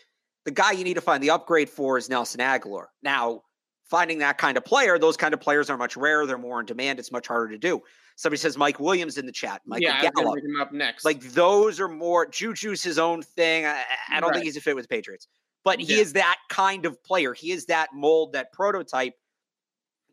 The 0.44 0.50
guy 0.50 0.72
you 0.72 0.84
need 0.84 0.94
to 0.94 1.00
find 1.00 1.22
the 1.22 1.30
upgrade 1.30 1.70
for 1.70 1.96
is 1.96 2.10
Nelson 2.10 2.40
Agholor. 2.40 2.86
Now, 3.02 3.42
finding 3.88 4.18
that 4.18 4.38
kind 4.38 4.56
of 4.56 4.64
player, 4.64 4.98
those 4.98 5.16
kind 5.16 5.34
of 5.34 5.40
players 5.40 5.70
are 5.70 5.76
much 5.76 5.96
rarer. 5.96 6.26
They're 6.26 6.38
more 6.38 6.60
in 6.60 6.66
demand. 6.66 6.98
It's 6.98 7.12
much 7.12 7.26
harder 7.26 7.48
to 7.50 7.58
do. 7.58 7.82
Somebody 8.16 8.38
says 8.38 8.56
Mike 8.56 8.80
Williams 8.80 9.16
in 9.16 9.26
the 9.26 9.32
chat. 9.32 9.62
Michael 9.64 9.84
yeah, 9.84 10.10
Gallup. 10.10 10.32
bring 10.32 10.44
him 10.44 10.60
up 10.60 10.72
next. 10.72 11.04
Like 11.04 11.20
those 11.20 11.78
are 11.80 11.88
more 11.88 12.26
Juju's 12.26 12.82
his 12.82 12.98
own 12.98 13.22
thing. 13.22 13.64
I, 13.64 13.84
I 14.10 14.20
don't 14.20 14.30
right. 14.30 14.34
think 14.34 14.44
he's 14.44 14.56
a 14.56 14.60
fit 14.60 14.74
with 14.74 14.84
the 14.84 14.94
Patriots, 14.94 15.28
but 15.64 15.80
he 15.80 15.94
yeah. 15.94 16.02
is 16.02 16.12
that 16.14 16.36
kind 16.48 16.84
of 16.84 17.02
player. 17.04 17.32
He 17.32 17.52
is 17.52 17.66
that 17.66 17.90
mold, 17.94 18.32
that 18.32 18.52
prototype. 18.52 19.14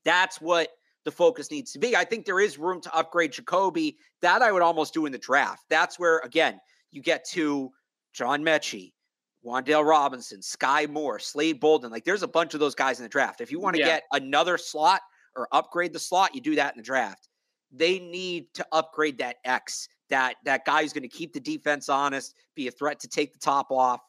That's 0.03 0.39
what 0.39 0.69
the 1.03 1.11
focus 1.11 1.49
needs 1.49 1.71
to 1.71 1.79
be. 1.79 1.95
I 1.95 2.03
think 2.03 2.25
there 2.25 2.39
is 2.39 2.59
room 2.59 2.79
to 2.81 2.95
upgrade 2.95 3.31
Jakobi. 3.31 3.95
That 4.21 4.41
I 4.41 4.51
would 4.51 4.61
almost 4.61 4.93
do 4.93 5.07
in 5.07 5.11
the 5.11 5.17
draft. 5.17 5.63
That's 5.69 5.97
where 5.97 6.19
again 6.19 6.59
you 6.91 7.01
get 7.01 7.25
to 7.31 7.71
John 8.13 8.43
Metchie, 8.43 8.93
Wan'Dale 9.45 9.85
Robinson, 9.85 10.39
Skyy 10.39 10.89
Moore, 10.89 11.19
Slade 11.19 11.59
Bolden. 11.59 11.91
Like 11.91 12.03
there's 12.03 12.23
a 12.23 12.27
bunch 12.27 12.53
of 12.53 12.59
those 12.59 12.75
guys 12.75 12.99
in 12.99 13.03
the 13.03 13.09
draft. 13.09 13.41
If 13.41 13.51
you 13.51 13.59
want 13.59 13.75
to 13.75 13.81
yeah. 13.81 13.87
get 13.87 14.03
another 14.11 14.57
slot 14.57 15.01
or 15.35 15.47
upgrade 15.51 15.93
the 15.93 15.99
slot, 15.99 16.33
you 16.33 16.41
do 16.41 16.55
that 16.55 16.73
in 16.73 16.77
the 16.77 16.83
draft. 16.83 17.29
They 17.71 17.99
need 17.99 18.47
to 18.55 18.65
upgrade 18.71 19.17
that 19.19 19.37
X. 19.45 19.87
That 20.09 20.35
that 20.45 20.65
guy 20.65 20.83
who's 20.83 20.93
going 20.93 21.03
to 21.03 21.07
keep 21.09 21.33
the 21.33 21.39
defense 21.39 21.89
honest, 21.89 22.35
be 22.55 22.67
a 22.67 22.71
threat 22.71 22.99
to 22.99 23.07
take 23.07 23.33
the 23.33 23.39
top 23.39 23.71
off. 23.71 24.01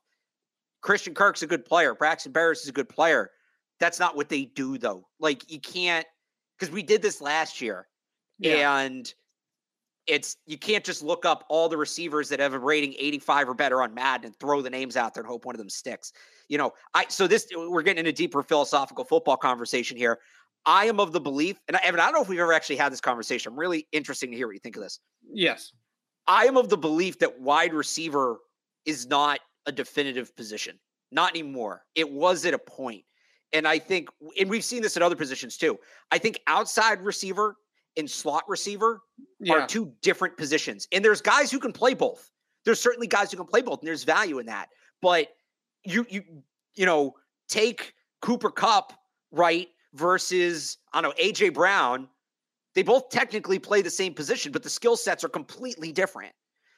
Christian 0.83 1.15
Kirk's 1.15 1.43
a 1.43 1.47
good 1.47 1.65
player. 1.65 1.95
Braxton 1.95 2.33
Berrios 2.33 2.63
is 2.63 2.69
a 2.69 2.73
good 2.73 2.89
player. 2.89 3.31
That's 3.81 3.99
not 3.99 4.15
what 4.15 4.29
they 4.29 4.45
do 4.45 4.79
though. 4.79 5.07
Like 5.21 5.51
you 5.51 5.61
can't 5.61 6.07
because 6.59 6.73
we 6.73 6.83
did 6.83 7.03
this 7.03 7.21
last 7.21 7.61
year, 7.61 7.89
yeah. 8.39 8.79
and 8.79 9.13
it's 10.07 10.37
you 10.47 10.59
can't 10.59 10.85
just 10.85 11.03
look 11.03 11.25
up 11.25 11.45
all 11.49 11.69
the 11.69 11.77
receivers 11.77 12.29
that 12.29 12.41
have 12.41 12.55
a 12.55 12.59
rating 12.59 12.95
85 12.99 13.49
or 13.49 13.55
better 13.55 13.83
on 13.83 13.93
Madden 13.95 14.27
and 14.27 14.37
throw 14.37 14.63
the 14.63 14.71
names 14.71 14.97
out 14.97 15.15
there 15.15 15.23
and 15.23 15.31
hope 15.31 15.45
one 15.45 15.55
of 15.55 15.59
them 15.59 15.69
sticks. 15.69 16.13
You 16.49 16.59
know, 16.59 16.73
I 16.95 17.07
so 17.09 17.27
this 17.27 17.49
we're 17.55 17.83
getting 17.83 17.99
into 17.99 18.11
a 18.11 18.13
deeper 18.13 18.43
philosophical 18.43 19.05
football 19.05 19.37
conversation 19.37 19.97
here. 19.97 20.19
I 20.65 20.87
am 20.87 20.99
of 20.99 21.13
the 21.13 21.21
belief, 21.21 21.61
and 21.69 21.77
I, 21.77 21.81
Evan, 21.85 22.01
I 22.01 22.05
don't 22.05 22.15
know 22.15 22.23
if 22.23 22.29
we've 22.29 22.41
ever 22.41 22.53
actually 22.53 22.77
had 22.77 22.93
this 22.93 23.01
conversation. 23.01 23.53
I'm 23.53 23.59
really 23.59 23.87
interesting 23.93 24.33
to 24.33 24.37
hear 24.37 24.49
what 24.49 24.55
you 24.55 24.59
think 24.61 24.77
of 24.77 24.83
this. 24.83 24.99
Yes. 25.33 25.73
I 26.27 26.47
am 26.47 26.57
of 26.57 26.69
the 26.69 26.77
belief 26.77 27.21
that 27.21 27.41
wide 27.41 27.73
receiver 27.73 28.39
is 28.85 29.07
not 29.07 29.39
a 29.67 29.73
definitive 29.73 30.35
position. 30.37 30.79
Not 31.13 31.31
anymore. 31.31 31.85
It 31.95 32.11
was 32.11 32.45
at 32.47 32.55
a 32.55 32.59
point. 32.59 33.05
And 33.53 33.67
I 33.67 33.79
think, 33.79 34.09
and 34.39 34.51
we've 34.51 34.65
seen 34.65 34.83
this 34.83 34.97
at 34.97 35.05
other 35.05 35.15
positions 35.15 35.57
too. 35.57 35.79
I 36.11 36.19
think 36.19 36.41
outside 36.49 37.01
receiver 37.01 37.57
and 37.97 38.11
slot 38.11 38.45
receiver 38.49 39.01
yeah. 39.41 39.55
are 39.55 39.67
two 39.67 39.93
different 40.03 40.37
positions. 40.37 40.87
And 40.93 41.05
there's 41.05 41.21
guys 41.21 41.51
who 41.51 41.59
can 41.59 41.73
play 41.73 41.95
both. 41.95 42.31
There's 42.65 42.81
certainly 42.81 43.07
guys 43.07 43.31
who 43.31 43.37
can 43.37 43.47
play 43.47 43.63
both, 43.63 43.81
and 43.81 43.89
there's 43.89 44.05
value 44.05 44.39
in 44.39 44.47
that. 44.47 44.69
But 45.01 45.29
you 45.85 46.07
you 46.09 46.23
you 46.75 46.87
know, 46.87 47.15
take 47.49 47.95
Cooper 48.21 48.51
Kupp, 48.51 48.93
right, 49.31 49.69
versus 49.95 50.79
I 50.93 51.01
don't 51.01 51.17
know, 51.17 51.25
AJ 51.25 51.55
Brown. 51.55 52.09
They 52.75 52.83
both 52.83 53.09
technically 53.09 53.59
play 53.59 53.81
the 53.81 53.91
same 53.91 54.13
position, 54.13 54.53
but 54.53 54.63
the 54.63 54.69
skill 54.69 54.97
sets 54.97 55.25
are 55.25 55.31
completely 55.31 55.93
different. 55.93 56.33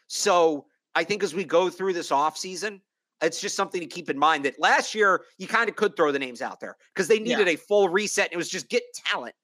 So 0.07 0.66
I 0.94 1.02
think 1.02 1.24
as 1.24 1.35
we 1.35 1.42
go 1.42 1.68
through 1.68 1.94
this 1.94 2.11
offseason, 2.11 2.81
it's 3.20 3.40
just 3.40 3.57
something 3.57 3.81
to 3.81 3.87
keep 3.87 4.09
in 4.09 4.16
mind 4.16 4.44
that 4.44 4.61
last 4.61 4.94
year 4.94 5.24
you 5.38 5.48
kind 5.48 5.68
of 5.68 5.74
could 5.74 5.96
throw 5.96 6.12
the 6.12 6.18
names 6.18 6.40
out 6.40 6.61
there 6.61 6.76
because 6.94 7.09
they 7.09 7.18
needed 7.18 7.46
yeah. 7.48 7.54
a 7.54 7.57
full 7.57 7.88
reset. 7.88 8.33
it 8.33 8.37
was 8.37 8.48
just 8.48 8.68
get 8.68 8.83
talent. 8.94 9.35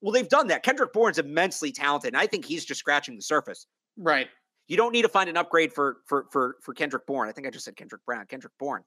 Well, 0.00 0.12
they've 0.12 0.28
done 0.28 0.48
that. 0.48 0.62
Kendrick 0.62 0.92
Bourne's 0.92 1.18
immensely 1.18 1.72
talented, 1.72 2.08
and 2.08 2.16
I 2.16 2.26
think 2.26 2.44
he's 2.44 2.64
just 2.64 2.80
scratching 2.80 3.16
the 3.16 3.22
surface. 3.22 3.66
Right. 3.98 4.28
You 4.66 4.76
don't 4.76 4.92
need 4.92 5.02
to 5.02 5.08
find 5.08 5.28
an 5.28 5.36
upgrade 5.36 5.72
for 5.72 5.98
for 6.06 6.26
for 6.30 6.56
for 6.62 6.72
Kendrick 6.74 7.06
Bourne. 7.06 7.28
I 7.28 7.32
think 7.32 7.46
I 7.46 7.50
just 7.50 7.64
said 7.64 7.76
Kendrick 7.76 8.04
Brown. 8.06 8.26
Kendrick 8.26 8.52
Bourne. 8.58 8.84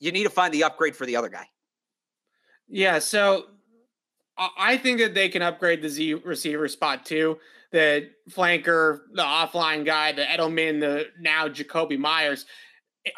You 0.00 0.12
need 0.12 0.24
to 0.24 0.30
find 0.30 0.52
the 0.52 0.64
upgrade 0.64 0.96
for 0.96 1.06
the 1.06 1.16
other 1.16 1.28
guy. 1.28 1.46
Yeah. 2.68 2.98
So 2.98 3.46
I 4.58 4.76
think 4.76 4.98
that 5.00 5.14
they 5.14 5.28
can 5.28 5.42
upgrade 5.42 5.82
the 5.82 5.88
Z 5.88 6.14
receiver 6.14 6.66
spot 6.68 7.04
too. 7.04 7.38
The 7.72 8.10
flanker, 8.30 9.00
the 9.12 9.22
offline 9.22 9.84
guy, 9.84 10.12
the 10.12 10.24
Edelman, 10.24 10.80
the 10.80 11.06
now 11.20 11.46
Jakobi 11.46 11.98
Meyers. 11.98 12.46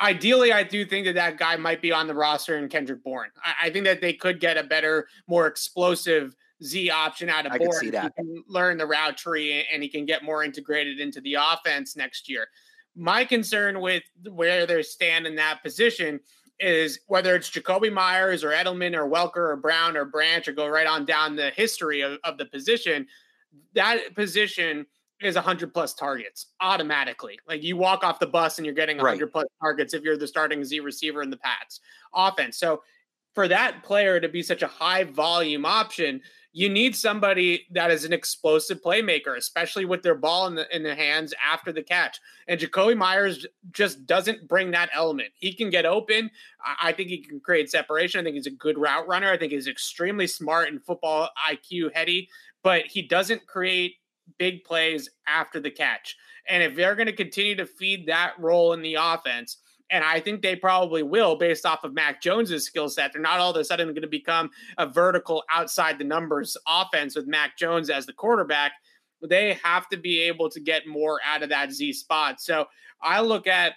Ideally, 0.01 0.53
I 0.53 0.63
do 0.63 0.85
think 0.85 1.07
that 1.07 1.15
that 1.15 1.39
guy 1.39 1.57
might 1.57 1.81
be 1.81 1.91
on 1.91 2.07
the 2.07 2.15
roster 2.15 2.59
in 2.59 2.69
Kendrick 2.69 3.03
Bourne. 3.03 3.31
I, 3.45 3.67
I 3.67 3.71
think 3.71 3.85
that 3.87 4.01
they 4.01 4.13
could 4.13 4.41
get 4.41 4.57
a 4.57 4.63
better, 4.63 5.09
more 5.27 5.47
explosive 5.47 6.37
Z 6.63 6.91
option 6.91 7.29
out 7.29 7.47
of 7.47 7.53
I 7.53 7.59
board. 7.59 7.71
Can 7.71 7.81
see 7.81 7.91
that. 7.91 8.13
He 8.17 8.23
can 8.23 8.45
learn 8.49 8.79
the 8.79 8.87
route 8.87 9.17
tree 9.17 9.67
and 9.73 9.83
he 9.83 9.89
can 9.89 10.07
get 10.07 10.25
more 10.25 10.45
integrated 10.45 11.01
into 11.01 11.21
the 11.21 11.35
offense 11.35 11.97
next 11.97 12.29
year. 12.29 12.49
My 12.95 13.25
concern 13.25 13.81
with 13.81 14.03
where 14.31 14.67
they 14.67 14.83
stand 14.83 15.27
in 15.27 15.37
that 15.37 15.63
position 15.63 16.21
is 16.61 17.01
whether 17.07 17.35
it's 17.35 17.51
Jakobi 17.51 17.93
Meyers 17.93 18.45
or 18.45 18.51
Edelman 18.51 18.95
or 18.95 19.09
Welker 19.09 19.51
or 19.51 19.57
Brown 19.57 19.97
or 19.97 20.05
Branch 20.05 20.47
or 20.47 20.53
go 20.53 20.67
right 20.69 20.87
on 20.87 21.05
down 21.05 21.35
the 21.35 21.51
history 21.51 22.03
of, 22.03 22.19
of 22.25 22.39
the 22.39 22.47
position, 22.47 23.07
that 23.75 24.15
position 24.15 24.87
is 25.21 25.35
100 25.37 25.73
plus 25.73 25.95
targets 25.95 26.47
automatically. 26.61 27.39
Like 27.47 27.63
you 27.63 27.77
walk 27.77 28.05
off 28.05 28.19
the 28.19 28.27
bus 28.27 28.59
and 28.59 28.67
you're 28.67 28.75
getting 28.75 28.97
100 28.97 29.25
right. 29.25 29.33
plus 29.33 29.47
targets 29.61 29.95
if 29.95 30.03
you're 30.03 30.17
the 30.17 30.27
starting 30.27 30.65
Z 30.65 30.81
receiver 30.81 31.23
in 31.23 31.31
the 31.31 31.37
Pats 31.37 31.81
offense. 32.15 32.59
So 32.59 32.83
for 33.35 33.49
that 33.49 33.83
player 33.83 34.21
to 34.21 34.29
be 34.29 34.43
such 34.43 34.63
a 34.63 34.67
high 34.67 35.05
volume 35.05 35.65
option, 35.65 36.21
you 36.53 36.69
need 36.69 36.95
somebody 36.95 37.67
that 37.71 37.91
is 37.91 38.05
an 38.05 38.13
explosive 38.13 38.83
playmaker, 38.83 39.37
especially 39.37 39.87
with 39.87 40.03
their 40.03 40.15
ball 40.15 40.47
in 40.47 40.55
the 40.55 40.75
in 40.75 40.83
the 40.83 40.95
hands 40.95 41.33
after 41.43 41.73
the 41.73 41.83
catch. 41.83 42.21
And 42.47 42.61
Jakobi 42.61 42.97
Meyers 42.97 43.47
just 43.73 44.07
doesn't 44.07 44.49
bring 44.49 44.71
that 44.73 44.91
element. 44.93 45.31
He 45.35 45.55
can 45.55 45.71
get 45.71 45.87
open. 45.87 46.31
I 46.81 46.93
think 46.93 47.09
he 47.09 47.19
can 47.19 47.41
create 47.41 47.71
separation. 47.71 48.21
I 48.21 48.25
think 48.25 48.37
he's 48.37 48.47
a 48.47 48.51
good 48.51 48.77
route 48.77 49.09
runner. 49.09 49.31
I 49.31 49.39
think 49.39 49.53
he's 49.53 49.67
extremely 49.67 50.27
smart 50.27 50.69
and 50.69 50.85
football 50.85 51.31
IQ 51.51 51.95
heady, 51.95 52.29
but 52.63 52.87
he 52.87 53.03
doesn't 53.03 53.47
create 53.47 53.97
big 54.39 54.65
plays 54.65 55.09
after 55.27 55.59
the 55.59 55.71
catch. 55.71 56.17
And 56.49 56.63
if 56.63 56.77
they're 56.77 56.97
going 56.97 57.07
to 57.07 57.13
continue 57.13 57.55
to 57.57 57.67
feed 57.67 58.07
that 58.07 58.35
role 58.39 58.73
in 58.73 58.83
the 58.83 58.97
offense, 58.97 59.59
and 59.93 60.03
I 60.03 60.19
think 60.21 60.41
they 60.41 60.57
probably 60.57 61.03
will 61.03 61.37
based 61.37 61.67
off 61.67 61.85
of 61.85 61.93
Mac 61.93 62.23
Jones's 62.23 62.65
skill 62.65 62.89
set. 62.89 63.13
They're 63.13 63.21
not 63.21 63.39
all 63.39 63.51
of 63.51 63.57
a 63.57 63.65
sudden 63.65 63.89
going 63.89 64.01
to 64.01 64.09
become 64.09 64.51
a 64.79 64.87
vertical 64.87 65.45
outside 65.53 65.99
the 65.99 66.05
numbers 66.05 66.57
offense 66.67 67.15
with 67.15 67.27
Mac 67.27 67.59
Jones 67.59 67.91
as 67.91 68.07
the 68.07 68.13
quarterback. 68.15 68.73
They 69.23 69.53
have 69.63 69.89
to 69.91 69.99
be 69.99 70.21
able 70.23 70.49
to 70.51 70.61
get 70.61 70.89
more 70.89 71.21
out 71.25 71.43
of 71.43 71.51
that 71.51 71.73
Z 71.73 71.93
spot. 71.93 72.41
So 72.41 72.67
I 73.03 73.21
look 73.21 73.47
at 73.47 73.75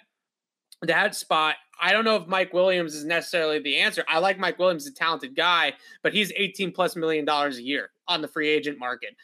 that 0.82 1.14
spot. 1.14 1.56
I 1.80 1.92
don't 1.92 2.06
know 2.06 2.16
if 2.16 2.26
Mike 2.26 2.54
Williams 2.54 2.94
is 2.94 3.04
necessarily 3.04 3.58
the 3.58 3.76
answer. 3.76 4.02
I 4.08 4.18
like 4.18 4.38
Mike 4.38 4.58
Williams, 4.58 4.86
a 4.86 4.92
talented 4.92 5.36
guy, 5.36 5.74
but 6.02 6.14
he's 6.14 6.32
18 6.34 6.72
plus 6.72 6.96
million 6.96 7.26
dollars 7.26 7.58
a 7.58 7.62
year 7.62 7.90
on 8.08 8.22
the 8.22 8.28
free 8.28 8.48
agent 8.48 8.78
market. 8.78 9.14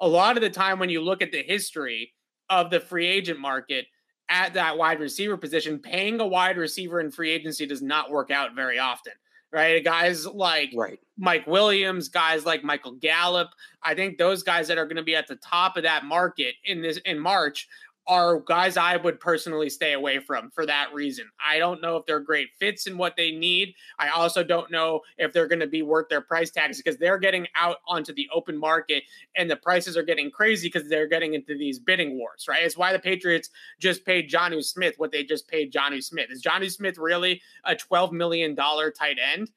A 0.00 0.06
lot 0.08 0.36
of 0.36 0.42
the 0.42 0.50
time, 0.50 0.78
when 0.78 0.90
you 0.90 1.00
look 1.00 1.22
at 1.22 1.32
the 1.32 1.42
history 1.42 2.12
of 2.50 2.70
the 2.70 2.80
free 2.80 3.06
agent 3.06 3.40
market, 3.40 3.86
at 4.32 4.54
that 4.54 4.78
wide 4.78 4.98
receiver 4.98 5.36
position, 5.36 5.78
paying 5.78 6.18
a 6.18 6.26
wide 6.26 6.56
receiver 6.56 7.00
in 7.00 7.10
free 7.10 7.30
agency 7.30 7.66
does 7.66 7.82
not 7.82 8.10
work 8.10 8.30
out 8.30 8.54
very 8.54 8.78
often, 8.78 9.12
right? 9.52 9.84
Guys 9.84 10.26
like 10.26 10.72
right. 10.74 10.98
Mike 11.18 11.46
Williams, 11.46 12.08
guys 12.08 12.46
like 12.46 12.64
Michael 12.64 12.92
Gallup, 12.92 13.50
I 13.82 13.94
think 13.94 14.16
those 14.16 14.42
guys 14.42 14.66
that 14.68 14.78
are 14.78 14.86
going 14.86 14.96
to 14.96 15.02
be 15.02 15.14
at 15.14 15.28
the 15.28 15.36
top 15.36 15.76
of 15.76 15.82
that 15.82 16.06
market 16.06 16.54
in 16.64 16.80
this 16.80 16.96
in 17.04 17.18
March 17.18 17.68
are 18.06 18.40
guys 18.40 18.76
I 18.76 18.96
would 18.96 19.20
personally 19.20 19.70
stay 19.70 19.92
away 19.92 20.18
from 20.18 20.50
for 20.50 20.66
that 20.66 20.92
reason. 20.92 21.30
I 21.44 21.58
don't 21.58 21.80
know 21.80 21.96
if 21.96 22.04
they're 22.04 22.20
great 22.20 22.48
fits 22.58 22.86
in 22.86 22.98
what 22.98 23.16
they 23.16 23.30
need. 23.30 23.74
I 23.98 24.08
also 24.08 24.42
don't 24.42 24.70
know 24.70 25.00
if 25.18 25.32
they're 25.32 25.46
going 25.46 25.60
to 25.60 25.66
be 25.66 25.82
worth 25.82 26.08
their 26.08 26.20
price 26.20 26.50
tags 26.50 26.78
because 26.78 26.98
they're 26.98 27.18
getting 27.18 27.46
out 27.54 27.76
onto 27.86 28.12
the 28.12 28.28
open 28.34 28.58
market 28.58 29.04
and 29.36 29.50
the 29.50 29.56
prices 29.56 29.96
are 29.96 30.02
getting 30.02 30.30
crazy 30.30 30.68
because 30.68 30.88
they're 30.88 31.06
getting 31.06 31.34
into 31.34 31.56
these 31.56 31.78
bidding 31.78 32.18
wars, 32.18 32.46
right? 32.48 32.64
It's 32.64 32.76
why 32.76 32.92
the 32.92 32.98
Patriots 32.98 33.50
just 33.78 34.04
paid 34.04 34.30
Jonnu 34.30 34.64
Smith 34.64 34.94
what 34.98 35.12
they 35.12 35.22
just 35.22 35.46
paid 35.46 35.72
Jonnu 35.72 36.02
Smith. 36.02 36.30
Is 36.30 36.42
Jonnu 36.42 36.70
Smith 36.70 36.98
really 36.98 37.40
a 37.64 37.74
$12 37.74 38.12
million 38.12 38.56
tight 38.56 39.18
end? 39.34 39.50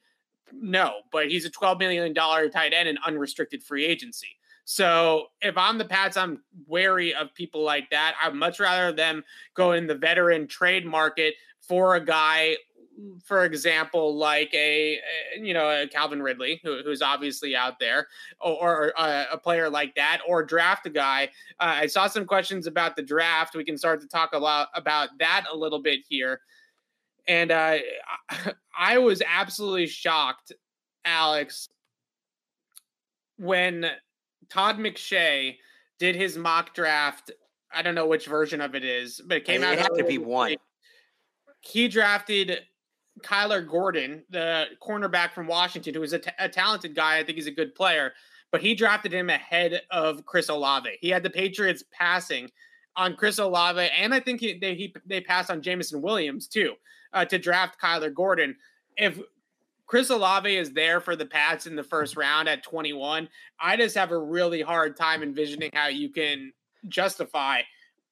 No, 0.54 1.02
but 1.12 1.30
he's 1.30 1.46
a 1.46 1.50
$12 1.50 1.80
million 1.80 2.14
tight 2.14 2.74
end 2.74 2.88
in 2.88 2.98
unrestricted 3.06 3.64
free 3.64 3.86
agency. 3.86 4.38
So 4.66 5.28
if 5.42 5.58
I'm 5.58 5.78
the 5.78 5.86
Pats, 5.86 6.18
I'm 6.18 6.42
wary 6.68 7.14
of 7.14 7.34
people 7.36 7.64
like 7.64 7.92
that. 7.92 8.16
I'd 8.22 8.34
much 8.34 8.60
rather 8.60 8.92
them 8.92 9.24
go 9.54 9.74
in 9.74 9.86
the 9.86 9.96
veteran 9.96 10.48
trade 10.48 10.88
market 10.88 11.36
for 11.62 11.96
a 11.96 12.04
guy, 12.04 12.58
for 13.24 13.46
example, 13.46 14.18
like 14.18 14.52
a, 14.56 15.00
you 15.40 15.54
know 15.54 15.70
a 15.70 15.88
Calvin 15.88 16.22
Ridley, 16.22 16.62
who, 16.64 16.82
who's 16.84 17.04
obviously 17.04 17.56
out 17.56 17.80
there, 17.80 18.08
or, 18.42 18.56
or 18.56 18.94
a, 18.98 19.26
a, 19.34 19.38
player 19.38 19.70
like 19.70 19.94
that, 19.96 20.22
or 20.28 20.44
draft 20.44 20.88
a 20.88 20.90
guy. 20.90 21.30
Uh, 21.60 21.78
I 21.82 21.86
saw 21.86 22.08
some 22.08 22.26
questions 22.26 22.66
about 22.66 22.96
the 22.96 23.04
draft. 23.04 23.56
We 23.56 23.66
can 23.66 23.78
start 23.78 24.02
to 24.02 24.08
talk 24.08 24.34
a 24.34 24.40
lot 24.40 24.70
about 24.74 25.10
that 25.20 25.46
a 25.52 25.56
little 25.56 25.82
bit 25.82 26.00
here. 26.10 26.42
And 27.28 27.52
uh, 27.52 27.78
I 28.78 28.98
was 28.98 29.22
absolutely 29.28 29.88
shocked, 29.88 30.54
Alex, 31.06 31.70
when 33.38 33.92
Todd 34.50 34.78
McShay 34.78 35.58
did 36.00 36.16
his 36.16 36.38
mock 36.38 36.74
draft. 36.74 37.32
I 37.74 37.82
don't 37.82 37.96
know 37.96 38.08
which 38.08 38.28
version 38.28 38.62
of 38.62 38.76
it 38.76 38.84
is, 38.84 39.22
but 39.26 39.38
it 39.38 39.46
came 39.46 39.64
it 39.64 39.66
out. 39.66 39.74
It 39.74 39.80
had 39.80 39.96
to 39.96 40.04
be 40.04 40.18
one. 40.18 40.56
He 41.62 41.88
drafted 41.88 42.60
Kyler 43.22 43.68
Gordon, 43.68 44.24
the 44.30 44.66
cornerback 44.82 45.34
from 45.34 45.48
Washington, 45.48 45.94
who 45.94 46.04
is 46.04 46.14
a, 46.14 46.20
t- 46.20 46.32
a 46.40 46.50
talented 46.50 46.96
guy. 46.96 47.18
I 47.18 47.24
think 47.24 47.38
he's 47.38 47.48
a 47.48 47.52
good 47.52 47.74
player, 47.76 48.14
but 48.52 48.62
he 48.62 48.76
drafted 48.76 49.14
him 49.14 49.30
ahead 49.30 49.82
of 49.90 50.26
Chris 50.26 50.50
Olave. 50.50 50.98
He 51.02 51.10
had 51.10 51.24
the 51.24 51.30
Patriots 51.30 51.84
passing 51.92 52.50
on 52.96 53.16
Chris 53.16 53.40
Olave, 53.40 53.90
and 53.98 54.14
I 54.14 54.20
think 54.20 54.42
he, 54.42 54.58
they 54.58 54.76
he, 54.76 54.94
they 55.06 55.22
passed 55.22 55.50
on 55.50 55.62
Jameson 55.62 56.02
Williams 56.02 56.48
too 56.48 56.74
uh, 57.14 57.26
to 57.26 57.38
draft 57.38 57.80
Kyler 57.82 58.14
Gordon. 58.14 58.56
If 58.98 59.20
Chris 59.88 60.10
Olave 60.10 60.56
is 60.56 60.72
there 60.72 61.00
for 61.00 61.16
the 61.16 61.26
Pats 61.26 61.68
in 61.68 61.76
the 61.76 61.84
first 61.84 62.18
round 62.18 62.50
at 62.50 62.64
21. 62.64 63.30
I 63.60 63.78
just 63.78 63.96
have 63.96 64.12
a 64.12 64.18
really 64.18 64.62
hard 64.62 64.98
time 64.98 65.22
envisioning 65.22 65.70
how 65.74 65.88
you 65.88 66.10
can 66.10 66.52
justify 66.88 67.62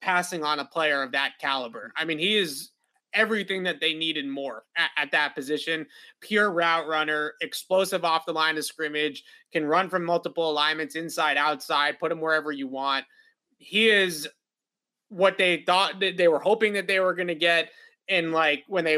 passing 0.02 0.44
on 0.44 0.60
a 0.60 0.66
player 0.66 1.02
of 1.02 1.12
that 1.14 1.34
caliber. 1.40 1.92
I 1.96 2.06
mean, 2.06 2.20
he 2.20 2.36
is 2.36 2.72
everything 3.14 3.64
that 3.64 3.80
they 3.80 3.94
needed 3.94 4.28
more 4.28 4.64
at, 4.76 4.90
at, 4.98 5.12
that 5.12 5.36
position. 5.36 5.86
Pure 6.20 6.52
route 6.52 6.88
runner, 6.88 7.34
explosive 7.42 8.04
off 8.04 8.26
the 8.26 8.34
line 8.34 8.58
of 8.58 8.66
scrimmage, 8.66 9.24
can 9.52 9.66
run 9.66 9.90
from 9.90 10.04
multiple 10.04 10.50
alignments, 10.52 10.96
inside, 10.96 11.38
outside, 11.38 12.00
put 12.00 12.12
him 12.12 12.20
wherever 12.20 12.52
you 12.52 12.68
want. 12.68 13.06
He 13.58 13.90
is 13.90 14.28
what 15.10 15.38
they 15.38 15.64
thought 15.66 16.00
that 16.00 16.18
they 16.18 16.28
were 16.28 16.40
hoping 16.40 16.74
that 16.74 16.88
they 16.88 17.00
were 17.00 17.14
going 17.14 17.28
to 17.28 17.36
get. 17.36 17.70
And 18.10 18.32
like 18.32 18.64
when 18.68 18.84
they, 18.84 18.98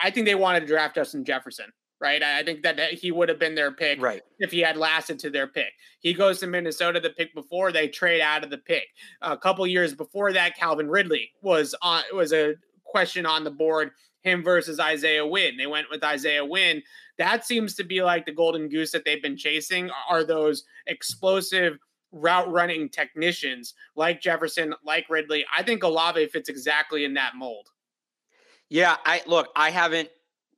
I 0.00 0.10
think 0.10 0.26
they 0.26 0.34
wanted 0.34 0.60
to 0.60 0.66
draft 0.66 0.94
Justin 0.94 1.24
Jefferson 1.24 1.72
right? 2.00 2.22
I 2.22 2.42
think 2.42 2.62
that 2.62 2.78
he 2.92 3.10
would 3.10 3.28
have 3.28 3.38
been 3.38 3.54
their 3.54 3.72
pick 3.72 4.00
right. 4.00 4.22
if 4.38 4.50
he 4.50 4.60
had 4.60 4.76
lasted 4.76 5.18
to 5.20 5.30
their 5.30 5.46
pick. 5.46 5.72
He 6.00 6.12
goes 6.12 6.40
to 6.40 6.46
Minnesota 6.46 7.00
the 7.00 7.10
pick 7.10 7.34
before 7.34 7.72
they 7.72 7.88
trade 7.88 8.20
out 8.20 8.44
of 8.44 8.50
the 8.50 8.58
pick. 8.58 8.84
A 9.22 9.36
couple 9.36 9.66
years 9.66 9.94
before 9.94 10.32
that, 10.32 10.56
Calvin 10.56 10.88
Ridley 10.88 11.30
was 11.42 11.74
on 11.82 12.02
was 12.12 12.32
a 12.32 12.54
question 12.84 13.26
on 13.26 13.44
the 13.44 13.50
board. 13.50 13.90
Him 14.22 14.42
versus 14.42 14.80
Isaiah 14.80 15.24
Wynn. 15.24 15.56
They 15.56 15.68
went 15.68 15.86
with 15.88 16.02
Isaiah 16.02 16.44
Wynn. 16.44 16.82
That 17.16 17.46
seems 17.46 17.74
to 17.76 17.84
be 17.84 18.02
like 18.02 18.26
the 18.26 18.32
golden 18.32 18.68
goose 18.68 18.90
that 18.90 19.04
they've 19.04 19.22
been 19.22 19.36
chasing. 19.36 19.88
Are 20.10 20.24
those 20.24 20.64
explosive 20.88 21.78
route 22.10 22.50
running 22.50 22.88
technicians 22.88 23.74
like 23.94 24.20
Jefferson, 24.20 24.74
like 24.84 25.08
Ridley? 25.08 25.46
I 25.56 25.62
think 25.62 25.84
Olave 25.84 26.26
fits 26.26 26.48
exactly 26.48 27.04
in 27.04 27.14
that 27.14 27.36
mold. 27.36 27.68
Yeah, 28.68 28.96
I 29.04 29.22
look. 29.26 29.48
I 29.54 29.70
haven't 29.70 30.08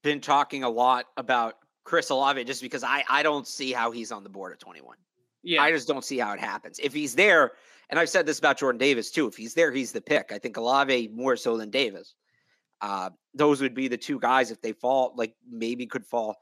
been 0.03 0.21
talking 0.21 0.65
a 0.65 0.69
lot 0.69 1.07
about 1.17 1.55
Chris 1.85 2.11
Olave 2.11 2.43
just 2.45 2.63
because 2.63 2.85
I 2.85 3.05
I 3.09 3.23
don't 3.23 3.47
see 3.47 3.73
how 3.73 3.91
he's 3.91 4.13
on 4.13 4.23
the 4.23 4.29
board 4.29 4.53
at 4.53 4.61
21. 4.61 4.97
Yeah. 5.43 5.63
I 5.63 5.71
just 5.71 5.89
don't 5.89 6.05
see 6.05 6.19
how 6.19 6.33
it 6.33 6.41
happens. 6.41 6.79
If 6.83 6.93
he's 6.93 7.15
there, 7.15 7.53
and 7.91 7.99
I've 7.99 8.09
said 8.09 8.27
this 8.27 8.39
about 8.39 8.59
Jordan 8.59 8.79
Davis 8.79 9.11
too, 9.11 9.27
if 9.27 9.37
he's 9.37 9.55
there, 9.55 9.73
he's 9.73 9.93
the 9.93 10.01
pick. 10.01 10.31
I 10.33 10.39
think 10.39 10.57
Olave 10.57 11.09
more 11.15 11.37
so 11.37 11.57
than 11.57 11.71
Davis. 11.71 12.15
Uh, 12.81 13.11
those 13.35 13.61
would 13.61 13.75
be 13.75 13.89
the 13.89 13.97
two 13.97 14.19
guys 14.21 14.51
if 14.51 14.61
they 14.61 14.73
fall, 14.73 15.15
like 15.17 15.35
maybe 15.51 15.87
could 15.87 16.05
fall. 16.05 16.37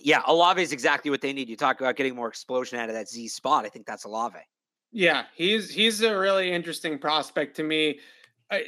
Yeah, 0.00 0.22
Olave 0.26 0.60
is 0.60 0.72
exactly 0.72 1.10
what 1.10 1.20
they 1.20 1.32
need. 1.32 1.48
You 1.48 1.56
talk 1.56 1.80
about 1.80 1.96
getting 1.96 2.14
more 2.14 2.28
explosion 2.28 2.78
out 2.78 2.88
of 2.88 2.94
that 2.94 3.08
Z 3.08 3.28
spot. 3.28 3.64
I 3.64 3.68
think 3.68 3.86
that's 3.86 4.04
Olave. 4.04 4.38
Yeah, 4.92 5.24
he's 5.34 5.70
he's 5.70 6.02
a 6.02 6.16
really 6.16 6.52
interesting 6.52 6.98
prospect 6.98 7.56
to 7.56 7.62
me. 7.62 8.00
I, 8.50 8.66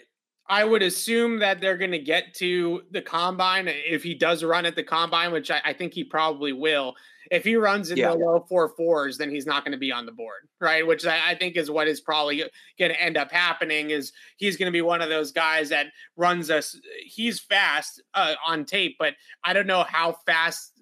I 0.48 0.64
would 0.64 0.82
assume 0.82 1.40
that 1.40 1.60
they're 1.60 1.76
going 1.76 1.90
to 1.92 1.98
get 1.98 2.34
to 2.34 2.82
the 2.90 3.02
combine 3.02 3.68
if 3.68 4.02
he 4.02 4.14
does 4.14 4.44
run 4.44 4.64
at 4.66 4.76
the 4.76 4.82
combine, 4.82 5.32
which 5.32 5.50
I, 5.50 5.60
I 5.64 5.72
think 5.72 5.94
he 5.94 6.04
probably 6.04 6.52
will. 6.52 6.94
If 7.30 7.42
he 7.42 7.56
runs 7.56 7.90
in 7.90 7.96
yeah. 7.96 8.10
the 8.10 8.16
low 8.16 8.46
four 8.48 8.68
fours, 8.68 9.18
then 9.18 9.30
he's 9.30 9.46
not 9.46 9.64
going 9.64 9.72
to 9.72 9.78
be 9.78 9.90
on 9.90 10.06
the 10.06 10.12
board, 10.12 10.48
right? 10.60 10.86
Which 10.86 11.04
I, 11.04 11.30
I 11.30 11.34
think 11.34 11.56
is 11.56 11.70
what 11.70 11.88
is 11.88 12.00
probably 12.00 12.44
going 12.78 12.92
to 12.92 13.02
end 13.02 13.16
up 13.16 13.32
happening. 13.32 13.90
Is 13.90 14.12
he's 14.36 14.56
going 14.56 14.66
to 14.66 14.72
be 14.72 14.82
one 14.82 15.02
of 15.02 15.08
those 15.08 15.32
guys 15.32 15.68
that 15.70 15.86
runs 16.16 16.50
us. 16.50 16.78
He's 17.04 17.40
fast 17.40 18.00
uh, 18.14 18.34
on 18.46 18.64
tape, 18.64 18.96
but 18.98 19.14
I 19.42 19.52
don't 19.52 19.66
know 19.66 19.82
how 19.82 20.12
fast 20.24 20.75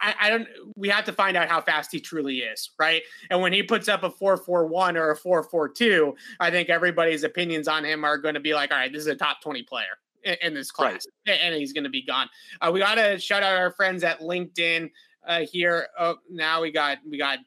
I, 0.00 0.14
I, 0.20 0.30
don't. 0.30 0.48
We 0.76 0.88
have 0.88 1.04
to 1.06 1.12
find 1.12 1.36
out 1.36 1.48
how 1.48 1.60
fast 1.60 1.90
he 1.90 2.00
truly 2.00 2.38
is, 2.38 2.70
right? 2.78 3.02
And 3.30 3.40
when 3.40 3.52
he 3.52 3.62
puts 3.62 3.88
up 3.88 4.02
a 4.02 4.10
four 4.10 4.36
four 4.36 4.66
one 4.66 4.96
or 4.96 5.10
a 5.10 5.16
four 5.16 5.42
four 5.42 5.68
two, 5.68 6.14
I 6.38 6.50
think 6.50 6.68
everybody's 6.68 7.24
opinions 7.24 7.66
on 7.68 7.84
him 7.84 8.04
are 8.04 8.18
going 8.18 8.34
to 8.34 8.40
be 8.40 8.54
like, 8.54 8.72
all 8.72 8.78
right, 8.78 8.92
this 8.92 9.00
is 9.00 9.06
a 9.06 9.16
top 9.16 9.40
twenty 9.42 9.62
player 9.62 9.98
in, 10.22 10.36
in 10.42 10.54
this 10.54 10.70
class, 10.70 11.06
right. 11.26 11.38
and 11.42 11.54
he's 11.54 11.72
going 11.72 11.84
to 11.84 11.90
be 11.90 12.04
gone. 12.04 12.28
Uh, 12.60 12.70
we 12.72 12.80
got 12.80 12.96
to 12.96 13.18
shout 13.18 13.42
out 13.42 13.56
our 13.56 13.70
friends 13.70 14.04
at 14.04 14.20
LinkedIn 14.20 14.90
uh, 15.26 15.40
here. 15.50 15.88
Oh, 15.98 16.16
now 16.30 16.60
we 16.60 16.70
got 16.70 16.98
we 17.08 17.16
got 17.16 17.38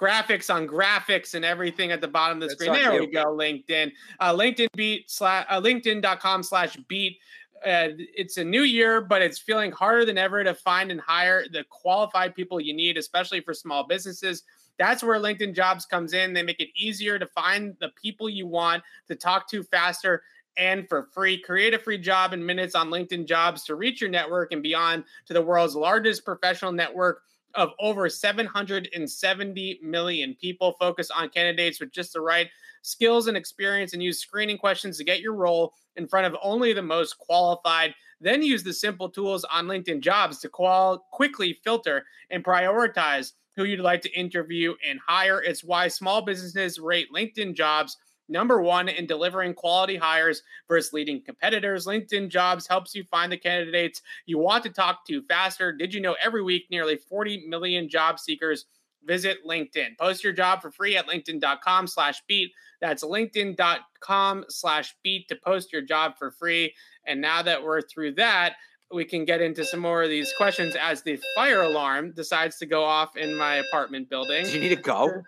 graphics 0.00 0.52
on 0.52 0.66
graphics 0.66 1.34
and 1.34 1.44
everything 1.44 1.92
at 1.92 2.00
the 2.00 2.08
bottom 2.08 2.38
of 2.38 2.40
the 2.40 2.46
That's 2.48 2.54
screen. 2.54 2.72
There 2.72 2.94
you. 2.94 3.00
we 3.00 3.06
go. 3.06 3.26
LinkedIn. 3.26 3.92
Uh, 4.18 4.32
LinkedIn 4.32 4.68
beat 4.74 5.10
slash 5.10 5.46
uh, 5.48 5.60
LinkedIn.com 5.60 6.42
slash 6.42 6.76
beat 6.88 7.18
uh, 7.64 7.88
it's 7.96 8.36
a 8.36 8.44
new 8.44 8.62
year, 8.62 9.00
but 9.00 9.22
it's 9.22 9.38
feeling 9.38 9.70
harder 9.70 10.04
than 10.04 10.18
ever 10.18 10.42
to 10.42 10.54
find 10.54 10.90
and 10.90 11.00
hire 11.00 11.44
the 11.50 11.64
qualified 11.68 12.34
people 12.34 12.60
you 12.60 12.74
need, 12.74 12.96
especially 12.96 13.40
for 13.40 13.52
small 13.52 13.86
businesses. 13.86 14.44
That's 14.78 15.02
where 15.02 15.20
LinkedIn 15.20 15.54
Jobs 15.54 15.84
comes 15.84 16.14
in. 16.14 16.32
They 16.32 16.42
make 16.42 16.60
it 16.60 16.70
easier 16.74 17.18
to 17.18 17.26
find 17.26 17.76
the 17.80 17.90
people 18.00 18.30
you 18.30 18.46
want 18.46 18.82
to 19.08 19.14
talk 19.14 19.48
to 19.50 19.62
faster 19.62 20.22
and 20.56 20.88
for 20.88 21.08
free. 21.12 21.38
Create 21.38 21.74
a 21.74 21.78
free 21.78 21.98
job 21.98 22.32
in 22.32 22.44
minutes 22.44 22.74
on 22.74 22.88
LinkedIn 22.88 23.26
Jobs 23.26 23.64
to 23.64 23.74
reach 23.74 24.00
your 24.00 24.10
network 24.10 24.52
and 24.52 24.62
beyond 24.62 25.04
to 25.26 25.34
the 25.34 25.42
world's 25.42 25.76
largest 25.76 26.24
professional 26.24 26.72
network 26.72 27.22
of 27.54 27.70
over 27.78 28.08
770 28.08 29.80
million 29.82 30.36
people. 30.40 30.76
Focus 30.78 31.10
on 31.10 31.28
candidates 31.28 31.80
with 31.80 31.92
just 31.92 32.12
the 32.12 32.20
right 32.20 32.48
skills 32.82 33.26
and 33.26 33.36
experience 33.36 33.92
and 33.92 34.02
use 34.02 34.18
screening 34.18 34.58
questions 34.58 34.96
to 34.98 35.04
get 35.04 35.20
your 35.20 35.34
role 35.34 35.74
in 35.96 36.08
front 36.08 36.26
of 36.26 36.36
only 36.42 36.72
the 36.72 36.82
most 36.82 37.18
qualified. 37.18 37.94
Then 38.20 38.42
use 38.42 38.62
the 38.62 38.72
simple 38.72 39.08
tools 39.08 39.44
on 39.44 39.66
LinkedIn 39.66 40.00
jobs 40.00 40.38
to 40.40 40.48
qual- 40.48 41.06
quickly 41.12 41.58
filter 41.64 42.04
and 42.30 42.44
prioritize 42.44 43.32
who 43.56 43.64
you'd 43.64 43.80
like 43.80 44.02
to 44.02 44.18
interview 44.18 44.74
and 44.86 45.00
hire. 45.06 45.42
It's 45.42 45.64
why 45.64 45.88
small 45.88 46.22
businesses 46.22 46.78
rate 46.78 47.08
LinkedIn 47.14 47.54
jobs 47.54 47.96
number 48.30 48.62
one 48.62 48.88
in 48.88 49.06
delivering 49.06 49.52
quality 49.52 49.96
hires 49.96 50.42
versus 50.68 50.92
leading 50.92 51.22
competitors. 51.22 51.86
LinkedIn 51.86 52.28
Jobs 52.28 52.66
helps 52.66 52.94
you 52.94 53.04
find 53.10 53.30
the 53.30 53.36
candidates 53.36 54.00
you 54.24 54.38
want 54.38 54.62
to 54.62 54.70
talk 54.70 55.04
to 55.06 55.22
faster. 55.22 55.72
Did 55.72 55.92
you 55.92 56.00
know 56.00 56.16
every 56.22 56.42
week 56.42 56.66
nearly 56.70 56.96
40 56.96 57.48
million 57.48 57.88
job 57.88 58.18
seekers 58.18 58.66
visit 59.04 59.38
LinkedIn? 59.46 59.98
Post 59.98 60.24
your 60.24 60.32
job 60.32 60.62
for 60.62 60.70
free 60.70 60.96
at 60.96 61.08
linkedin.com 61.08 61.86
slash 61.86 62.22
beat. 62.28 62.52
That's 62.80 63.04
linkedin.com 63.04 64.44
slash 64.48 64.94
beat 65.02 65.28
to 65.28 65.36
post 65.36 65.72
your 65.72 65.82
job 65.82 66.14
for 66.18 66.30
free. 66.30 66.74
And 67.06 67.20
now 67.20 67.42
that 67.42 67.62
we're 67.62 67.82
through 67.82 68.14
that, 68.14 68.56
we 68.92 69.04
can 69.04 69.24
get 69.24 69.40
into 69.40 69.64
some 69.64 69.80
more 69.80 70.02
of 70.02 70.08
these 70.08 70.32
questions 70.36 70.74
as 70.80 71.02
the 71.02 71.20
fire 71.34 71.62
alarm 71.62 72.12
decides 72.12 72.58
to 72.58 72.66
go 72.66 72.84
off 72.84 73.16
in 73.16 73.34
my 73.34 73.56
apartment 73.56 74.10
building. 74.10 74.44
Do 74.44 74.52
you 74.52 74.60
need 74.60 74.70
to 74.70 74.76
go? 74.76 75.22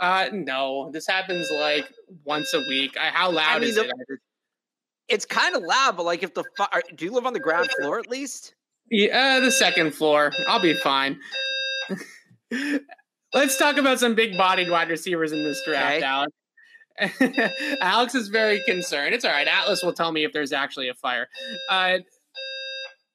Uh, 0.00 0.28
no, 0.32 0.90
this 0.92 1.06
happens 1.06 1.50
like 1.50 1.86
once 2.24 2.52
a 2.54 2.60
week. 2.60 2.96
I, 2.98 3.08
how 3.08 3.30
loud 3.30 3.56
I 3.56 3.58
mean, 3.58 3.68
is 3.68 3.76
the, 3.76 3.84
it? 3.84 4.20
It's 5.08 5.24
kind 5.24 5.54
of 5.54 5.62
loud, 5.62 5.96
but 5.96 6.04
like 6.04 6.22
if 6.22 6.34
the 6.34 6.44
fire, 6.56 6.82
do 6.94 7.04
you 7.04 7.12
live 7.12 7.26
on 7.26 7.32
the 7.32 7.40
ground 7.40 7.68
floor 7.78 7.98
at 7.98 8.08
least? 8.08 8.54
Yeah, 8.90 9.38
uh, 9.38 9.40
the 9.40 9.50
second 9.50 9.94
floor. 9.94 10.32
I'll 10.46 10.60
be 10.60 10.74
fine. 10.74 11.18
Let's 13.34 13.56
talk 13.56 13.76
about 13.76 13.98
some 13.98 14.14
big 14.14 14.36
bodied 14.36 14.70
wide 14.70 14.88
receivers 14.88 15.32
in 15.32 15.42
this 15.42 15.60
draft, 15.64 15.96
okay. 15.96 16.04
Alex. 16.04 16.32
Alex 17.80 18.14
is 18.14 18.28
very 18.28 18.62
concerned. 18.66 19.14
It's 19.14 19.24
all 19.24 19.30
right. 19.30 19.46
Atlas 19.46 19.82
will 19.82 19.92
tell 19.92 20.12
me 20.12 20.24
if 20.24 20.32
there's 20.32 20.52
actually 20.52 20.88
a 20.88 20.94
fire. 20.94 21.28
Uh, 21.68 21.98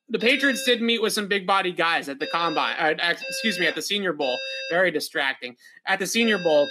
the 0.10 0.20
Patriots 0.20 0.64
did 0.64 0.82
meet 0.82 1.02
with 1.02 1.14
some 1.14 1.28
big 1.28 1.48
body 1.48 1.72
guys 1.72 2.10
at 2.10 2.20
the 2.20 2.28
combine. 2.28 2.76
Uh, 2.78 2.94
excuse 3.00 3.58
me, 3.60 3.66
at 3.66 3.76
the 3.76 3.82
Senior 3.82 4.14
Bowl. 4.14 4.38
Very 4.70 4.92
distracting. 4.92 5.56
At 5.88 6.00
the 6.00 6.06
Senior 6.06 6.38
Bowl, 6.38 6.70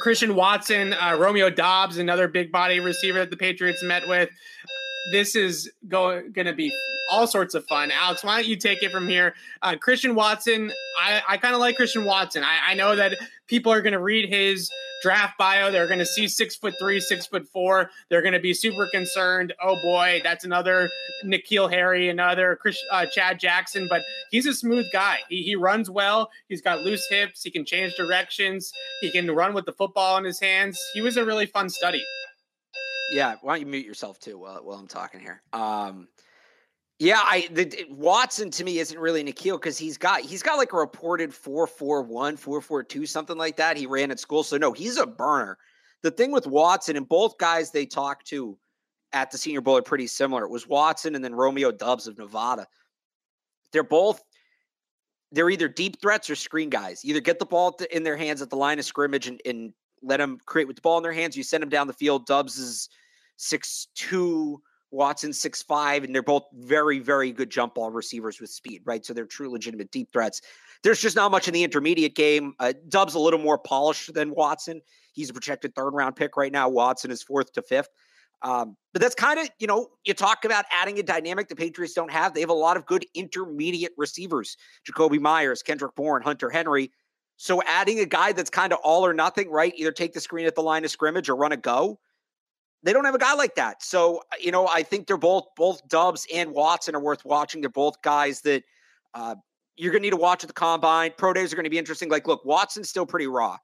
Christian 0.00 0.34
Watson, 0.34 0.94
uh, 0.94 1.16
Romeo 1.18 1.50
Doubs, 1.50 1.98
another 1.98 2.28
big 2.28 2.50
body 2.50 2.80
receiver 2.80 3.18
that 3.18 3.30
the 3.30 3.36
Patriots 3.36 3.82
met 3.82 4.08
with. 4.08 4.30
This 5.12 5.36
is 5.36 5.70
going 5.88 6.32
to 6.34 6.52
be 6.52 6.72
all 7.10 7.26
sorts 7.26 7.54
of 7.54 7.64
fun. 7.66 7.90
Alex, 7.90 8.24
why 8.24 8.36
don't 8.36 8.48
you 8.48 8.56
take 8.56 8.82
it 8.82 8.90
from 8.90 9.08
here? 9.08 9.34
Uh, 9.62 9.76
Christian 9.76 10.14
Watson, 10.14 10.72
I, 11.00 11.22
I 11.28 11.36
kind 11.36 11.54
of 11.54 11.60
like 11.60 11.76
Christian 11.76 12.04
Watson. 12.04 12.42
I, 12.42 12.72
I 12.72 12.74
know 12.74 12.96
that 12.96 13.16
people 13.46 13.72
are 13.72 13.80
going 13.80 13.92
to 13.92 14.00
read 14.00 14.28
his 14.28 14.70
draft 15.02 15.38
bio. 15.38 15.70
They're 15.70 15.86
going 15.86 16.00
to 16.00 16.06
see 16.06 16.26
six 16.26 16.56
foot 16.56 16.74
three, 16.80 16.98
six 17.00 17.26
foot 17.26 17.46
four. 17.46 17.90
They're 18.08 18.22
going 18.22 18.32
to 18.32 18.40
be 18.40 18.54
super 18.54 18.88
concerned. 18.90 19.54
Oh 19.62 19.80
boy, 19.80 20.20
that's 20.24 20.44
another 20.44 20.90
N'Keal 21.24 21.70
Harry, 21.70 22.08
another 22.08 22.56
Chris, 22.60 22.82
uh, 22.90 23.06
Chad 23.06 23.38
Jackson. 23.38 23.86
But 23.88 24.02
he's 24.30 24.46
a 24.46 24.54
smooth 24.54 24.86
guy. 24.92 25.18
He, 25.28 25.42
he 25.42 25.54
runs 25.54 25.88
well. 25.88 26.30
He's 26.48 26.62
got 26.62 26.80
loose 26.82 27.06
hips. 27.08 27.42
He 27.42 27.50
can 27.50 27.64
change 27.64 27.94
directions. 27.94 28.72
He 29.00 29.10
can 29.10 29.30
run 29.30 29.54
with 29.54 29.66
the 29.66 29.72
football 29.72 30.16
in 30.16 30.24
his 30.24 30.40
hands. 30.40 30.80
He 30.94 31.02
was 31.02 31.16
a 31.16 31.24
really 31.24 31.46
fun 31.46 31.68
study. 31.68 32.02
Yeah, 33.12 33.36
why 33.42 33.54
don't 33.54 33.60
you 33.60 33.66
mute 33.66 33.86
yourself 33.86 34.18
too 34.18 34.38
while, 34.38 34.64
while 34.64 34.78
I'm 34.78 34.88
talking 34.88 35.20
here? 35.20 35.42
Um, 35.52 36.08
yeah, 36.98 37.20
I 37.22 37.48
the, 37.52 37.86
Watson 37.90 38.50
to 38.52 38.64
me 38.64 38.78
isn't 38.78 38.98
really 38.98 39.22
N'Keal 39.22 39.60
because 39.60 39.76
he's 39.76 39.98
got 39.98 40.20
he's 40.20 40.42
got 40.42 40.56
like 40.56 40.72
a 40.72 40.76
reported 40.76 41.32
441, 41.34 42.36
442, 42.36 43.06
something 43.06 43.36
like 43.36 43.56
that. 43.56 43.76
He 43.76 43.86
ran 43.86 44.10
at 44.10 44.18
school. 44.18 44.42
So 44.42 44.56
no, 44.56 44.72
he's 44.72 44.96
a 44.96 45.06
burner. 45.06 45.58
The 46.02 46.10
thing 46.10 46.32
with 46.32 46.46
Watson 46.46 46.96
and 46.96 47.08
both 47.08 47.36
guys 47.38 47.70
they 47.70 47.84
talked 47.84 48.26
to 48.28 48.56
at 49.12 49.30
the 49.30 49.38
senior 49.38 49.60
bowl 49.60 49.76
are 49.76 49.82
pretty 49.82 50.06
similar. 50.06 50.44
It 50.44 50.50
was 50.50 50.66
Watson 50.66 51.14
and 51.14 51.24
then 51.24 51.34
Romeo 51.34 51.70
Doubs 51.70 52.06
of 52.06 52.16
Nevada. 52.16 52.66
They're 53.72 53.82
both 53.82 54.22
they're 55.32 55.50
either 55.50 55.68
deep 55.68 56.00
threats 56.00 56.30
or 56.30 56.34
screen 56.34 56.70
guys. 56.70 57.04
Either 57.04 57.20
get 57.20 57.38
the 57.38 57.46
ball 57.46 57.78
in 57.90 58.04
their 58.04 58.16
hands 58.16 58.40
at 58.40 58.48
the 58.48 58.56
line 58.56 58.78
of 58.78 58.84
scrimmage 58.84 59.26
and, 59.26 59.40
and 59.44 59.72
let 60.06 60.18
them 60.18 60.38
create 60.46 60.66
with 60.66 60.76
the 60.76 60.82
ball 60.82 60.96
in 60.96 61.02
their 61.02 61.12
hands. 61.12 61.36
You 61.36 61.42
send 61.42 61.62
them 61.62 61.68
down 61.68 61.86
the 61.86 61.92
field. 61.92 62.26
Doubs 62.26 62.58
is 62.58 62.88
six 63.36 63.88
two 63.94 64.62
Watson 64.90 65.32
six 65.32 65.62
five, 65.62 66.04
and 66.04 66.14
they're 66.14 66.22
both 66.22 66.44
very, 66.54 67.00
very 67.00 67.32
good 67.32 67.50
jump 67.50 67.74
ball 67.74 67.90
receivers 67.90 68.40
with 68.40 68.50
speed, 68.50 68.82
right? 68.84 69.04
So 69.04 69.12
they're 69.12 69.26
true 69.26 69.50
legitimate 69.50 69.90
deep 69.90 70.12
threats. 70.12 70.40
There's 70.82 71.00
just 71.00 71.16
not 71.16 71.30
much 71.30 71.48
in 71.48 71.54
the 71.54 71.64
intermediate 71.64 72.14
game. 72.14 72.54
Uh, 72.60 72.72
Doubs 72.88 73.14
a 73.14 73.18
little 73.18 73.40
more 73.40 73.58
polished 73.58 74.14
than 74.14 74.34
Watson. 74.34 74.80
He's 75.12 75.30
a 75.30 75.32
projected 75.32 75.74
third 75.74 75.90
round 75.90 76.16
pick 76.16 76.36
right 76.36 76.52
now. 76.52 76.68
Watson 76.68 77.10
is 77.10 77.22
fourth 77.22 77.52
to 77.54 77.62
fifth. 77.62 77.88
Um, 78.42 78.76
but 78.92 79.00
that's 79.00 79.14
kind 79.14 79.40
of, 79.40 79.48
you 79.58 79.66
know, 79.66 79.88
you 80.04 80.14
talk 80.14 80.44
about 80.44 80.66
adding 80.70 80.98
a 80.98 81.02
dynamic 81.02 81.48
the 81.48 81.56
Patriots 81.56 81.94
don't 81.94 82.10
have. 82.10 82.34
They 82.34 82.40
have 82.40 82.50
a 82.50 82.54
lot 82.54 82.76
of 82.76 82.86
good 82.86 83.04
intermediate 83.14 83.92
receivers 83.96 84.56
Jakobi 84.88 85.18
Meyers, 85.18 85.62
Kendrick 85.62 85.94
Bourne, 85.94 86.22
Hunter 86.22 86.50
Henry. 86.50 86.92
So 87.36 87.62
adding 87.64 88.00
a 88.00 88.06
guy 88.06 88.32
that's 88.32 88.50
kind 88.50 88.72
of 88.72 88.78
all 88.82 89.04
or 89.04 89.12
nothing, 89.12 89.50
right? 89.50 89.72
Either 89.76 89.92
take 89.92 90.14
the 90.14 90.20
screen 90.20 90.46
at 90.46 90.54
the 90.54 90.62
line 90.62 90.84
of 90.84 90.90
scrimmage 90.90 91.28
or 91.28 91.36
run 91.36 91.52
a 91.52 91.56
go 91.56 91.98
they 92.86 92.92
don't 92.92 93.04
have 93.04 93.16
a 93.16 93.18
guy 93.18 93.34
like 93.34 93.56
that. 93.56 93.82
So, 93.82 94.18
uh, 94.18 94.36
you 94.40 94.52
know, 94.52 94.68
I 94.72 94.84
think 94.84 95.08
they're 95.08 95.16
both 95.16 95.46
both 95.56 95.86
Doubs 95.88 96.24
and 96.32 96.52
Watson 96.52 96.94
are 96.94 97.00
worth 97.00 97.24
watching. 97.24 97.60
They're 97.60 97.68
both 97.68 98.00
guys 98.02 98.42
that 98.42 98.62
uh, 99.12 99.34
you're 99.76 99.90
going 99.90 100.02
to 100.02 100.06
need 100.06 100.10
to 100.10 100.16
watch 100.16 100.44
at 100.44 100.48
the 100.48 100.54
combine. 100.54 101.12
Pro 101.18 101.32
days 101.32 101.52
are 101.52 101.56
going 101.56 101.64
to 101.64 101.70
be 101.70 101.78
interesting. 101.78 102.08
Like, 102.08 102.28
look, 102.28 102.44
Watson's 102.44 102.88
still 102.88 103.04
pretty 103.04 103.26
raw, 103.26 103.56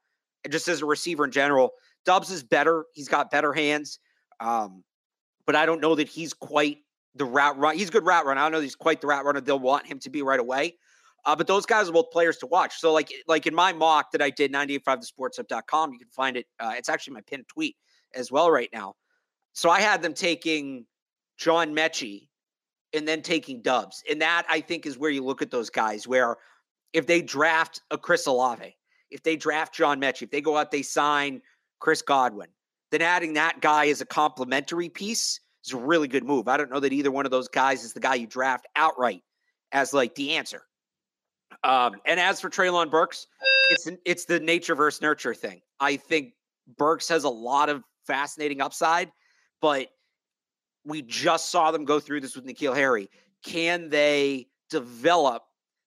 just 0.50 0.66
as 0.66 0.82
a 0.82 0.86
receiver 0.86 1.24
in 1.24 1.30
general. 1.30 1.70
Doubs 2.04 2.30
is 2.32 2.42
better. 2.42 2.86
He's 2.94 3.08
got 3.08 3.30
better 3.30 3.52
hands, 3.52 4.00
um, 4.40 4.82
but 5.46 5.54
I 5.54 5.66
don't 5.66 5.80
know 5.80 5.94
that 5.94 6.08
he's 6.08 6.34
quite 6.34 6.78
the 7.14 7.24
route 7.24 7.56
run. 7.56 7.76
He's 7.76 7.90
a 7.90 7.92
good 7.92 8.04
route 8.04 8.26
runner. 8.26 8.40
I 8.40 8.44
don't 8.44 8.52
know 8.52 8.60
he's 8.60 8.74
quite 8.74 9.00
the 9.00 9.06
route 9.06 9.24
runner 9.24 9.40
they'll 9.40 9.58
want 9.58 9.86
him 9.86 10.00
to 10.00 10.10
be 10.10 10.22
right 10.22 10.40
away. 10.40 10.74
Uh, 11.24 11.36
but 11.36 11.46
those 11.46 11.66
guys 11.66 11.88
are 11.88 11.92
both 11.92 12.10
players 12.10 12.36
to 12.38 12.46
watch. 12.46 12.78
So, 12.80 12.92
like, 12.92 13.12
like 13.28 13.46
in 13.46 13.54
my 13.54 13.72
mock 13.72 14.10
that 14.12 14.20
I 14.20 14.30
did, 14.30 14.52
985thesportshub.com, 14.52 15.92
you 15.92 15.98
can 15.98 16.08
find 16.08 16.36
it. 16.36 16.46
Uh, 16.58 16.74
it's 16.76 16.88
actually 16.88 17.14
my 17.14 17.20
pinned 17.22 17.46
tweet 17.48 17.76
as 18.14 18.32
well 18.32 18.50
right 18.50 18.70
now. 18.72 18.94
So 19.52 19.70
I 19.70 19.80
had 19.80 20.02
them 20.02 20.14
taking 20.14 20.86
John 21.36 21.74
Metchie 21.74 22.28
and 22.92 23.06
then 23.06 23.22
taking 23.22 23.62
Doubs, 23.62 24.02
And 24.10 24.20
that 24.20 24.44
I 24.50 24.60
think 24.60 24.86
is 24.86 24.98
where 24.98 25.10
you 25.10 25.24
look 25.24 25.42
at 25.42 25.50
those 25.50 25.70
guys 25.70 26.06
where 26.06 26.36
if 26.92 27.06
they 27.06 27.22
draft 27.22 27.80
a 27.90 27.96
Chris 27.96 28.26
Olave, 28.26 28.76
if 29.10 29.22
they 29.22 29.36
draft 29.36 29.74
John 29.74 30.00
Metchie, 30.00 30.22
if 30.22 30.30
they 30.30 30.40
go 30.40 30.56
out, 30.56 30.70
they 30.70 30.82
sign 30.82 31.40
Chris 31.80 32.02
Godwin, 32.02 32.48
then 32.90 33.02
adding 33.02 33.32
that 33.34 33.60
guy 33.60 33.88
as 33.88 34.00
a 34.00 34.06
complementary 34.06 34.88
piece 34.88 35.40
is 35.64 35.72
a 35.72 35.76
really 35.76 36.08
good 36.08 36.24
move. 36.24 36.48
I 36.48 36.56
don't 36.56 36.70
know 36.70 36.80
that 36.80 36.92
either 36.92 37.10
one 37.10 37.24
of 37.24 37.30
those 37.30 37.48
guys 37.48 37.84
is 37.84 37.92
the 37.92 38.00
guy 38.00 38.14
you 38.14 38.26
draft 38.26 38.66
outright 38.76 39.22
as 39.72 39.94
like 39.94 40.14
the 40.14 40.32
answer. 40.32 40.62
Um, 41.64 41.94
and 42.06 42.18
as 42.18 42.40
for 42.40 42.50
Treylon 42.50 42.90
Burks, 42.90 43.26
it's 43.70 43.88
it's 44.04 44.24
the 44.24 44.40
nature 44.40 44.74
versus 44.74 45.00
nurture 45.00 45.34
thing. 45.34 45.60
I 45.80 45.96
think 45.96 46.34
Burks 46.76 47.08
has 47.08 47.24
a 47.24 47.30
lot 47.30 47.68
of 47.68 47.82
fascinating 48.06 48.60
upside 48.60 49.10
but 49.62 49.86
we 50.84 51.00
just 51.00 51.48
saw 51.48 51.70
them 51.70 51.86
go 51.86 52.00
through 52.00 52.20
this 52.20 52.36
with 52.36 52.44
N'Keal 52.44 52.74
Harry. 52.74 53.08
Can 53.44 53.88
they 53.88 54.48
develop 54.68 55.44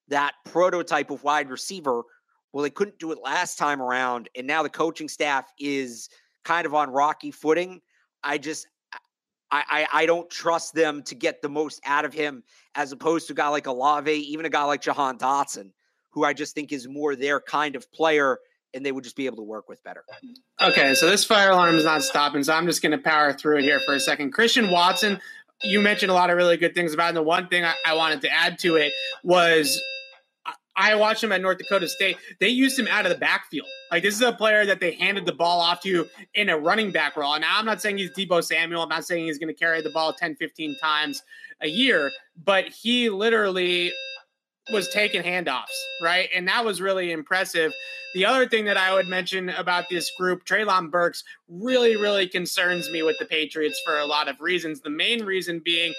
that 0.08 0.34
prototype 0.46 1.12
of 1.12 1.24
wide 1.24 1.50
receiver? 1.50 2.04
Well, 2.54 2.64
they 2.64 2.70
couldn't 2.70 2.98
do 2.98 3.12
it 3.12 3.20
last 3.22 3.58
time 3.58 3.82
around, 3.82 4.30
and 4.36 4.48
now 4.48 4.64
the 4.64 4.70
coaching 4.70 5.10
staff 5.10 5.52
is 5.60 6.10
kind 6.46 6.66
of 6.66 6.74
on 6.74 6.90
rocky 6.90 7.32
footing. 7.32 7.82
I 8.24 8.38
just 8.38 8.68
I, 9.52 9.64
I, 9.70 10.02
I 10.02 10.06
don't 10.06 10.30
trust 10.30 10.74
them 10.74 11.04
to 11.04 11.16
get 11.16 11.42
the 11.42 11.50
most 11.50 11.82
out 11.86 12.06
of 12.06 12.14
him 12.14 12.44
as 12.76 12.92
opposed 12.92 13.28
to 13.28 13.34
a 13.34 13.36
guy 13.36 13.48
like 13.48 13.68
Olave, 13.68 14.12
even 14.12 14.46
a 14.46 14.50
guy 14.50 14.64
like 14.64 14.82
Jahan 14.82 15.18
Dotson, 15.18 15.72
who 16.12 16.24
I 16.24 16.34
just 16.34 16.56
think 16.56 16.72
is 16.72 16.88
more 16.88 17.16
their 17.16 17.40
kind 17.40 17.76
of 17.76 17.92
player 17.92 18.40
and 18.74 18.86
they 18.86 18.92
would 18.92 19.04
just 19.04 19.16
be 19.16 19.26
able 19.26 19.38
to 19.38 19.44
work 19.44 19.70
with 19.70 19.82
better. 19.84 20.04
Okay, 20.62 20.94
so 20.96 21.10
this 21.10 21.24
fire 21.24 21.52
alarm 21.52 21.76
is 21.76 21.86
not 21.86 22.04
stopping, 22.04 22.44
so 22.44 22.54
I'm 22.54 22.66
just 22.66 22.82
going 22.82 22.92
to 22.92 22.98
power 22.98 23.32
through 23.32 23.60
it 23.60 23.64
here 23.64 23.80
for 23.80 23.94
a 23.94 24.00
second. 24.00 24.34
Christian 24.34 24.70
Watson, 24.70 25.20
you 25.64 25.80
mentioned 25.80 26.12
a 26.12 26.14
lot 26.14 26.30
of 26.30 26.36
really 26.36 26.58
good 26.58 26.76
things 26.76 26.94
about 26.94 27.10
him. 27.10 27.16
The 27.16 27.24
one 27.24 27.48
thing 27.48 27.64
I, 27.64 27.74
I 27.86 27.94
wanted 27.94 28.22
to 28.22 28.30
add 28.30 28.60
to 28.60 28.76
it 28.76 28.92
was 29.24 29.82
I 30.76 30.96
watched 30.96 31.24
him 31.24 31.32
at 31.32 31.42
North 31.42 31.58
Dakota 31.58 31.88
State. 31.88 32.18
They 32.40 32.50
used 32.50 32.78
him 32.78 32.88
out 32.90 33.06
of 33.06 33.12
the 33.12 33.18
backfield. 33.18 33.68
Like 33.92 34.04
this 34.04 34.16
is 34.16 34.22
a 34.22 34.34
player 34.34 34.66
that 34.66 34.80
they 34.80 34.94
handed 34.94 35.26
the 35.26 35.34
ball 35.34 35.62
off 35.62 35.82
to 35.82 36.08
in 36.34 36.50
a 36.50 36.58
running 36.58 36.92
back 36.92 37.16
role. 37.16 37.40
Now 37.40 37.58
I'm 37.58 37.66
not 37.66 37.82
saying 37.82 37.98
he's 37.98 38.12
Deebo 38.12 38.44
Samuel. 38.44 38.82
I'm 38.82 38.90
not 38.90 39.06
saying 39.06 39.26
he's 39.26 39.38
going 39.38 39.54
to 39.54 39.60
carry 39.60 39.82
the 39.82 39.92
ball 39.92 40.14
10, 40.14 40.36
15 40.36 40.78
times 40.80 41.24
a 41.62 41.68
year, 41.68 42.12
but 42.44 42.66
he 42.66 43.10
literally 43.10 43.94
was 44.72 44.90
taking 44.90 45.22
handoffs, 45.22 45.66
right? 46.02 46.30
And 46.36 46.48
that 46.48 46.66
was 46.66 46.82
really 46.82 47.12
impressive. 47.12 47.72
The 48.16 48.26
other 48.26 48.48
thing 48.48 48.66
that 48.66 48.78
I 48.78 48.94
would 48.94 49.08
mention 49.08 49.50
about 49.50 49.86
this 49.90 50.10
group, 50.18 50.46
Treylon 50.46 50.90
Burks, 50.90 51.24
really, 51.48 51.96
really 51.96 52.28
concerns 52.28 52.90
me 52.90 53.04
with 53.04 53.18
the 53.20 53.26
Patriots 53.26 53.80
for 53.86 54.00
a 54.00 54.06
lot 54.06 54.28
of 54.28 54.40
reasons. 54.40 54.82
The 54.82 54.90
main 54.90 55.24
reason 55.24 55.62
being, 55.64 55.94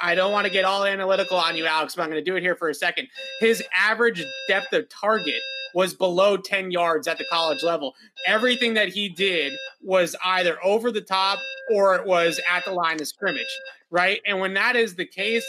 I 0.00 0.14
don't 0.14 0.32
want 0.32 0.46
to 0.46 0.52
get 0.52 0.64
all 0.64 0.84
analytical 0.84 1.36
on 1.36 1.56
you, 1.56 1.66
Alex, 1.66 1.94
but 1.94 2.02
I'm 2.02 2.10
going 2.10 2.24
to 2.24 2.30
do 2.30 2.36
it 2.36 2.42
here 2.42 2.56
for 2.56 2.68
a 2.68 2.74
second. 2.74 3.08
His 3.40 3.62
average 3.74 4.24
depth 4.48 4.72
of 4.72 4.88
target 4.88 5.40
was 5.74 5.94
below 5.94 6.36
10 6.36 6.70
yards 6.70 7.06
at 7.06 7.18
the 7.18 7.24
college 7.30 7.62
level. 7.62 7.94
Everything 8.26 8.74
that 8.74 8.88
he 8.88 9.08
did 9.08 9.52
was 9.80 10.16
either 10.24 10.58
over 10.64 10.90
the 10.90 11.00
top 11.00 11.38
or 11.72 11.94
it 11.94 12.06
was 12.06 12.40
at 12.50 12.64
the 12.64 12.72
line 12.72 13.00
of 13.00 13.06
scrimmage. 13.06 13.46
right? 13.90 14.20
And 14.26 14.40
when 14.40 14.54
that 14.54 14.76
is 14.76 14.94
the 14.94 15.04
case, 15.04 15.44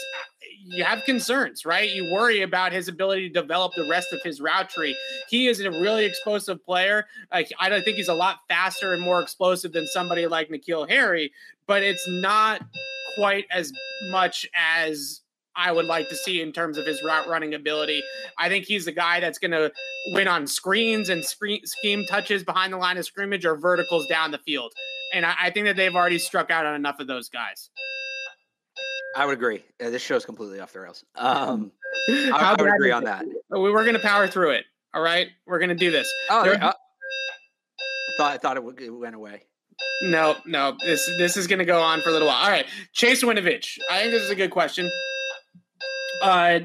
you 0.64 0.84
have 0.84 1.02
concerns, 1.04 1.64
right? 1.64 1.90
You 1.90 2.12
worry 2.12 2.42
about 2.42 2.72
his 2.72 2.88
ability 2.88 3.28
to 3.28 3.40
develop 3.40 3.72
the 3.74 3.88
rest 3.88 4.12
of 4.12 4.22
his 4.22 4.40
route 4.40 4.70
tree. 4.70 4.96
He 5.28 5.48
is 5.48 5.60
a 5.60 5.70
really 5.70 6.04
explosive 6.04 6.64
player. 6.64 7.06
Like 7.32 7.50
I 7.58 7.68
think 7.80 7.96
he's 7.96 8.08
a 8.08 8.14
lot 8.14 8.40
faster 8.48 8.92
and 8.92 9.02
more 9.02 9.20
explosive 9.20 9.72
than 9.72 9.86
somebody 9.88 10.26
like 10.26 10.50
N'Keal 10.50 10.88
Harry, 10.88 11.32
but 11.72 11.82
it's 11.82 12.06
not 12.06 12.60
quite 13.14 13.46
as 13.50 13.72
much 14.10 14.46
as 14.54 15.22
I 15.56 15.72
would 15.72 15.86
like 15.86 16.10
to 16.10 16.14
see 16.14 16.42
in 16.42 16.52
terms 16.52 16.76
of 16.76 16.84
his 16.84 17.02
route 17.02 17.26
running 17.26 17.54
ability. 17.54 18.02
I 18.38 18.50
think 18.50 18.66
he's 18.66 18.84
the 18.84 18.92
guy 18.92 19.20
that's 19.20 19.38
going 19.38 19.52
to 19.52 19.72
win 20.08 20.28
on 20.28 20.46
screens 20.46 21.08
and 21.08 21.24
screen, 21.24 21.64
scheme 21.64 22.04
touches 22.04 22.44
behind 22.44 22.74
the 22.74 22.76
line 22.76 22.98
of 22.98 23.06
scrimmage 23.06 23.46
or 23.46 23.56
verticals 23.56 24.06
down 24.06 24.32
the 24.32 24.38
field. 24.40 24.70
And 25.14 25.24
I, 25.24 25.34
I 25.44 25.50
think 25.50 25.64
that 25.64 25.76
they've 25.76 25.96
already 25.96 26.18
struck 26.18 26.50
out 26.50 26.66
on 26.66 26.74
enough 26.74 27.00
of 27.00 27.06
those 27.06 27.30
guys. 27.30 27.70
I 29.16 29.24
would 29.24 29.38
agree. 29.38 29.64
Uh, 29.82 29.88
this 29.88 30.02
show's 30.02 30.26
completely 30.26 30.60
off 30.60 30.74
the 30.74 30.80
rails. 30.80 31.02
Um, 31.16 31.72
I, 32.10 32.54
I 32.54 32.62
would 32.62 32.70
agree 32.70 32.90
on 32.90 33.04
that. 33.04 33.24
We 33.48 33.70
were 33.70 33.84
going 33.84 33.96
to 33.96 34.02
power 34.02 34.28
through 34.28 34.50
it. 34.50 34.66
All 34.92 35.00
right, 35.00 35.28
we're 35.46 35.58
going 35.58 35.70
to 35.70 35.74
do 35.74 35.90
this. 35.90 36.12
Oh, 36.28 36.44
there, 36.44 36.62
uh, 36.62 36.68
I 36.68 38.16
thought 38.18 38.32
I 38.32 38.36
thought 38.36 38.56
it, 38.58 38.82
it 38.82 38.90
went 38.90 39.14
away. 39.14 39.44
No, 40.02 40.36
no. 40.46 40.76
This 40.84 41.06
this 41.18 41.36
is 41.36 41.46
going 41.46 41.60
to 41.60 41.64
go 41.64 41.80
on 41.80 42.00
for 42.02 42.08
a 42.08 42.12
little 42.12 42.28
while. 42.28 42.44
All 42.44 42.50
right, 42.50 42.66
Chase 42.92 43.22
Winovich. 43.22 43.78
I 43.90 44.00
think 44.00 44.12
this 44.12 44.22
is 44.22 44.30
a 44.30 44.34
good 44.34 44.50
question. 44.50 44.90
Uh, 46.20 46.60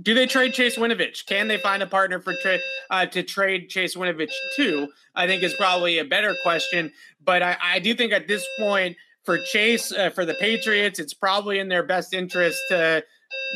do 0.00 0.14
they 0.14 0.26
trade 0.26 0.52
Chase 0.52 0.76
Winovich? 0.76 1.26
Can 1.26 1.48
they 1.48 1.58
find 1.58 1.82
a 1.82 1.86
partner 1.86 2.20
for 2.20 2.34
trade 2.34 2.60
uh, 2.90 3.06
to 3.06 3.22
trade 3.22 3.68
Chase 3.68 3.96
Winovich 3.96 4.32
to? 4.56 4.88
I 5.14 5.26
think 5.26 5.42
is 5.42 5.54
probably 5.54 5.98
a 5.98 6.04
better 6.04 6.36
question. 6.42 6.92
But 7.22 7.42
I, 7.42 7.56
I 7.62 7.78
do 7.80 7.94
think 7.94 8.12
at 8.12 8.28
this 8.28 8.46
point 8.58 8.96
for 9.24 9.38
Chase, 9.38 9.92
uh, 9.92 10.10
for 10.10 10.24
the 10.24 10.34
Patriots, 10.34 10.98
it's 10.98 11.14
probably 11.14 11.58
in 11.58 11.68
their 11.68 11.82
best 11.82 12.14
interest 12.14 12.58
to 12.68 13.04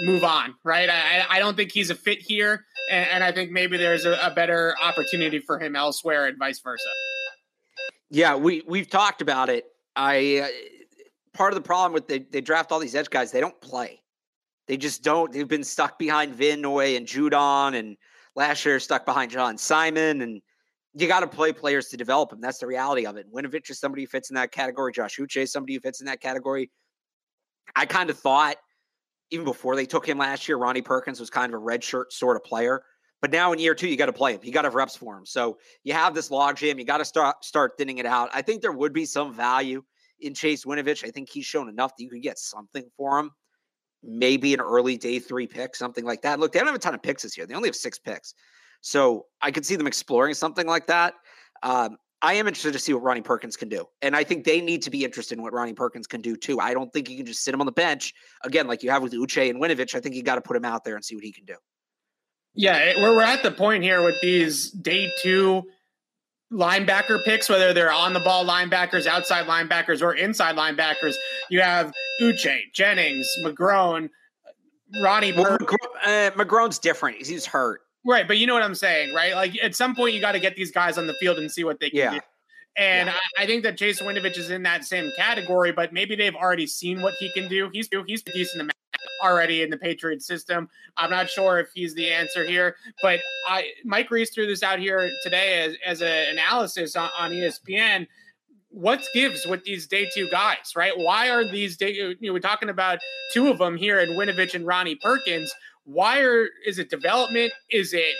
move 0.05 0.25
on, 0.25 0.55
right? 0.65 0.91
I, 0.91 1.25
I 1.31 1.39
don't 1.39 1.57
think 1.57 1.73
he's 1.73 1.91
a 1.91 1.95
fit 1.95 2.21
here, 2.21 2.65
and, 2.91 3.09
and 3.09 3.25
I 3.25 3.33
think 3.33 3.51
maybe 3.51 3.77
there's 3.77 4.05
a, 4.05 4.19
a, 4.23 4.31
better 4.31 4.75
opportunity 4.83 5.39
for 5.39 5.59
him 5.59 5.77
elsewhere, 5.77 6.27
and 6.27 6.39
vice 6.39 6.61
versa. 6.61 6.89
Yeah, 8.13 8.37
we 8.37 8.63
we've 8.69 8.91
talked 8.91 9.23
about 9.23 9.49
it. 9.49 9.65
I 9.97 10.43
uh, 10.45 10.49
part 11.33 11.55
of 11.55 11.57
the 11.57 11.67
problem 11.67 11.95
with 11.95 12.09
they 12.09 12.19
they 12.19 12.43
draft 12.43 12.71
all 12.71 12.79
these 12.79 12.95
edge 12.95 13.09
guys, 13.09 13.33
they 13.33 13.41
don't 13.41 13.59
play. 13.63 14.03
They 14.69 14.77
just 14.77 15.03
don't. 15.03 15.33
They've 15.33 15.49
been 15.49 15.65
stuck 15.65 15.99
behind 15.99 16.35
Van 16.35 16.61
Noy 16.61 16.95
and 16.95 17.07
Judon, 17.07 17.75
and 17.75 17.97
last 18.37 18.67
year 18.67 18.79
stuck 18.81 19.07
behind 19.07 19.31
John 19.31 19.57
Simon, 19.57 20.21
and 20.21 20.43
you 20.93 21.09
got 21.09 21.21
to 21.21 21.27
play 21.27 21.55
players 21.55 21.89
to 21.89 21.97
develop 21.97 22.29
them. 22.29 22.43
That's 22.43 22.59
the 22.59 22.67
reality 22.67 23.07
of 23.07 23.17
it. 23.17 23.33
Winovich 23.33 23.71
is 23.71 23.81
somebody 23.81 24.03
who 24.03 24.09
fits 24.09 24.29
in 24.29 24.35
that 24.35 24.53
category. 24.53 24.93
Josh 24.93 25.17
Uche 25.19 25.39
is 25.39 25.51
somebody 25.51 25.73
who 25.73 25.81
fits 25.81 26.01
in 26.01 26.07
that 26.07 26.21
category. 26.21 26.71
I 27.75 27.87
kind 27.87 28.11
of 28.11 28.19
thought, 28.19 28.57
even 29.31 29.47
before 29.47 29.75
they 29.75 29.87
took 29.87 30.07
him 30.07 30.19
last 30.19 30.49
year, 30.49 30.59
Ronnie 30.59 30.83
Perkins 30.83 31.19
was 31.19 31.31
kind 31.31 31.49
of 31.49 31.55
a 31.55 31.65
red 31.65 31.83
shirt 31.83 32.13
sort 32.13 32.37
of 32.37 32.45
player. 32.45 32.83
But 33.23 33.31
now 33.31 33.53
in 33.53 33.61
year 33.61 33.75
two, 33.75 33.87
you 33.87 33.97
got 33.97 34.07
to 34.07 34.13
play 34.13 34.35
him. 34.35 34.41
You 34.43 34.53
got 34.53 34.63
to 34.63 34.67
have 34.67 34.75
reps 34.75 34.97
for 34.97 35.17
him. 35.17 35.25
So 35.25 35.59
you 35.85 35.95
have 35.95 36.13
this 36.13 36.29
logjam. 36.29 36.79
You 36.79 36.85
got 36.85 36.99
to 36.99 37.05
start 37.05 37.45
start 37.45 37.75
thinning 37.79 37.99
it 37.99 38.07
out. 38.07 38.29
I 38.35 38.43
think 38.43 38.61
there 38.61 38.73
would 38.73 38.93
be 38.93 39.07
some 39.07 39.33
value 39.33 39.83
in 40.21 40.35
Chase 40.35 40.65
Winovich. 40.65 41.07
I 41.07 41.11
think 41.11 41.31
he's 41.31 41.47
shown 41.47 41.69
enough 41.69 41.97
that 41.97 42.03
you 42.03 42.11
could 42.11 42.23
get 42.23 42.39
something 42.39 42.85
for 42.97 43.19
him. 43.19 43.31
Maybe 44.03 44.53
an 44.53 44.61
early 44.61 44.97
day 44.97 45.21
three 45.21 45.47
pick, 45.47 45.77
something 45.77 46.05
like 46.05 46.23
that. 46.23 46.41
Look, 46.41 46.53
they 46.53 46.59
don't 46.59 46.67
have 46.67 46.75
a 46.75 46.81
ton 46.81 46.95
of 46.95 47.03
picks 47.03 47.23
this 47.23 47.39
year. 47.39 47.47
They 47.47 47.55
only 47.55 47.69
have 47.69 47.77
six 47.77 47.99
picks. 47.99 48.35
So 48.81 49.27
I 49.41 49.53
could 49.53 49.65
see 49.65 49.77
them 49.77 49.87
exploring 49.87 50.35
something 50.35 50.67
like 50.67 50.89
that. 50.89 51.15
Um, 51.63 51.97
I 52.23 52.35
am 52.35 52.49
interested 52.49 52.73
to 52.73 52.81
see 52.81 52.93
what 52.93 53.05
Ronnie 53.05 53.21
Perkins 53.21 53.57
can 53.57 53.69
do. 53.69 53.87
And 54.01 54.17
I 54.17 54.25
think 54.25 54.45
they 54.45 54.61
need 54.61 54.83
to 54.83 54.91
be 54.91 55.05
interested 55.05 55.39
in 55.39 55.43
what 55.43 55.53
Ronnie 55.53 55.73
Perkins 55.73 56.09
can 56.09 56.21
do 56.21 56.37
too. 56.37 56.59
I 56.59 56.75
don't 56.75 56.93
think 56.93 57.09
you 57.09 57.17
can 57.17 57.27
just 57.27 57.45
sit 57.45 57.55
him 57.55 57.61
on 57.61 57.67
the 57.67 57.73
bench 57.73 58.15
again, 58.43 58.67
like 58.67 58.83
you 58.83 58.91
have 58.91 59.03
with 59.03 59.13
Uche 59.13 59.49
and 59.49 59.61
Winovich. 59.61 59.95
I 59.95 60.01
think 60.01 60.17
you 60.17 60.25
got 60.25 60.37
to 60.37 60.41
put 60.41 60.57
him 60.57 60.65
out 60.65 60.83
there 60.83 60.97
and 60.97 61.05
see 61.05 61.15
what 61.15 61.25
he 61.25 61.33
can 61.33 61.45
do. 61.45 61.55
Yeah, 62.55 63.01
we're, 63.01 63.17
we're 63.17 63.23
at 63.23 63.43
the 63.43 63.51
point 63.51 63.83
here 63.83 64.03
with 64.03 64.21
these 64.21 64.71
day 64.71 65.11
two 65.23 65.65
linebacker 66.53 67.25
picks, 67.25 67.49
whether 67.49 67.73
they're 67.73 67.93
on 67.93 68.13
the 68.13 68.21
ball 68.21 68.45
linebackers, 68.45 69.07
outside 69.07 69.47
linebackers, 69.47 70.03
or 70.03 70.15
inside 70.15 70.57
linebackers. 70.57 71.15
You 71.49 71.63
have 71.63 71.93
Uche, 72.21 72.59
Jennings, 72.75 73.29
McGrone, 73.43 74.11
Ronnie. 75.03 75.33
Well, 75.33 75.59
uh, 76.05 76.31
McGrone's 76.33 76.79
different. 76.79 77.27
He's 77.27 77.47
hurt. 77.47 77.81
Right, 78.05 78.27
but 78.27 78.39
you 78.39 78.47
know 78.47 78.55
what 78.55 78.65
I'm 78.65 78.75
saying, 78.75 79.15
right? 79.15 79.35
Like 79.35 79.57
at 79.63 79.75
some 79.75 79.95
point, 79.95 80.15
you 80.15 80.21
got 80.21 80.33
to 80.33 80.41
get 80.41 80.57
these 80.57 80.73
guys 80.73 80.99
on 80.99 81.07
the 81.07 81.15
field 81.15 81.39
and 81.39 81.51
see 81.51 81.65
what 81.65 81.81
they 81.81 81.89
can 81.89 81.99
yeah. 81.99 82.15
do. 82.15 82.21
And 82.77 83.09
yeah. 83.09 83.15
I, 83.39 83.43
I, 83.43 83.47
think 83.47 83.63
that 83.65 83.77
Chase 83.77 84.01
Winovich 84.01 84.39
is 84.39 84.51
in 84.51 84.63
that 84.63 84.85
same 84.85 85.13
category, 85.15 85.73
but 85.73 85.93
maybe 85.93 86.17
they've 86.17 86.35
already 86.35 86.67
seen 86.67 87.03
what 87.03 87.15
he 87.15 87.31
can 87.33 87.49
do. 87.49 87.71
He's 87.73 87.89
he's 88.07 88.23
decent 88.23 88.73
already 89.23 89.63
in 89.63 89.71
the 89.71 89.77
Patriot 89.77 90.23
system. 90.23 90.69
I'm 90.97 91.11
not 91.11 91.31
sure 91.31 91.59
if 91.59 91.69
he's 91.75 91.95
the 91.95 92.11
answer 92.13 92.45
here, 92.45 92.77
but 93.03 93.21
I 93.47 93.69
Mike 93.85 94.11
Reiss 94.11 94.31
threw 94.31 94.47
this 94.47 94.63
out 94.63 94.79
here 94.79 95.11
today 95.23 95.63
as, 95.63 95.77
as 95.85 96.03
an 96.03 96.33
analysis 96.33 96.97
on, 96.97 97.11
on 97.19 97.31
ESPN 97.31 98.07
what 98.75 99.05
gives 99.13 99.45
with 99.47 99.63
these 99.65 99.87
day 99.87 100.09
two 100.15 100.31
guys, 100.31 100.73
right? 100.75 100.97
Why 100.97 101.29
are 101.29 101.45
these 101.45 101.77
day? 101.77 101.91
You 101.93 102.17
know, 102.23 102.33
we're 102.33 102.39
talking 102.39 102.71
about 102.71 103.01
two 103.31 103.49
of 103.49 103.59
them 103.59 103.77
here 103.77 104.01
and 104.01 104.13
Winovich 104.13 104.55
and 104.55 104.67
Ronnie 104.67 104.95
Perkins 104.95 105.53
why 105.85 106.21
are 106.21 106.49
is 106.67 106.79
it 106.79 106.91
development 106.91 107.53
is 107.71 107.93
it 107.93 108.15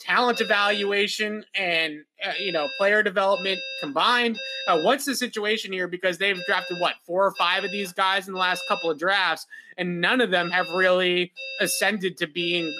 talent 0.00 0.40
evaluation 0.40 1.44
and 1.54 2.04
uh, 2.26 2.32
you 2.38 2.52
know 2.52 2.68
player 2.76 3.02
development 3.02 3.58
combined 3.80 4.38
uh, 4.66 4.78
what's 4.80 5.04
the 5.04 5.14
situation 5.14 5.72
here 5.72 5.86
because 5.86 6.18
they've 6.18 6.44
drafted 6.46 6.78
what 6.80 6.94
four 7.06 7.24
or 7.24 7.32
five 7.38 7.62
of 7.64 7.70
these 7.70 7.92
guys 7.92 8.26
in 8.26 8.34
the 8.34 8.40
last 8.40 8.62
couple 8.68 8.90
of 8.90 8.98
drafts 8.98 9.46
and 9.76 10.00
none 10.00 10.20
of 10.20 10.30
them 10.30 10.50
have 10.50 10.68
really 10.70 11.32
ascended 11.60 12.16
to 12.18 12.26
being 12.26 12.72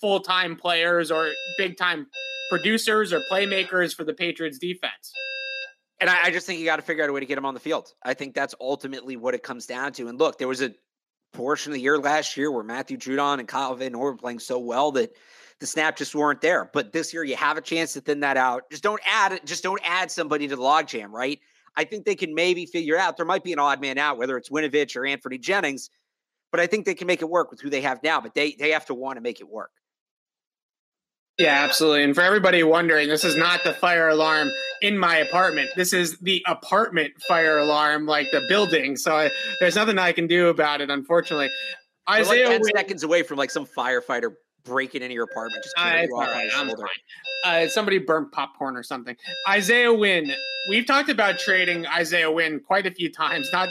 full-time 0.00 0.56
players 0.56 1.10
or 1.10 1.30
big-time 1.58 2.06
producers 2.48 3.12
or 3.12 3.20
playmakers 3.30 3.94
for 3.94 4.04
the 4.04 4.14
patriots 4.14 4.58
defense 4.58 5.12
and 6.00 6.08
I, 6.08 6.24
I 6.24 6.30
just 6.30 6.46
think 6.46 6.58
you 6.58 6.64
got 6.64 6.76
to 6.76 6.82
figure 6.82 7.04
out 7.04 7.10
a 7.10 7.12
way 7.12 7.20
to 7.20 7.26
get 7.26 7.34
them 7.34 7.44
on 7.44 7.54
the 7.54 7.60
field. 7.60 7.92
I 8.02 8.14
think 8.14 8.34
that's 8.34 8.54
ultimately 8.60 9.16
what 9.16 9.34
it 9.34 9.42
comes 9.42 9.66
down 9.66 9.92
to. 9.92 10.08
And 10.08 10.18
look, 10.18 10.38
there 10.38 10.48
was 10.48 10.62
a 10.62 10.74
portion 11.32 11.72
of 11.72 11.74
the 11.74 11.80
year 11.80 11.98
last 11.98 12.36
year 12.36 12.50
where 12.50 12.64
Matthew 12.64 12.96
Judon 12.96 13.38
and 13.38 13.46
Kyle 13.46 13.74
Van 13.74 13.96
were 13.96 14.16
playing 14.16 14.40
so 14.40 14.58
well 14.58 14.90
that 14.92 15.12
the 15.60 15.66
snap 15.66 15.96
just 15.96 16.14
weren't 16.14 16.40
there. 16.40 16.70
But 16.72 16.92
this 16.92 17.12
year 17.12 17.22
you 17.22 17.36
have 17.36 17.58
a 17.58 17.60
chance 17.60 17.92
to 17.92 18.00
thin 18.00 18.20
that 18.20 18.36
out. 18.36 18.64
Just 18.70 18.82
don't 18.82 19.00
add 19.06 19.32
it. 19.32 19.44
Just 19.44 19.62
don't 19.62 19.80
add 19.84 20.10
somebody 20.10 20.48
to 20.48 20.56
the 20.56 20.62
logjam, 20.62 21.10
right? 21.10 21.38
I 21.76 21.84
think 21.84 22.04
they 22.04 22.16
can 22.16 22.34
maybe 22.34 22.66
figure 22.66 22.98
out 22.98 23.16
there 23.16 23.26
might 23.26 23.44
be 23.44 23.52
an 23.52 23.58
odd 23.58 23.80
man 23.80 23.98
out, 23.98 24.18
whether 24.18 24.36
it's 24.36 24.48
Winovich 24.48 24.96
or 24.96 25.06
Anthony 25.06 25.38
Jennings, 25.38 25.90
but 26.50 26.60
I 26.60 26.66
think 26.66 26.86
they 26.86 26.94
can 26.94 27.06
make 27.06 27.22
it 27.22 27.28
work 27.28 27.50
with 27.50 27.60
who 27.60 27.70
they 27.70 27.80
have 27.80 28.02
now. 28.02 28.20
But 28.20 28.34
they 28.34 28.56
they 28.58 28.70
have 28.70 28.86
to 28.86 28.94
want 28.94 29.16
to 29.16 29.20
make 29.20 29.40
it 29.40 29.48
work. 29.48 29.70
Yeah, 31.40 31.64
absolutely. 31.64 32.04
And 32.04 32.14
for 32.14 32.20
everybody 32.20 32.62
wondering, 32.62 33.08
this 33.08 33.24
is 33.24 33.34
not 33.34 33.64
the 33.64 33.72
fire 33.72 34.08
alarm 34.08 34.50
in 34.82 34.98
my 34.98 35.16
apartment. 35.16 35.70
This 35.74 35.94
is 35.94 36.18
the 36.18 36.44
apartment 36.46 37.12
fire 37.26 37.58
alarm, 37.58 38.04
like 38.04 38.30
the 38.30 38.42
building. 38.46 38.94
So 38.94 39.16
I, 39.16 39.30
there's 39.58 39.74
nothing 39.74 39.98
I 39.98 40.12
can 40.12 40.26
do 40.26 40.48
about 40.48 40.82
it, 40.82 40.90
unfortunately. 40.90 41.48
We're 42.06 42.16
Isaiah 42.16 42.44
like 42.44 42.52
10 42.52 42.60
Wynn, 42.60 42.72
seconds 42.76 43.02
away 43.04 43.22
from 43.22 43.38
like 43.38 43.50
some 43.50 43.64
firefighter 43.64 44.32
breaking 44.64 45.00
into 45.00 45.14
your 45.14 45.24
apartment. 45.24 45.64
Just 45.64 45.74
uh, 45.78 46.02
you 46.02 46.14
right. 46.14 46.50
on 46.54 46.66
shoulder. 46.66 46.86
Uh, 47.44 47.68
somebody 47.68 47.98
burnt 47.98 48.32
popcorn 48.32 48.76
or 48.76 48.82
something. 48.82 49.16
Isaiah 49.48 49.94
Wynn. 49.94 50.32
We've 50.68 50.86
talked 50.86 51.08
about 51.08 51.38
trading 51.38 51.86
Isaiah 51.86 52.30
Wynn 52.30 52.60
quite 52.60 52.86
a 52.86 52.90
few 52.90 53.10
times. 53.10 53.48
Not 53.50 53.70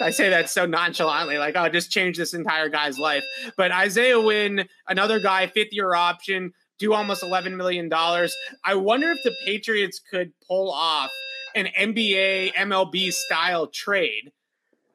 I 0.00 0.10
say 0.10 0.28
that 0.30 0.48
so 0.48 0.66
nonchalantly, 0.66 1.38
like, 1.38 1.56
oh, 1.56 1.68
just 1.68 1.90
change 1.90 2.16
this 2.16 2.34
entire 2.34 2.68
guy's 2.68 2.98
life. 2.98 3.24
But 3.56 3.72
Isaiah 3.72 4.20
Wynn, 4.20 4.68
another 4.86 5.18
guy, 5.20 5.46
fifth 5.46 5.72
year 5.72 5.94
option, 5.94 6.52
do 6.78 6.94
almost 6.94 7.22
$11 7.22 7.56
million. 7.56 7.92
I 7.92 8.74
wonder 8.74 9.10
if 9.10 9.22
the 9.24 9.34
Patriots 9.44 10.00
could 10.00 10.32
pull 10.46 10.70
off 10.70 11.10
an 11.54 11.68
NBA, 11.78 12.54
MLB 12.54 13.12
style 13.12 13.66
trade 13.66 14.32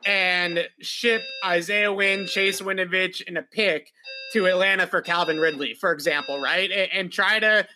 and 0.05 0.67
ship 0.79 1.23
Isaiah 1.45 1.91
Wynn, 1.91 2.25
Chase 2.25 2.61
Winovich, 2.61 3.21
and 3.27 3.37
a 3.37 3.41
pick 3.41 3.91
to 4.33 4.47
Atlanta 4.47 4.87
for 4.87 5.01
Calvin 5.01 5.39
Ridley, 5.39 5.73
for 5.73 5.91
example, 5.91 6.41
right? 6.41 6.71
And, 6.71 6.91
and, 6.91 7.11
try 7.11 7.39
to 7.39 7.67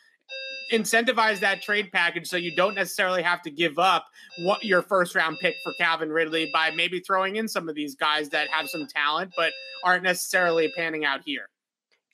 incentivize 0.72 1.40
that 1.40 1.62
trade 1.62 1.92
package 1.92 2.28
so 2.28 2.38
you 2.38 2.56
don't 2.56 2.76
necessarily 2.76 3.22
have 3.22 3.42
to 3.42 3.50
give 3.50 3.80
up 3.80 4.06
what 4.40 4.64
your 4.64 4.82
first 4.82 5.16
round 5.16 5.38
pick 5.40 5.56
for 5.64 5.74
Calvin 5.80 6.10
Ridley 6.10 6.50
by 6.54 6.72
maybe 6.72 7.00
throwing 7.00 7.38
in 7.38 7.48
some 7.48 7.70
of 7.70 7.76
these 7.76 7.96
guys 7.96 8.30
that 8.30 8.50
have 8.50 8.68
some 8.70 8.88
talent 8.88 9.32
but 9.36 9.52
aren't 9.84 10.04
necessarily 10.04 10.72
panning 10.76 11.06
out 11.06 11.22
here. 11.26 11.50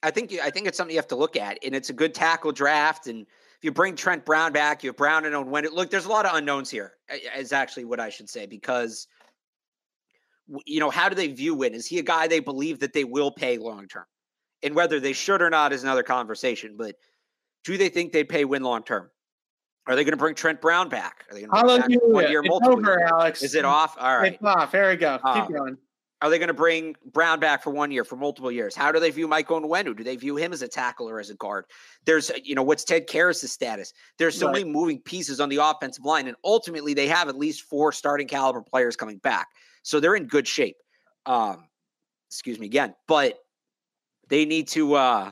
I 0.03 0.11
think 0.11 0.33
I 0.33 0.49
think 0.49 0.67
it's 0.67 0.77
something 0.77 0.93
you 0.93 0.99
have 0.99 1.07
to 1.07 1.15
look 1.15 1.37
at, 1.37 1.57
and 1.63 1.73
it's 1.73 1.89
a 1.89 1.93
good 1.93 2.13
tackle 2.13 2.51
draft. 2.51 3.07
And 3.07 3.21
if 3.21 3.63
you 3.63 3.71
bring 3.71 3.95
Trent 3.95 4.25
Brown 4.25 4.51
back, 4.51 4.83
you 4.83 4.89
have 4.89 4.97
Brown 4.97 5.25
and 5.25 5.49
when 5.49 5.65
look, 5.73 5.89
there's 5.89 6.05
a 6.05 6.09
lot 6.09 6.25
of 6.25 6.35
unknowns 6.35 6.69
here. 6.69 6.93
Is 7.37 7.53
actually 7.53 7.85
what 7.85 7.99
I 7.99 8.09
should 8.09 8.29
say 8.29 8.45
because 8.45 9.07
you 10.65 10.81
know 10.81 10.89
how 10.89 11.07
do 11.07 11.15
they 11.15 11.27
view 11.27 11.55
Wynn? 11.55 11.73
Is 11.73 11.87
he 11.87 11.99
a 11.99 12.03
guy 12.03 12.27
they 12.27 12.41
believe 12.41 12.79
that 12.79 12.91
they 12.91 13.05
will 13.05 13.31
pay 13.31 13.57
long 13.57 13.87
term, 13.87 14.05
and 14.61 14.75
whether 14.75 14.99
they 14.99 15.13
should 15.13 15.41
or 15.41 15.49
not 15.49 15.71
is 15.71 15.83
another 15.83 16.03
conversation. 16.03 16.75
But 16.77 16.95
do 17.63 17.77
they 17.77 17.89
think 17.89 18.11
they 18.11 18.23
pay 18.23 18.45
Wynn 18.45 18.63
long 18.63 18.83
term? 18.83 19.09
Are 19.85 19.95
they 19.95 20.03
going 20.03 20.11
to 20.11 20.17
bring 20.17 20.35
Trent 20.35 20.61
Brown 20.61 20.87
back? 20.87 21.25
Are 21.29 21.33
they 21.33 21.41
going 21.41 21.51
to 21.51 21.87
bring 21.87 21.99
back 21.99 22.03
one 22.03 22.31
year 22.31 22.41
it's? 22.43 22.67
Over, 22.67 23.03
Alex. 23.03 23.43
Is 23.43 23.53
it 23.53 23.65
off? 23.65 23.97
All 23.99 24.17
right, 24.17 24.33
it's 24.33 24.43
off. 24.43 24.71
There 24.71 24.89
we 24.89 24.95
go. 24.95 25.17
Keep 25.17 25.25
um, 25.25 25.51
going. 25.51 25.77
Are 26.21 26.29
they 26.29 26.37
going 26.39 26.47
to 26.47 26.53
bring 26.53 26.95
Brown 27.11 27.41
back 27.41 27.61
for 27.61 27.71
one 27.71 27.91
year, 27.91 28.05
for 28.05 28.15
multiple 28.15 28.49
years? 28.49 28.75
How 28.75 28.93
do 28.93 28.99
they 29.01 29.11
view 29.11 29.27
Mike 29.27 29.49
Onwenu? 29.49 29.97
Do 29.97 30.05
they 30.05 30.15
view 30.15 30.37
him 30.37 30.53
as 30.53 30.61
a 30.61 30.69
tackle 30.69 31.09
or 31.09 31.19
as 31.19 31.29
a 31.29 31.35
guard? 31.35 31.65
There's, 32.05 32.31
you 32.45 32.55
know, 32.55 32.63
what's 32.63 32.85
Ted 32.85 33.09
Karras' 33.09 33.49
status? 33.49 33.91
There's 34.17 34.37
so 34.37 34.45
right. 34.45 34.53
many 34.53 34.63
moving 34.63 35.01
pieces 35.01 35.41
on 35.41 35.49
the 35.49 35.57
offensive 35.57 36.05
line, 36.05 36.27
and 36.27 36.37
ultimately 36.45 36.93
they 36.93 37.07
have 37.07 37.27
at 37.27 37.37
least 37.37 37.63
four 37.63 37.91
starting 37.91 38.25
caliber 38.25 38.61
players 38.61 38.95
coming 38.95 39.17
back, 39.17 39.49
so 39.81 39.99
they're 39.99 40.15
in 40.15 40.27
good 40.27 40.47
shape. 40.47 40.77
Um, 41.25 41.67
excuse 42.29 42.57
me 42.57 42.67
again, 42.67 42.95
but 43.05 43.39
they 44.29 44.45
need 44.45 44.69
to. 44.69 44.93
uh 44.93 45.31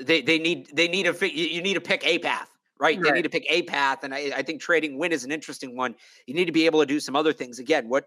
They 0.00 0.20
they 0.22 0.38
need 0.38 0.70
they 0.72 0.88
need 0.88 1.06
a 1.06 1.34
you 1.34 1.62
need 1.62 1.74
to 1.74 1.80
pick 1.80 2.06
a 2.06 2.18
path 2.18 2.50
right? 2.78 2.96
right? 2.96 3.04
They 3.04 3.12
need 3.12 3.22
to 3.22 3.30
pick 3.30 3.46
a 3.48 3.62
path, 3.62 4.04
and 4.04 4.14
I, 4.14 4.32
I, 4.36 4.42
think 4.42 4.60
trading 4.60 4.98
Wynn 4.98 5.12
is 5.12 5.24
an 5.24 5.32
interesting 5.32 5.76
one. 5.76 5.94
You 6.26 6.34
need 6.34 6.44
to 6.44 6.52
be 6.52 6.66
able 6.66 6.80
to 6.80 6.86
do 6.86 7.00
some 7.00 7.16
other 7.16 7.32
things. 7.32 7.58
Again, 7.58 7.88
what 7.88 8.04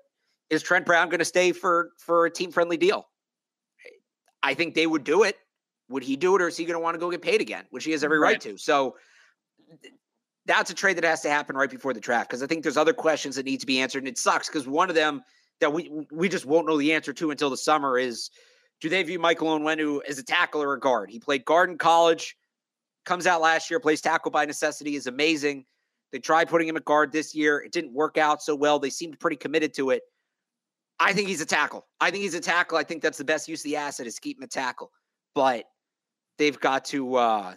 is 0.50 0.62
Trent 0.62 0.86
Brown 0.86 1.10
going 1.10 1.20
to 1.20 1.26
stay 1.26 1.52
for 1.52 1.92
for 1.98 2.26
a 2.26 2.32
team 2.32 2.52
friendly 2.52 2.78
deal? 2.78 3.08
I 4.42 4.54
think 4.54 4.74
they 4.74 4.88
would 4.88 5.04
do 5.04 5.24
it. 5.24 5.38
Would 5.90 6.04
he 6.04 6.16
do 6.16 6.36
it, 6.36 6.42
or 6.42 6.48
is 6.48 6.58
he 6.58 6.66
going 6.66 6.76
to 6.76 6.80
want 6.80 6.96
to 6.96 7.00
go 7.00 7.10
get 7.10 7.22
paid 7.22 7.42
again, 7.42 7.66
which 7.72 7.84
he 7.84 7.92
has 7.92 8.04
every 8.04 8.20
right, 8.20 8.34
right 8.34 8.42
to? 8.42 8.58
So 8.58 8.96
that's 10.46 10.70
a 10.70 10.74
trade 10.74 10.98
that 10.98 11.04
has 11.04 11.22
to 11.22 11.30
happen 11.30 11.56
right 11.56 11.70
before 11.70 11.94
the 11.94 12.00
draft 12.00 12.30
because 12.30 12.44
I 12.44 12.48
think 12.48 12.64
there's 12.64 12.78
other 12.78 12.94
questions 12.94 13.36
that 13.36 13.46
need 13.46 13.60
to 13.60 13.66
be 13.66 13.80
answered, 13.80 14.00
and 14.00 14.08
it 14.08 14.18
sucks 14.18 14.48
because 14.48 14.68
one 14.68 14.90
of 14.90 14.96
them 14.96 15.24
that 15.60 15.74
we 15.74 16.06
we 16.12 16.30
just 16.30 16.46
won't 16.46 16.68
know 16.68 16.78
the 16.78 16.94
answer 16.94 17.14
to 17.14 17.32
until 17.32 17.50
the 17.50 17.58
summer 17.58 17.98
is: 17.98 18.30
Do 18.82 18.90
they 18.90 19.04
view 19.04 19.20
Michael 19.20 19.48
Onwenu 19.48 20.00
as 20.08 20.20
a 20.20 20.24
tackle 20.24 20.64
or 20.64 20.74
a 20.74 20.80
guard? 20.80 21.10
He 21.10 21.20
played 21.20 21.46
guard 21.46 21.70
in 21.70 21.78
college, 21.78 22.38
comes 23.06 23.28
out 23.28 23.42
last 23.42 23.70
year, 23.70 23.80
plays 23.80 24.02
tackle 24.02 24.32
by 24.32 24.46
necessity, 24.46 24.96
is 24.96 25.08
amazing. 25.08 25.66
They 26.12 26.20
tried 26.20 26.50
putting 26.50 26.68
him 26.68 26.78
at 26.78 26.86
guard 26.86 27.12
this 27.12 27.36
year; 27.36 27.60
it 27.60 27.72
didn't 27.72 27.94
work 27.94 28.18
out 28.18 28.42
so 28.42 28.56
well. 28.56 28.80
They 28.80 28.90
seemed 28.90 29.20
pretty 29.20 29.36
committed 29.36 29.74
to 29.76 29.92
it. 29.92 30.02
I 31.00 31.14
think 31.14 31.28
he's 31.28 31.42
a 31.42 31.46
tackle. 31.46 31.88
I 32.02 32.12
think 32.12 32.24
he's 32.24 32.34
a 32.34 32.40
tackle. 32.40 32.78
I 32.78 32.84
think 32.84 33.02
that's 33.02 33.18
the 33.18 33.24
best 33.24 33.48
use 33.48 33.62
of 33.62 33.66
the 33.66 33.76
asset 33.76 34.08
is 34.08 34.20
keep 34.20 34.38
him 34.38 34.44
a 34.44 34.48
tackle. 34.48 34.92
But 35.36 35.66
they've 36.38 36.60
got 36.60 36.86
to 36.86 37.16
uh 37.16 37.54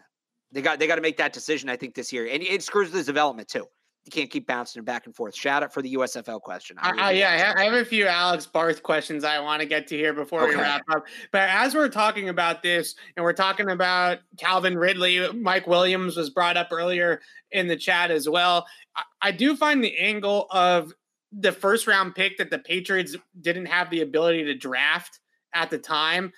they 0.52 0.60
got 0.60 0.78
they 0.78 0.86
got 0.86 0.96
to 0.96 1.02
make 1.02 1.16
that 1.16 1.32
decision, 1.32 1.68
I 1.68 1.76
think, 1.76 1.94
this 1.94 2.12
year. 2.12 2.26
And 2.26 2.42
it 2.42 2.62
screws 2.62 2.92
his 2.92 3.06
development 3.06 3.48
too. 3.48 3.66
You 4.04 4.10
can't 4.10 4.30
keep 4.30 4.48
bouncing 4.48 4.82
back 4.82 5.06
and 5.06 5.14
forth. 5.14 5.34
Shout 5.34 5.62
out 5.62 5.72
for 5.72 5.80
the 5.80 5.94
USFL 5.94 6.40
question. 6.40 6.76
I 6.80 6.90
really 6.90 7.02
uh, 7.02 7.10
yeah, 7.10 7.54
I 7.56 7.64
have 7.64 7.74
a 7.74 7.84
few 7.84 8.06
Alex 8.06 8.46
Barth 8.46 8.82
questions 8.82 9.22
I 9.22 9.38
want 9.38 9.60
to 9.60 9.66
get 9.66 9.86
to 9.88 9.96
here 9.96 10.12
before 10.12 10.42
okay. 10.42 10.56
we 10.56 10.60
wrap 10.60 10.82
up. 10.88 11.04
But 11.30 11.48
as 11.50 11.74
we're 11.74 11.88
talking 11.88 12.28
about 12.28 12.64
this, 12.64 12.96
and 13.16 13.22
we're 13.22 13.32
talking 13.32 13.70
about 13.70 14.18
Calvin 14.38 14.76
Ridley, 14.76 15.32
Mike 15.32 15.68
Williams 15.68 16.16
was 16.16 16.30
brought 16.30 16.56
up 16.56 16.68
earlier 16.72 17.20
in 17.52 17.68
the 17.68 17.76
chat 17.76 18.10
as 18.10 18.28
well. 18.28 18.66
I, 18.96 19.02
I 19.22 19.30
do 19.30 19.54
find 19.56 19.84
the 19.84 19.96
angle 19.96 20.48
of 20.50 20.92
the 21.32 21.52
first 21.52 21.86
round 21.86 22.16
pick 22.16 22.38
that 22.38 22.50
the 22.50 22.58
Patriots 22.58 23.16
didn't 23.40 23.66
have 23.66 23.88
the 23.90 24.00
ability 24.00 24.44
to 24.44 24.54
draft 24.54 25.20
at 25.54 25.70
the 25.70 25.78
time. 25.78 26.32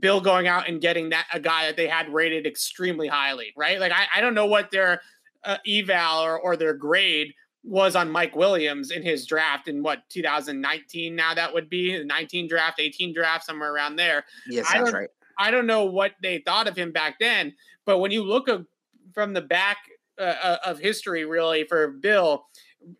Bill 0.00 0.20
going 0.20 0.48
out 0.48 0.68
and 0.68 0.80
getting 0.80 1.10
that 1.10 1.26
a 1.32 1.38
guy 1.38 1.66
that 1.66 1.76
they 1.76 1.86
had 1.86 2.12
rated 2.12 2.46
extremely 2.46 3.06
highly, 3.06 3.52
right? 3.56 3.78
Like 3.78 3.92
I, 3.92 4.06
I 4.16 4.20
don't 4.20 4.34
know 4.34 4.46
what 4.46 4.72
their 4.72 5.00
uh, 5.44 5.58
eval 5.66 6.22
or, 6.22 6.38
or 6.38 6.56
their 6.56 6.74
grade 6.74 7.32
was 7.62 7.96
on 7.96 8.10
Mike 8.10 8.36
Williams 8.36 8.90
in 8.92 9.02
his 9.02 9.26
draft 9.26 9.66
in 9.66 9.82
what 9.82 10.08
2019 10.08 11.16
now 11.16 11.34
that 11.34 11.52
would 11.52 11.68
be 11.68 12.02
19 12.04 12.48
draft 12.48 12.78
18 12.78 13.12
draft 13.12 13.44
somewhere 13.44 13.74
around 13.74 13.96
there. 13.96 14.24
Yes, 14.48 14.70
that's 14.72 14.92
right. 14.92 15.08
I 15.38 15.50
don't 15.50 15.66
know 15.66 15.84
what 15.84 16.12
they 16.22 16.38
thought 16.38 16.68
of 16.68 16.76
him 16.76 16.92
back 16.92 17.16
then, 17.18 17.54
but 17.84 17.98
when 17.98 18.10
you 18.10 18.22
look 18.22 18.48
of, 18.48 18.66
from 19.12 19.34
the 19.34 19.42
back 19.42 19.78
uh, 20.18 20.34
uh 20.42 20.56
of 20.64 20.78
history 20.78 21.24
really 21.24 21.64
for 21.64 21.88
Bill 21.88 22.46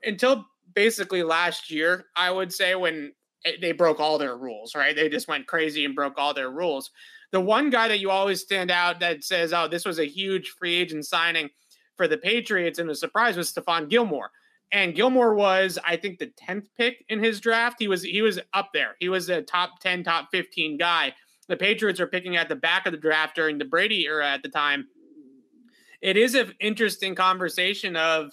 until 0.05 0.45
basically 0.74 1.22
last 1.22 1.70
year, 1.70 2.07
I 2.14 2.30
would 2.30 2.53
say, 2.53 2.74
when 2.76 3.12
they 3.61 3.72
broke 3.72 4.01
all 4.01 4.18
their 4.18 4.37
rules, 4.37 4.74
right? 4.74 4.95
They 4.95 5.09
just 5.09 5.28
went 5.28 5.47
crazy 5.47 5.84
and 5.84 5.95
broke 5.95 6.18
all 6.18 6.34
their 6.34 6.51
rules. 6.51 6.91
The 7.32 7.41
one 7.41 7.70
guy 7.70 7.89
that 7.89 8.01
you 8.01 8.11
always 8.11 8.41
stand 8.41 8.70
out 8.70 9.01
that 9.01 9.24
says, 9.24 9.53
oh, 9.53 9.68
this 9.68 9.84
was 9.84 9.99
a 9.99 10.07
huge 10.07 10.55
free 10.59 10.74
agent 10.74 11.07
signing 11.07 11.51
for 11.97 12.09
the 12.09 12.18
Patriots 12.18 12.78
and 12.78 12.88
the 12.88 12.94
surprise 12.94 13.36
was 13.36 13.53
Stephon 13.53 13.88
Gilmore. 13.88 14.30
And 14.72 14.94
Gilmore 14.94 15.34
was, 15.34 15.78
I 15.84 15.97
think, 15.97 16.18
the 16.18 16.26
10th 16.26 16.66
pick 16.76 17.05
in 17.09 17.22
his 17.22 17.40
draft. 17.40 17.76
He 17.78 17.88
was 17.88 18.03
he 18.03 18.20
was 18.20 18.40
up 18.53 18.70
there. 18.74 18.97
He 18.99 19.09
was 19.09 19.28
a 19.28 19.42
top 19.42 19.80
10, 19.80 20.03
top 20.05 20.28
15 20.32 20.76
guy. 20.76 21.14
The 21.49 21.57
Patriots 21.57 22.01
are 22.01 22.09
picking 22.09 22.36
at 22.36 22.49
the 22.49 22.57
back 22.57 22.86
of 22.86 22.92
the 22.92 22.99
draft 22.99 23.36
during 23.36 23.59
the 23.59 23.64
Brady 23.64 24.07
era 24.07 24.28
at 24.28 24.42
the 24.42 24.49
time. 24.49 24.88
It 26.01 26.16
is 26.16 26.34
an 26.34 26.53
interesting 26.61 27.14
conversation 27.14 27.97
of 27.97 28.32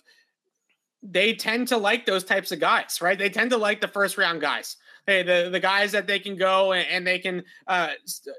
they 1.03 1.33
tend 1.33 1.67
to 1.67 1.77
like 1.77 2.05
those 2.05 2.23
types 2.23 2.51
of 2.51 2.59
guys, 2.59 2.99
right? 3.01 3.17
They 3.17 3.29
tend 3.29 3.51
to 3.51 3.57
like 3.57 3.81
the 3.81 3.87
first 3.87 4.17
round 4.17 4.41
guys. 4.41 4.77
Hey, 5.05 5.21
the, 5.21 5.49
the 5.51 5.59
guys 5.59 5.91
that 5.91 6.07
they 6.07 6.17
can 6.17 6.37
go 6.37 6.71
and, 6.71 6.87
and 6.87 7.05
they 7.05 7.19
can 7.19 7.43
uh, 7.67 7.89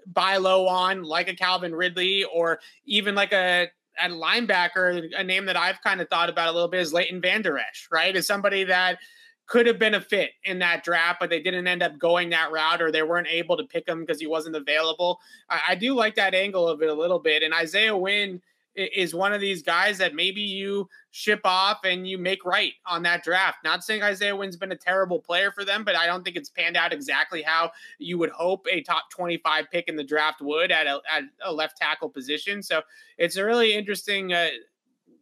buy 0.06 0.38
low 0.38 0.66
on, 0.66 1.02
like 1.02 1.28
a 1.28 1.34
Calvin 1.34 1.74
Ridley, 1.74 2.24
or 2.24 2.58
even 2.86 3.14
like 3.14 3.34
a 3.34 3.68
at 3.98 4.10
linebacker, 4.10 5.10
a 5.16 5.24
name 5.24 5.46
that 5.46 5.56
I've 5.56 5.80
kind 5.82 6.00
of 6.00 6.08
thought 6.08 6.28
about 6.28 6.48
a 6.48 6.52
little 6.52 6.68
bit 6.68 6.80
is 6.80 6.92
Leighton 6.92 7.20
Vander 7.20 7.58
Esch, 7.58 7.88
right? 7.90 8.14
Is 8.14 8.26
somebody 8.26 8.64
that 8.64 8.98
could 9.46 9.66
have 9.66 9.78
been 9.78 9.94
a 9.94 10.00
fit 10.00 10.30
in 10.44 10.58
that 10.60 10.84
draft, 10.84 11.20
but 11.20 11.28
they 11.28 11.40
didn't 11.40 11.66
end 11.66 11.82
up 11.82 11.98
going 11.98 12.30
that 12.30 12.50
route 12.50 12.80
or 12.80 12.90
they 12.90 13.02
weren't 13.02 13.28
able 13.28 13.56
to 13.56 13.64
pick 13.64 13.86
him 13.86 14.00
because 14.00 14.18
he 14.18 14.26
wasn't 14.26 14.56
available. 14.56 15.20
I, 15.50 15.60
I, 15.70 15.74
do 15.74 15.94
like 15.94 16.14
that 16.14 16.34
angle 16.34 16.66
of 16.66 16.80
it 16.80 16.88
a 16.88 16.94
little 16.94 17.18
bit. 17.18 17.42
And 17.42 17.52
Isaiah 17.52 17.96
Wynn 17.96 18.40
is 18.74 19.14
one 19.14 19.32
of 19.32 19.40
these 19.40 19.62
guys 19.62 19.98
that 19.98 20.14
maybe 20.14 20.40
you 20.40 20.88
ship 21.10 21.40
off 21.44 21.84
and 21.84 22.08
you 22.08 22.18
make 22.18 22.44
right 22.44 22.72
on 22.86 23.02
that 23.04 23.22
draft. 23.22 23.58
Not 23.64 23.84
saying 23.84 24.02
Isaiah 24.02 24.34
Wynn's 24.34 24.56
been 24.56 24.72
a 24.72 24.76
terrible 24.76 25.20
player 25.20 25.52
for 25.52 25.64
them, 25.64 25.84
but 25.84 25.94
I 25.94 26.06
don't 26.06 26.24
think 26.24 26.36
it's 26.36 26.50
panned 26.50 26.76
out 26.76 26.92
exactly 26.92 27.42
how 27.42 27.70
you 27.98 28.18
would 28.18 28.30
hope 28.30 28.66
a 28.70 28.82
top 28.82 29.10
25 29.10 29.66
pick 29.70 29.88
in 29.88 29.96
the 29.96 30.04
draft 30.04 30.40
would 30.40 30.72
at 30.72 30.86
a, 30.86 31.00
at 31.12 31.24
a 31.44 31.52
left 31.52 31.76
tackle 31.76 32.08
position. 32.08 32.62
So 32.62 32.82
it's 33.18 33.36
a 33.36 33.44
really 33.44 33.74
interesting. 33.74 34.32
Uh, 34.32 34.48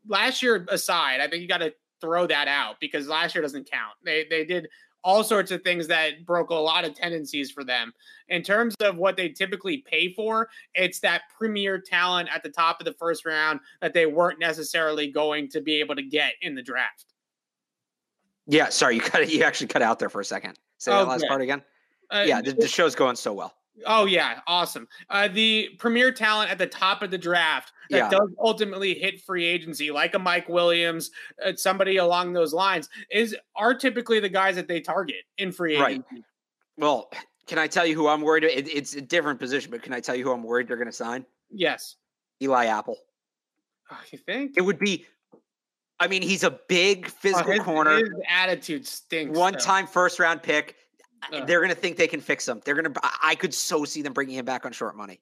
last 0.07 0.43
year 0.43 0.65
aside, 0.69 1.21
I 1.21 1.29
think 1.29 1.43
you 1.43 1.49
got 1.49 1.59
to 1.59 1.75
throw 2.01 2.27
that 2.27 2.49
out 2.49 2.81
because 2.81 3.07
last 3.07 3.35
year 3.35 3.43
doesn't 3.43 3.71
count. 3.71 3.95
They 4.05 4.27
they 4.29 4.45
did 4.45 4.69
all 5.05 5.25
sorts 5.25 5.51
of 5.51 5.63
things 5.63 5.87
that 5.89 6.25
broke 6.25 6.51
a 6.51 6.55
lot 6.55 6.85
of 6.85 6.95
tendencies 6.95 7.51
for 7.51 7.65
them. 7.65 7.93
In 8.29 8.43
terms 8.43 8.75
of 8.81 8.97
what 8.97 9.17
they 9.17 9.29
typically 9.29 9.79
pay 9.79 10.13
for, 10.13 10.49
it's 10.75 11.01
that 11.01 11.23
premier 11.37 11.79
talent 11.79 12.29
at 12.33 12.43
the 12.43 12.49
top 12.49 12.81
of 12.81 12.85
the 12.85 12.93
first 12.95 13.27
round 13.27 13.61
that 13.81 13.95
they 13.95 14.07
weren't 14.07 14.39
necessarily 14.39 15.11
going 15.11 15.49
to 15.51 15.61
be 15.61 15.81
able 15.81 15.97
to 15.97 16.03
get 16.03 16.35
in 16.41 16.55
the 16.55 16.63
draft. 16.63 17.07
Yeah, 18.47 18.69
sorry, 18.71 18.97
you 18.97 19.01
cut 19.01 19.23
it. 19.23 19.31
You 19.31 19.45
actually 19.45 19.69
cut 19.69 19.83
out 19.83 19.99
there 19.99 20.09
for 20.09 20.21
a 20.21 20.25
second. 20.25 20.59
Say 20.79 20.91
that 20.91 21.07
last 21.07 21.27
part 21.29 21.41
again. 21.41 21.63
Uh, 22.11 22.25
yeah, 22.27 22.43
the, 22.43 22.53
the 22.53 22.69
show's 22.69 22.95
going 22.95 23.17
so 23.17 23.33
well. 23.33 23.55
Oh 23.87 24.05
yeah, 24.05 24.41
awesome. 24.47 24.87
Uh, 25.09 25.29
the 25.29 25.71
premier 25.79 26.13
talent 26.13 26.51
at 26.51 26.59
the 26.59 26.67
top 26.67 27.03
of 27.03 27.11
the 27.11 27.19
draft 27.19 27.73
that 27.91 27.97
yeah. 27.97 28.11
does 28.11 28.31
ultimately 28.39 28.95
hit 28.95 29.21
free 29.21 29.47
agency, 29.47 29.91
like 29.91 30.15
a 30.15 30.19
Mike 30.19 30.49
Williams, 30.49 31.11
uh, 31.45 31.53
somebody 31.57 31.97
along 31.97 32.33
those 32.33 32.53
lines, 32.53 32.89
is 33.11 33.37
are 33.57 33.75
typically 33.75 34.21
the 34.21 34.29
guys 34.29 34.57
that 34.57 34.69
they 34.69 34.81
target 34.81 35.25
in 35.39 35.53
free 35.53 35.77
agency. 35.77 36.05
Right. 36.13 36.23
Well, 36.77 37.11
can 37.47 37.59
I 37.59 37.67
tell 37.67 37.87
you 37.87 37.95
who 37.95 38.09
I'm 38.09 38.21
worried? 38.21 38.45
It, 38.45 38.69
it's 38.69 38.95
a 38.95 39.01
different 39.01 39.41
position, 39.41 39.71
but 39.71 39.83
can 39.83 39.93
I 39.93 40.01
tell 40.01 40.15
you 40.15 40.25
who 40.25 40.33
I'm 40.33 40.43
worried 40.43 40.69
they're 40.69 40.77
going 40.77 40.87
to 40.87 40.93
sign? 40.93 41.25
Yes, 41.51 41.97
Eli 42.43 42.67
Apple. 42.67 42.97
Oh, 43.91 44.01
you 44.11 44.19
think 44.19 44.53
it 44.57 44.63
would 44.63 44.79
be? 44.79 45.07
I 46.01 46.09
mean, 46.09 46.23
he's 46.23 46.43
a 46.43 46.59
big 46.69 47.09
physical 47.09 47.53
oh, 47.53 47.55
his, 47.55 47.63
corner. 47.63 47.97
His 47.97 48.11
attitude 48.29 48.87
stinks. 48.87 49.39
One 49.39 49.55
time 49.55 49.87
first 49.87 50.19
round 50.19 50.43
pick 50.43 50.77
uh, 51.33 51.45
they're 51.45 51.61
going 51.61 51.71
to 51.71 51.77
think 51.77 51.97
they 51.97 52.09
can 52.09 52.21
fix 52.21 52.49
him. 52.49 52.61
They're 52.65 52.75
going 52.75 52.93
to. 52.93 53.01
I 53.23 53.35
could 53.35 53.55
so 53.55 53.85
see 53.85 54.03
them 54.03 54.13
bringing 54.13 54.37
him 54.37 54.45
back 54.45 54.65
on 54.65 54.73
short 54.73 54.97
money. 54.97 55.21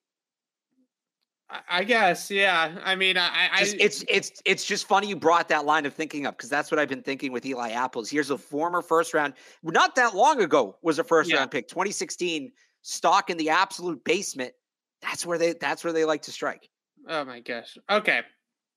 I 1.69 1.83
guess, 1.83 2.31
yeah. 2.31 2.77
I 2.83 2.95
mean, 2.95 3.17
I, 3.17 3.49
just, 3.59 3.75
it's 3.77 4.05
it's 4.07 4.41
it's 4.45 4.63
just 4.63 4.87
funny 4.87 5.07
you 5.07 5.17
brought 5.17 5.49
that 5.49 5.65
line 5.65 5.85
of 5.85 5.93
thinking 5.93 6.25
up 6.25 6.37
because 6.37 6.49
that's 6.49 6.71
what 6.71 6.79
I've 6.79 6.87
been 6.87 7.01
thinking 7.01 7.31
with 7.31 7.45
Eli 7.45 7.71
Apples. 7.71 8.09
Here's 8.09 8.29
a 8.29 8.37
former 8.37 8.81
first 8.81 9.13
round, 9.13 9.33
not 9.63 9.95
that 9.95 10.15
long 10.15 10.41
ago 10.41 10.77
was 10.81 10.97
a 10.97 11.03
first 11.03 11.29
yeah. 11.29 11.37
round 11.37 11.51
pick, 11.51 11.67
2016, 11.67 12.51
stock 12.83 13.29
in 13.29 13.37
the 13.37 13.49
absolute 13.49 14.01
basement. 14.05 14.53
That's 15.01 15.25
where 15.25 15.37
they 15.37 15.53
that's 15.53 15.83
where 15.83 15.91
they 15.91 16.05
like 16.05 16.21
to 16.23 16.31
strike. 16.31 16.69
Oh 17.09 17.25
my 17.25 17.41
gosh. 17.41 17.77
Okay, 17.89 18.21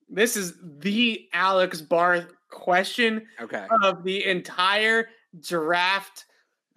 this 0.09 0.37
is 0.37 0.55
the 0.79 1.29
Alex 1.33 1.81
Barth 1.81 2.33
question 2.51 3.27
okay. 3.41 3.67
of 3.83 4.03
the 4.03 4.25
entire 4.25 5.09
draft 5.41 6.27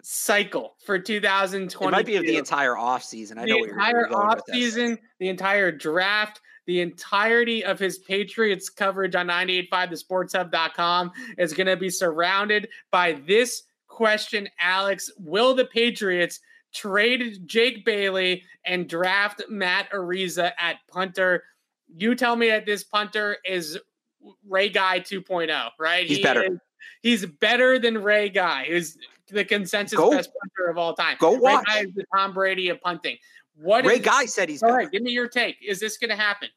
cycle 0.02 0.74
for 0.84 0.98
2020. 0.98 1.88
It 1.88 1.90
might 1.90 2.06
be 2.06 2.16
of 2.16 2.22
the 2.22 2.36
entire 2.36 2.76
off 2.76 3.02
season. 3.02 3.38
I 3.38 3.44
the 3.44 3.50
know 3.50 3.64
the 3.64 3.70
entire 3.70 4.14
off 4.14 4.40
season, 4.48 4.98
the 5.18 5.28
entire 5.28 5.72
draft, 5.72 6.40
the 6.66 6.80
entirety 6.80 7.64
of 7.64 7.78
his 7.78 7.98
Patriots 7.98 8.68
coverage 8.68 9.14
on 9.14 9.26
98.5 9.26 9.70
thesportshub.com 9.70 11.10
is 11.36 11.52
going 11.52 11.66
to 11.66 11.76
be 11.76 11.90
surrounded 11.90 12.68
by 12.90 13.14
this 13.26 13.64
question, 13.88 14.48
Alex. 14.60 15.10
Will 15.18 15.54
the 15.54 15.64
Patriots 15.64 16.40
trade 16.72 17.40
Jake 17.46 17.84
Bailey 17.84 18.44
and 18.64 18.88
draft 18.88 19.42
Matt 19.48 19.90
Araiza 19.92 20.52
at 20.58 20.76
punter? 20.88 21.42
You 21.96 22.14
tell 22.14 22.36
me 22.36 22.48
that 22.48 22.66
this 22.66 22.84
punter 22.84 23.38
is 23.44 23.78
Ray 24.46 24.68
Guy 24.68 25.00
2.0, 25.00 25.70
right? 25.78 26.06
He's 26.06 26.18
he 26.18 26.22
better. 26.22 26.44
Is, 26.44 26.58
he's 27.02 27.26
better 27.26 27.78
than 27.78 28.02
Ray 28.02 28.28
Guy, 28.28 28.66
who's 28.68 28.98
the 29.30 29.44
consensus 29.44 29.96
Go. 29.96 30.10
best 30.10 30.30
punter 30.40 30.70
of 30.70 30.78
all 30.78 30.94
time. 30.94 31.16
Go 31.18 31.32
watch. 31.32 31.66
Guy 31.66 31.80
is 31.80 31.94
the 31.94 32.04
Tom 32.14 32.32
Brady 32.32 32.68
of 32.68 32.80
punting. 32.80 33.16
What 33.56 33.84
Ray 33.84 33.98
Guy 33.98 34.26
said 34.26 34.48
he's 34.48 34.62
all 34.62 34.72
right. 34.72 34.90
Give 34.90 35.02
me 35.02 35.10
your 35.10 35.28
take. 35.28 35.56
Is 35.66 35.80
this 35.80 35.98
going 35.98 36.10
to 36.10 36.16
happen? 36.16 36.48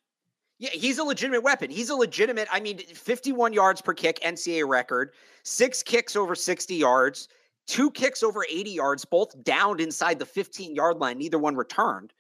Yeah, 0.59 0.69
he's 0.69 0.99
a 0.99 1.03
legitimate 1.03 1.41
weapon. 1.41 1.71
He's 1.71 1.89
a 1.89 1.95
legitimate. 1.95 2.47
I 2.51 2.59
mean, 2.59 2.77
51 2.77 3.51
yards 3.51 3.81
per 3.81 3.95
kick, 3.95 4.19
NCAA 4.21 4.67
record. 4.67 5.13
Six 5.43 5.81
kicks 5.81 6.15
over 6.15 6.35
60 6.35 6.75
yards. 6.75 7.27
Two 7.65 7.89
kicks 7.89 8.21
over 8.21 8.45
80 8.47 8.71
yards, 8.71 9.05
both 9.05 9.43
downed 9.43 9.81
inside 9.81 10.19
the 10.19 10.25
15 10.25 10.75
yard 10.75 10.97
line. 10.97 11.17
Neither 11.17 11.39
one 11.39 11.55
returned. 11.55 12.13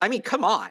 I 0.00 0.08
mean, 0.08 0.22
come 0.22 0.44
on. 0.44 0.70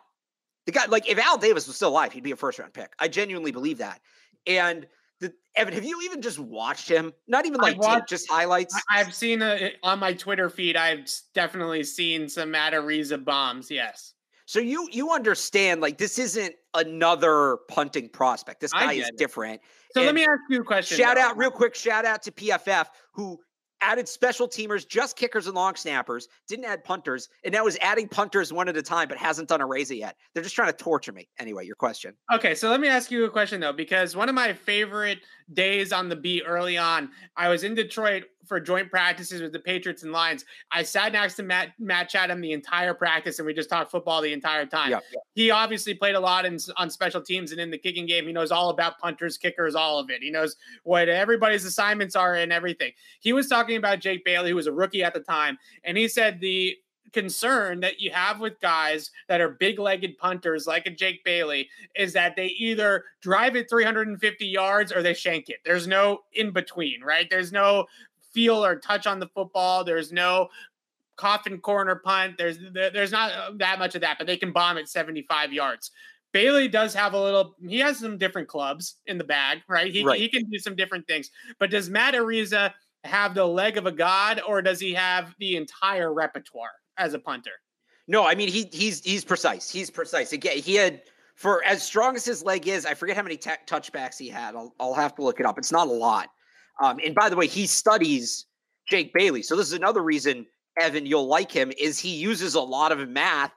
The 0.65 0.73
guy, 0.73 0.85
like, 0.87 1.09
if 1.09 1.17
Al 1.17 1.37
Davis 1.37 1.67
was 1.67 1.77
still 1.77 1.89
alive, 1.89 2.11
he'd 2.11 2.23
be 2.23 2.31
a 2.31 2.35
first 2.35 2.59
round 2.59 2.73
pick. 2.73 2.93
I 2.99 3.07
genuinely 3.07 3.51
believe 3.51 3.77
that. 3.77 4.01
And 4.45 4.85
the, 5.21 5.31
Evan, 5.55 5.73
have 5.75 5.85
you 5.85 6.01
even 6.03 6.21
just 6.21 6.39
watched 6.39 6.89
him? 6.89 7.13
Not 7.27 7.45
even 7.45 7.61
like 7.61 7.77
watched, 7.77 7.99
tape, 7.99 8.07
just 8.07 8.29
highlights. 8.29 8.75
I've 8.89 9.13
seen 9.13 9.41
uh, 9.41 9.57
a, 9.59 9.73
on 9.83 9.99
my 9.99 10.13
Twitter 10.13 10.49
feed. 10.49 10.75
I've 10.75 11.09
definitely 11.33 11.83
seen 11.83 12.27
some 12.27 12.51
Matt 12.51 12.73
Araiza 12.73 13.23
bombs. 13.23 13.69
Yes. 13.69 14.15
So 14.47 14.59
you 14.59 14.89
you 14.91 15.11
understand 15.11 15.79
like 15.79 15.97
this 15.97 16.19
isn't 16.19 16.55
another 16.73 17.59
punting 17.69 18.09
prospect. 18.09 18.59
This 18.59 18.73
guy 18.73 18.93
is 18.93 19.09
different. 19.15 19.61
So 19.93 20.01
and 20.01 20.07
let 20.07 20.15
me 20.15 20.23
ask 20.23 20.39
you 20.49 20.61
a 20.61 20.63
question. 20.63 20.97
Shout 20.97 21.15
though. 21.15 21.21
out 21.21 21.37
real 21.37 21.51
quick. 21.51 21.75
Shout 21.75 22.03
out 22.03 22.21
to 22.23 22.31
PFF 22.31 22.87
who 23.13 23.39
added 23.81 24.07
special 24.07 24.47
teamers, 24.47 24.87
just 24.87 25.17
kickers 25.17 25.47
and 25.47 25.55
long 25.55 25.75
snappers, 25.75 26.27
didn't 26.47 26.65
add 26.65 26.83
punters, 26.83 27.29
and 27.43 27.53
now 27.53 27.67
is 27.67 27.77
adding 27.81 28.07
punters 28.07 28.53
one 28.53 28.69
at 28.69 28.77
a 28.77 28.81
time, 28.81 29.07
but 29.07 29.17
hasn't 29.17 29.49
done 29.49 29.59
Araiza 29.59 29.97
yet. 29.97 30.15
They're 30.33 30.43
just 30.43 30.55
trying 30.55 30.71
to 30.71 30.77
torture 30.77 31.11
me. 31.11 31.27
Anyway, 31.39 31.65
your 31.65 31.75
question. 31.75 32.13
Okay, 32.33 32.55
so 32.55 32.69
let 32.69 32.79
me 32.79 32.87
ask 32.87 33.11
you 33.11 33.25
a 33.25 33.29
question 33.29 33.59
though, 33.59 33.73
because 33.73 34.15
one 34.15 34.29
of 34.29 34.35
my 34.35 34.53
favorite 34.53 35.19
days 35.53 35.91
on 35.91 36.09
the 36.09 36.15
beat 36.15 36.43
early 36.45 36.77
on, 36.77 37.09
I 37.35 37.49
was 37.49 37.63
in 37.63 37.75
Detroit 37.75 38.23
for 38.51 38.59
joint 38.59 38.91
practices 38.91 39.41
with 39.41 39.53
the 39.53 39.59
Patriots 39.59 40.03
and 40.03 40.11
Lions. 40.11 40.43
I 40.73 40.83
sat 40.83 41.13
next 41.13 41.35
to 41.35 41.43
Matt 41.43 41.69
Matt 41.79 42.09
Chatham 42.09 42.41
the 42.41 42.51
entire 42.51 42.93
practice, 42.93 43.39
and 43.39 43.45
we 43.45 43.53
just 43.53 43.69
talked 43.69 43.89
football 43.89 44.21
the 44.21 44.33
entire 44.33 44.65
time. 44.65 44.91
Yeah. 44.91 44.99
He 45.35 45.51
obviously 45.51 45.93
played 45.93 46.15
a 46.15 46.19
lot 46.19 46.45
in, 46.45 46.59
on 46.75 46.89
special 46.89 47.21
teams 47.21 47.53
and 47.53 47.61
in 47.61 47.71
the 47.71 47.77
kicking 47.77 48.05
game. 48.05 48.27
He 48.27 48.33
knows 48.33 48.51
all 48.51 48.69
about 48.69 48.99
punters, 48.99 49.37
kickers, 49.37 49.73
all 49.73 49.99
of 49.99 50.09
it. 50.09 50.21
He 50.21 50.29
knows 50.29 50.57
what 50.83 51.07
everybody's 51.07 51.63
assignments 51.63 52.13
are 52.13 52.35
and 52.35 52.51
everything. 52.51 52.91
He 53.21 53.31
was 53.31 53.47
talking 53.47 53.77
about 53.77 54.01
Jake 54.01 54.25
Bailey, 54.25 54.49
who 54.49 54.57
was 54.57 54.67
a 54.67 54.73
rookie 54.73 55.01
at 55.01 55.13
the 55.13 55.21
time, 55.21 55.57
and 55.85 55.97
he 55.97 56.09
said 56.09 56.41
the 56.41 56.75
concern 57.13 57.79
that 57.81 57.99
you 57.99 58.11
have 58.11 58.39
with 58.39 58.59
guys 58.61 59.11
that 59.27 59.41
are 59.41 59.49
big 59.49 59.79
legged 59.79 60.17
punters 60.17 60.67
like 60.67 60.85
a 60.85 60.89
Jake 60.89 61.23
Bailey 61.23 61.69
is 61.95 62.13
that 62.13 62.35
they 62.35 62.47
either 62.47 63.03
drive 63.21 63.55
it 63.55 63.69
350 63.69 64.45
yards 64.45 64.91
or 64.91 65.01
they 65.01 65.13
shank 65.13 65.49
it. 65.49 65.57
There's 65.65 65.87
no 65.87 66.19
in 66.33 66.51
between, 66.51 67.01
right? 67.01 67.29
There's 67.29 67.51
no 67.51 67.85
feel 68.33 68.63
or 68.63 68.75
touch 68.77 69.07
on 69.07 69.19
the 69.19 69.27
football. 69.27 69.83
There's 69.83 70.11
no 70.11 70.49
coffin 71.15 71.59
corner 71.59 71.95
punt. 71.95 72.37
There's 72.37 72.57
there's 72.73 73.11
not 73.11 73.31
uh, 73.31 73.51
that 73.57 73.79
much 73.79 73.95
of 73.95 74.01
that, 74.01 74.17
but 74.17 74.27
they 74.27 74.37
can 74.37 74.51
bomb 74.51 74.77
at 74.77 74.89
75 74.89 75.53
yards. 75.53 75.91
Bailey 76.31 76.67
does 76.67 76.93
have 76.93 77.13
a 77.13 77.21
little. 77.21 77.55
He 77.65 77.79
has 77.79 77.99
some 77.99 78.17
different 78.17 78.47
clubs 78.47 78.95
in 79.05 79.17
the 79.17 79.23
bag, 79.23 79.59
right? 79.67 79.91
He 79.91 80.03
right. 80.03 80.19
he 80.19 80.29
can 80.29 80.49
do 80.49 80.57
some 80.57 80.75
different 80.75 81.07
things. 81.07 81.29
But 81.59 81.71
does 81.71 81.89
Matt 81.89 82.13
Araiza 82.13 82.73
have 83.03 83.33
the 83.33 83.45
leg 83.45 83.77
of 83.77 83.85
a 83.85 83.91
god, 83.91 84.41
or 84.47 84.61
does 84.61 84.79
he 84.79 84.93
have 84.93 85.35
the 85.39 85.57
entire 85.57 86.13
repertoire 86.13 86.69
as 86.97 87.13
a 87.13 87.19
punter? 87.19 87.51
No, 88.07 88.25
I 88.25 88.35
mean 88.35 88.49
he 88.49 88.69
he's 88.71 89.03
he's 89.03 89.25
precise. 89.25 89.69
He's 89.69 89.89
precise. 89.89 90.33
Again, 90.33 90.57
he 90.57 90.75
had 90.75 91.01
for 91.35 91.63
as 91.65 91.83
strong 91.83 92.15
as 92.15 92.25
his 92.25 92.43
leg 92.43 92.67
is. 92.67 92.85
I 92.85 92.93
forget 92.93 93.15
how 93.15 93.23
many 93.23 93.37
t- 93.37 93.51
touchbacks 93.67 94.17
he 94.17 94.29
had. 94.29 94.55
I'll 94.55 94.73
I'll 94.79 94.93
have 94.93 95.15
to 95.15 95.23
look 95.23 95.39
it 95.39 95.45
up. 95.45 95.57
It's 95.57 95.71
not 95.71 95.87
a 95.87 95.91
lot. 95.91 96.29
Um, 96.81 96.99
and 97.05 97.13
by 97.13 97.29
the 97.29 97.35
way, 97.35 97.47
he 97.47 97.67
studies 97.67 98.45
Jake 98.87 99.13
Bailey. 99.13 99.43
So 99.43 99.55
this 99.55 99.67
is 99.67 99.73
another 99.73 100.01
reason, 100.01 100.45
Evan, 100.79 101.05
you'll 101.05 101.27
like 101.27 101.51
him, 101.51 101.71
is 101.77 101.99
he 101.99 102.15
uses 102.15 102.55
a 102.55 102.61
lot 102.61 102.91
of 102.91 103.07
math 103.07 103.53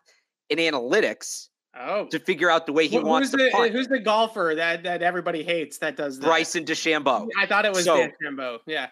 and 0.50 0.60
analytics 0.60 1.48
oh. 1.78 2.06
to 2.08 2.18
figure 2.18 2.50
out 2.50 2.66
the 2.66 2.72
way 2.72 2.86
he 2.86 2.98
wants 2.98 3.30
the, 3.30 3.38
to 3.38 3.50
punt. 3.50 3.72
Who's 3.72 3.88
the 3.88 3.98
golfer 3.98 4.52
that, 4.56 4.82
that 4.82 5.02
everybody 5.02 5.42
hates 5.42 5.78
that 5.78 5.96
does 5.96 6.18
that? 6.18 6.26
Bryson 6.26 6.64
DeChambeau. 6.64 7.28
I 7.38 7.46
thought 7.46 7.64
it 7.64 7.72
was 7.72 7.84
so, 7.84 8.08
DeChambeau. 8.22 8.58
Yeah. 8.66 8.88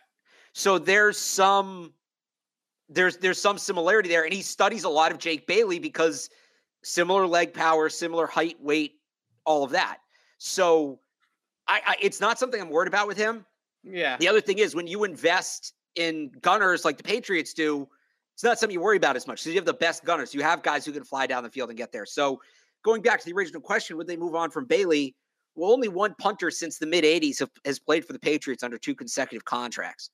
So 0.55 0.79
there's 0.79 1.19
some 1.19 1.93
there's 2.89 3.17
there's 3.19 3.41
some 3.41 3.57
similarity 3.57 4.09
there, 4.09 4.25
and 4.25 4.33
he 4.33 4.43
studies 4.43 4.85
a 4.85 4.89
lot 4.89 5.13
of 5.13 5.19
Jake 5.19 5.47
Bailey 5.47 5.79
because 5.79 6.29
similar 6.85 7.27
leg 7.27 7.55
power, 7.55 7.89
similar 7.89 8.27
height, 8.27 8.57
weight, 8.61 9.01
all 9.47 9.65
of 9.65 9.71
that. 9.71 9.99
So 10.39 11.01
I, 11.67 11.81
I 11.87 11.97
it's 12.01 12.21
not 12.21 12.39
something 12.39 12.61
I'm 12.61 12.69
worried 12.69 12.89
about 12.89 13.09
with 13.09 13.17
him. 13.17 13.47
Yeah. 13.85 14.17
The 14.19 14.29
other 14.29 14.41
thing 14.41 14.59
is 14.59 14.75
when 14.75 14.87
you 14.87 15.05
invest 15.05 15.75
in 15.97 16.31
gunners 16.41 16.85
like 16.85 16.97
the 16.97 17.03
Patriots 17.03 17.53
do, 17.53 17.89
it's 18.35 18.45
not 18.45 18.59
something 18.59 18.75
you 18.75 18.81
worry 18.81 18.97
about 18.97 19.17
as 19.17 19.27
much. 19.27 19.41
So 19.43 19.51
you 19.51 19.57
have 19.57 19.65
the 19.65 19.75
best 19.75 20.05
gunners. 20.05 20.35
You 20.35 20.43
have 20.43 20.63
guys 20.63 20.85
who 20.85 20.93
can 20.93 21.05
fly 21.05 21.27
down 21.27 21.43
the 21.43 21.51
field 21.51 21.69
and 21.69 21.77
get 21.77 21.93
there. 21.93 22.07
So 22.07 22.41
going 22.83 23.03
back 23.03 23.21
to 23.21 23.27
the 23.27 23.33
original 23.33 23.61
question, 23.61 23.97
would 23.97 24.07
they 24.07 24.17
move 24.17 24.35
on 24.35 24.51
from 24.51 24.65
Bailey? 24.65 25.15
Well, 25.55 25.73
only 25.73 25.89
one 25.89 26.15
punter 26.19 26.51
since 26.51 26.79
the 26.79 26.87
mid 26.87 27.05
80s 27.05 27.47
has 27.65 27.79
played 27.79 28.07
for 28.07 28.13
the 28.13 28.19
Patriots 28.19 28.63
under 28.63 28.79
two 28.79 28.95
consecutive 28.95 29.45
contracts. 29.45 30.11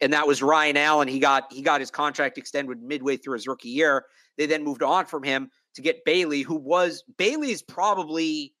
And 0.00 0.12
that 0.12 0.26
was 0.26 0.42
Ryan 0.42 0.76
Allen. 0.76 1.08
He 1.08 1.18
got 1.18 1.52
he 1.52 1.62
got 1.62 1.80
his 1.80 1.90
contract 1.90 2.38
extended 2.38 2.80
midway 2.82 3.16
through 3.16 3.34
his 3.34 3.46
rookie 3.46 3.68
year. 3.68 4.04
They 4.36 4.46
then 4.46 4.62
moved 4.62 4.82
on 4.82 5.06
from 5.06 5.24
him 5.24 5.50
to 5.74 5.82
get 5.82 6.04
Bailey, 6.04 6.42
who 6.42 6.54
was 6.54 7.02
Bailey's 7.16 7.62
probably 7.62 8.54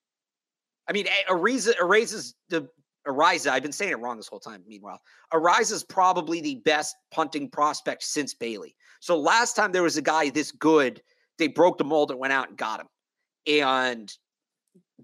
I 0.88 0.92
mean, 0.92 1.06
Araiza, 1.28 1.74
Araiza's 1.76 2.34
the 2.48 2.68
Araiza, 3.08 3.50
I've 3.50 3.62
been 3.62 3.72
saying 3.72 3.92
it 3.92 3.98
wrong 3.98 4.16
this 4.16 4.28
whole 4.28 4.38
time. 4.38 4.62
Meanwhile, 4.66 5.00
Araiza 5.32 5.72
is 5.72 5.84
probably 5.84 6.40
the 6.40 6.56
best 6.56 6.96
punting 7.10 7.48
prospect 7.48 8.02
since 8.02 8.34
Bailey. 8.34 8.76
So 9.00 9.18
last 9.18 9.56
time 9.56 9.72
there 9.72 9.82
was 9.82 9.96
a 9.96 10.02
guy 10.02 10.30
this 10.30 10.52
good, 10.52 11.02
they 11.38 11.48
broke 11.48 11.78
the 11.78 11.84
mold 11.84 12.10
and 12.10 12.20
went 12.20 12.32
out 12.32 12.48
and 12.48 12.58
got 12.58 12.80
him. 12.80 12.86
And 13.46 14.12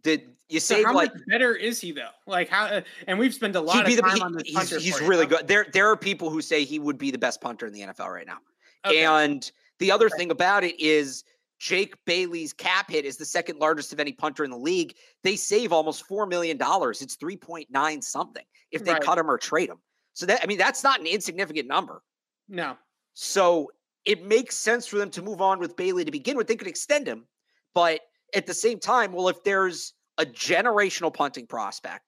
did 0.03 0.33
you 0.49 0.61
say 0.61 0.83
so 0.83 0.89
how 0.89 0.95
like 0.95 1.15
much 1.15 1.23
better 1.29 1.55
is 1.55 1.81
he 1.81 1.93
though? 1.93 2.09
Like 2.27 2.49
how? 2.49 2.67
Uh, 2.67 2.81
and 3.07 3.19
we've 3.19 3.33
spent 3.33 3.57
a 3.57 3.61
lot 3.61 3.89
of 3.89 4.01
time 4.01 4.19
the, 4.19 4.25
on 4.25 4.33
this. 4.33 4.43
He's, 4.47 4.85
he's 4.85 5.01
really 5.01 5.27
good. 5.27 5.49
There, 5.49 5.67
there 5.73 5.89
are 5.89 5.97
people 5.97 6.29
who 6.29 6.43
say 6.43 6.65
he 6.65 6.79
would 6.79 6.99
be 6.99 7.11
the 7.11 7.19
best 7.19 7.41
punter 7.41 7.67
in 7.67 7.73
the 7.73 7.81
NFL 7.81 8.13
right 8.13 8.27
now. 8.27 8.39
Okay. 8.85 9.05
And 9.05 9.51
the 9.79 9.91
other 9.91 10.07
okay. 10.07 10.19
thing 10.19 10.31
about 10.31 10.63
it 10.63 10.79
is 10.79 11.25
Jake 11.59 11.95
Bailey's 12.05 12.53
cap 12.53 12.91
hit 12.91 13.05
is 13.05 13.17
the 13.17 13.25
second 13.25 13.59
largest 13.59 13.93
of 13.93 14.01
any 14.01 14.13
punter 14.13 14.45
in 14.45 14.51
the 14.51 14.59
league. 14.59 14.95
They 15.23 15.37
save 15.37 15.73
almost 15.73 16.09
$4 16.09 16.29
million. 16.29 16.59
It's 16.61 17.17
3.9 17.17 18.05
something 18.05 18.45
if 18.71 18.85
they 18.85 18.93
right. 18.93 19.03
cut 19.03 19.19
him 19.19 19.31
or 19.31 19.39
trade 19.39 19.71
him. 19.71 19.79
So 20.15 20.27
that, 20.27 20.41
I 20.43 20.47
mean, 20.47 20.59
that's 20.59 20.85
not 20.85 21.01
an 21.01 21.07
insignificant 21.07 21.69
number. 21.69 22.03
No. 22.49 22.77
So 23.15 23.71
it 24.05 24.27
makes 24.27 24.57
sense 24.57 24.87
for 24.87 24.97
them 24.97 25.11
to 25.11 25.23
move 25.23 25.41
on 25.41 25.59
with 25.59 25.77
Bailey 25.77 26.05
to 26.05 26.11
begin 26.11 26.37
with. 26.37 26.47
They 26.47 26.57
could 26.57 26.69
extend 26.69 27.07
him, 27.07 27.27
but 27.75 28.01
at 28.35 28.47
the 28.47 28.55
same 28.55 28.79
time, 28.79 29.13
well, 29.13 29.29
if 29.29 29.43
there's 29.45 29.95
a 30.19 30.25
generational 30.25 31.13
punting 31.13 31.47
prospect, 31.47 32.05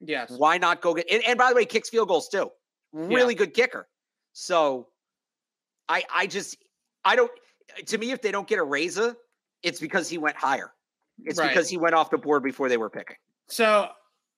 yes, 0.00 0.30
why 0.36 0.58
not 0.58 0.82
go 0.82 0.94
get? 0.94 1.06
And, 1.10 1.22
and 1.26 1.38
by 1.38 1.48
the 1.48 1.54
way, 1.54 1.64
kicks 1.64 1.88
field 1.88 2.08
goals 2.08 2.28
too. 2.28 2.50
Really 2.92 3.34
yeah. 3.34 3.38
good 3.38 3.54
kicker. 3.54 3.88
So 4.32 4.88
I, 5.88 6.04
I 6.12 6.26
just, 6.26 6.56
I 7.04 7.16
don't 7.16 7.30
to 7.86 7.98
me, 7.98 8.10
if 8.10 8.22
they 8.22 8.30
don't 8.30 8.46
get 8.46 8.58
Araiza, 8.58 9.14
it's 9.62 9.80
because 9.80 10.08
he 10.08 10.18
went 10.18 10.36
higher. 10.36 10.72
It's 11.22 11.38
right. 11.38 11.48
because 11.48 11.68
he 11.68 11.76
went 11.76 11.94
off 11.94 12.10
the 12.10 12.18
board 12.18 12.42
before 12.42 12.68
they 12.68 12.76
were 12.76 12.90
picking. 12.90 13.16
So 13.48 13.88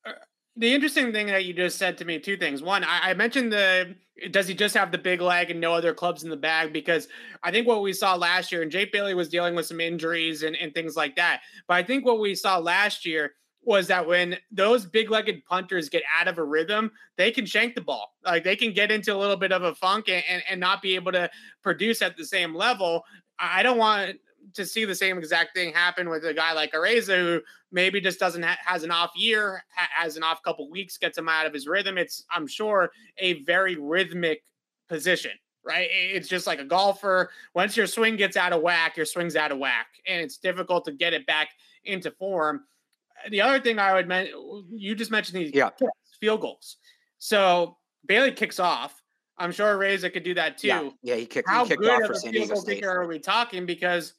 uh, 0.04 0.12
the 0.56 0.74
interesting 0.74 1.12
thing 1.12 1.26
that 1.28 1.44
you 1.44 1.54
just 1.54 1.78
said 1.78 1.98
to 1.98 2.04
me, 2.04 2.18
two 2.18 2.36
things. 2.36 2.62
One, 2.62 2.84
I, 2.84 3.10
I, 3.10 3.14
mentioned 3.14 3.52
the 3.52 3.94
does 4.30 4.48
he 4.48 4.54
just 4.54 4.74
have 4.74 4.92
the 4.92 4.98
big 4.98 5.20
leg 5.20 5.50
and 5.50 5.60
no 5.60 5.72
other 5.72 5.94
clubs 5.94 6.22
in 6.22 6.30
the 6.30 6.36
bag? 6.36 6.72
Because 6.72 7.08
I 7.42 7.50
think 7.50 7.66
what 7.66 7.82
we 7.82 7.92
saw 7.92 8.14
last 8.14 8.50
year, 8.50 8.62
and 8.62 8.70
Jake 8.70 8.92
Bailey 8.92 9.14
was 9.14 9.28
dealing 9.28 9.54
with 9.54 9.66
some 9.66 9.80
injuries 9.80 10.42
and, 10.42 10.56
and 10.56 10.72
things 10.72 10.96
like 10.96 11.16
that. 11.16 11.40
But 11.68 11.74
I 11.74 11.82
think 11.82 12.04
what 12.04 12.20
we 12.20 12.34
saw 12.34 12.58
last 12.58 13.04
year 13.04 13.32
was 13.62 13.88
that 13.88 14.06
when 14.06 14.36
those 14.52 14.86
big-legged 14.86 15.44
punters 15.44 15.88
get 15.88 16.04
out 16.18 16.28
of 16.28 16.38
a 16.38 16.44
rhythm, 16.44 16.90
they 17.18 17.32
can 17.32 17.44
shank 17.44 17.74
the 17.74 17.80
ball. 17.80 18.12
Like 18.24 18.44
they 18.44 18.54
can 18.54 18.72
get 18.72 18.92
into 18.92 19.12
a 19.12 19.18
little 19.18 19.36
bit 19.36 19.50
of 19.50 19.64
a 19.64 19.74
funk 19.74 20.08
and, 20.08 20.22
and, 20.30 20.42
and 20.48 20.60
not 20.60 20.80
be 20.80 20.94
able 20.94 21.10
to 21.12 21.28
produce 21.64 22.00
at 22.00 22.16
the 22.16 22.24
same 22.24 22.54
level. 22.54 23.02
I 23.38 23.62
don't 23.62 23.78
want 23.78 24.16
to 24.54 24.64
see 24.64 24.84
the 24.84 24.94
same 24.94 25.18
exact 25.18 25.54
thing 25.54 25.72
happen 25.72 26.08
with 26.08 26.24
a 26.24 26.32
guy 26.32 26.52
like 26.52 26.72
Araiza 26.72 27.16
who 27.16 27.40
maybe 27.72 28.00
just 28.00 28.18
doesn't 28.18 28.42
ha- 28.42 28.58
has 28.64 28.84
an 28.84 28.90
off 28.90 29.10
year, 29.16 29.64
ha- 29.74 30.02
has 30.02 30.16
an 30.16 30.22
off 30.22 30.42
couple 30.42 30.70
weeks, 30.70 30.98
gets 30.98 31.18
him 31.18 31.28
out 31.28 31.46
of 31.46 31.52
his 31.52 31.66
rhythm. 31.66 31.98
It's 31.98 32.24
I'm 32.30 32.46
sure 32.46 32.90
a 33.18 33.42
very 33.42 33.76
rhythmic 33.76 34.42
position, 34.88 35.32
right? 35.64 35.88
It's 35.90 36.28
just 36.28 36.46
like 36.46 36.60
a 36.60 36.64
golfer. 36.64 37.30
Once 37.54 37.76
your 37.76 37.86
swing 37.86 38.16
gets 38.16 38.36
out 38.36 38.52
of 38.52 38.62
whack, 38.62 38.96
your 38.96 39.06
swing's 39.06 39.36
out 39.36 39.52
of 39.52 39.58
whack, 39.58 39.88
and 40.06 40.20
it's 40.20 40.38
difficult 40.38 40.84
to 40.86 40.92
get 40.92 41.12
it 41.12 41.26
back 41.26 41.50
into 41.84 42.10
form 42.12 42.62
the 43.30 43.40
other 43.40 43.60
thing 43.60 43.78
I 43.78 43.94
would 43.94 44.08
mention, 44.08 44.64
you 44.72 44.94
just 44.94 45.10
mentioned 45.10 45.38
these 45.40 45.52
yeah. 45.54 45.70
kicks, 45.70 45.90
field 46.20 46.40
goals. 46.40 46.76
So 47.18 47.76
Bailey 48.06 48.32
kicks 48.32 48.60
off. 48.60 48.95
I'm 49.38 49.52
sure 49.52 49.76
Reza 49.76 50.10
could 50.10 50.22
do 50.22 50.34
that 50.34 50.58
too. 50.58 50.68
Yeah, 50.68 50.90
yeah 51.02 51.14
he 51.16 51.26
kicked. 51.26 51.48
How 51.48 51.64
he 51.64 51.70
kicked 51.70 51.82
good 51.82 51.90
off 51.90 52.02
of 52.02 52.06
for 52.08 52.14
San 52.14 52.32
goal 52.48 52.62
kicker 52.62 52.88
are 52.88 53.06
we 53.06 53.18
talking? 53.18 53.66
Because 53.66 54.14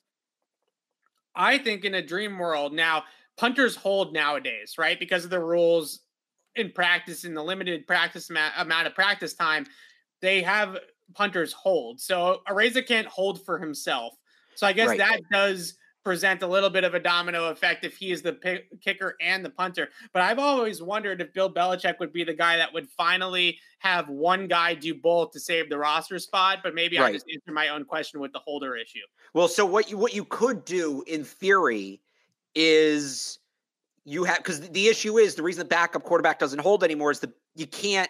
I 1.35 1.57
think 1.57 1.85
in 1.85 1.95
a 1.95 2.01
dream 2.01 2.37
world 2.37 2.73
now, 2.73 3.03
punters 3.37 3.75
hold 3.75 4.13
nowadays, 4.13 4.75
right? 4.77 4.99
Because 4.99 5.23
of 5.23 5.29
the 5.29 5.39
rules 5.39 6.01
in 6.55 6.71
practice, 6.71 7.23
in 7.23 7.33
the 7.33 7.43
limited 7.43 7.87
practice 7.87 8.29
amount 8.29 8.87
of 8.87 8.95
practice 8.95 9.33
time, 9.33 9.65
they 10.21 10.41
have 10.41 10.77
punters 11.13 11.53
hold. 11.53 11.99
So 11.99 12.41
Araiza 12.47 12.85
can't 12.85 13.07
hold 13.07 13.45
for 13.45 13.59
himself. 13.59 14.15
So 14.55 14.65
I 14.65 14.73
guess 14.73 14.89
right. 14.89 14.97
that 14.97 15.21
does 15.31 15.75
present 16.07 16.41
a 16.41 16.47
little 16.47 16.69
bit 16.69 16.85
of 16.85 16.93
a 16.93 16.99
domino 17.01 17.49
effect 17.49 17.83
if 17.83 17.97
he 17.97 18.13
is 18.13 18.21
the 18.21 18.31
pick, 18.31 18.79
kicker 18.79 19.17
and 19.19 19.43
the 19.43 19.49
punter. 19.49 19.89
But 20.13 20.21
I've 20.21 20.39
always 20.39 20.81
wondered 20.81 21.19
if 21.19 21.33
Bill 21.33 21.53
Belichick 21.53 21.99
would 21.99 22.13
be 22.13 22.23
the 22.23 22.33
guy 22.33 22.55
that 22.55 22.73
would 22.73 22.87
finally 22.87 23.59
have 23.79 24.07
one 24.07 24.47
guy 24.47 24.73
do 24.73 24.95
both 24.95 25.31
to 25.31 25.39
save 25.41 25.69
the 25.69 25.77
roster 25.77 26.17
spot. 26.17 26.59
But 26.63 26.73
maybe 26.73 26.97
right. 26.97 27.09
I 27.09 27.11
just 27.11 27.25
answer 27.29 27.51
my 27.51 27.67
own 27.67 27.83
question 27.83 28.21
with 28.21 28.31
the 28.31 28.39
holder 28.39 28.77
issue. 28.77 29.01
Well, 29.33 29.49
so 29.49 29.65
what 29.65 29.91
you 29.91 29.97
what 29.97 30.15
you 30.15 30.23
could 30.23 30.63
do 30.63 31.03
in 31.07 31.25
theory 31.25 31.99
is 32.55 33.39
you 34.05 34.23
have 34.23 34.37
because 34.37 34.61
the 34.61 34.87
issue 34.87 35.17
is 35.17 35.35
the 35.35 35.43
reason 35.43 35.59
the 35.59 35.65
backup 35.65 36.03
quarterback 36.03 36.39
doesn't 36.39 36.59
hold 36.59 36.85
anymore 36.85 37.11
is 37.11 37.19
the 37.19 37.33
you 37.55 37.67
can't 37.67 38.09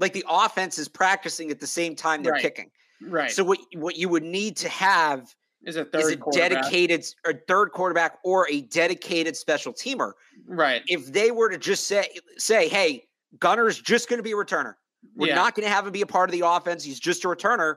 like 0.00 0.12
the 0.12 0.24
offense 0.28 0.76
is 0.76 0.88
practicing 0.88 1.52
at 1.52 1.60
the 1.60 1.68
same 1.68 1.94
time 1.94 2.24
they're 2.24 2.32
right. 2.32 2.42
kicking. 2.42 2.72
Right. 3.00 3.30
So 3.30 3.44
what 3.44 3.60
what 3.76 3.96
you 3.96 4.08
would 4.08 4.24
need 4.24 4.56
to 4.56 4.68
have 4.68 5.32
is 5.68 5.76
a 5.76 5.84
third 5.84 6.00
is 6.00 6.12
a 6.12 6.18
dedicated 6.32 7.04
a 7.26 7.34
third 7.46 7.72
quarterback 7.72 8.18
or 8.24 8.48
a 8.50 8.62
dedicated 8.62 9.36
special 9.36 9.72
teamer. 9.72 10.12
Right. 10.46 10.82
If 10.86 11.12
they 11.12 11.30
were 11.30 11.48
to 11.48 11.58
just 11.58 11.86
say 11.86 12.08
say, 12.38 12.68
hey, 12.68 13.04
Gunner's 13.38 13.80
just 13.80 14.08
going 14.08 14.18
to 14.18 14.22
be 14.22 14.32
a 14.32 14.36
returner. 14.36 14.74
We're 15.14 15.28
yeah. 15.28 15.34
not 15.34 15.54
going 15.54 15.66
to 15.66 15.72
have 15.72 15.86
him 15.86 15.92
be 15.92 16.02
a 16.02 16.06
part 16.06 16.28
of 16.28 16.32
the 16.32 16.46
offense. 16.46 16.82
He's 16.82 16.98
just 16.98 17.24
a 17.24 17.28
returner. 17.28 17.76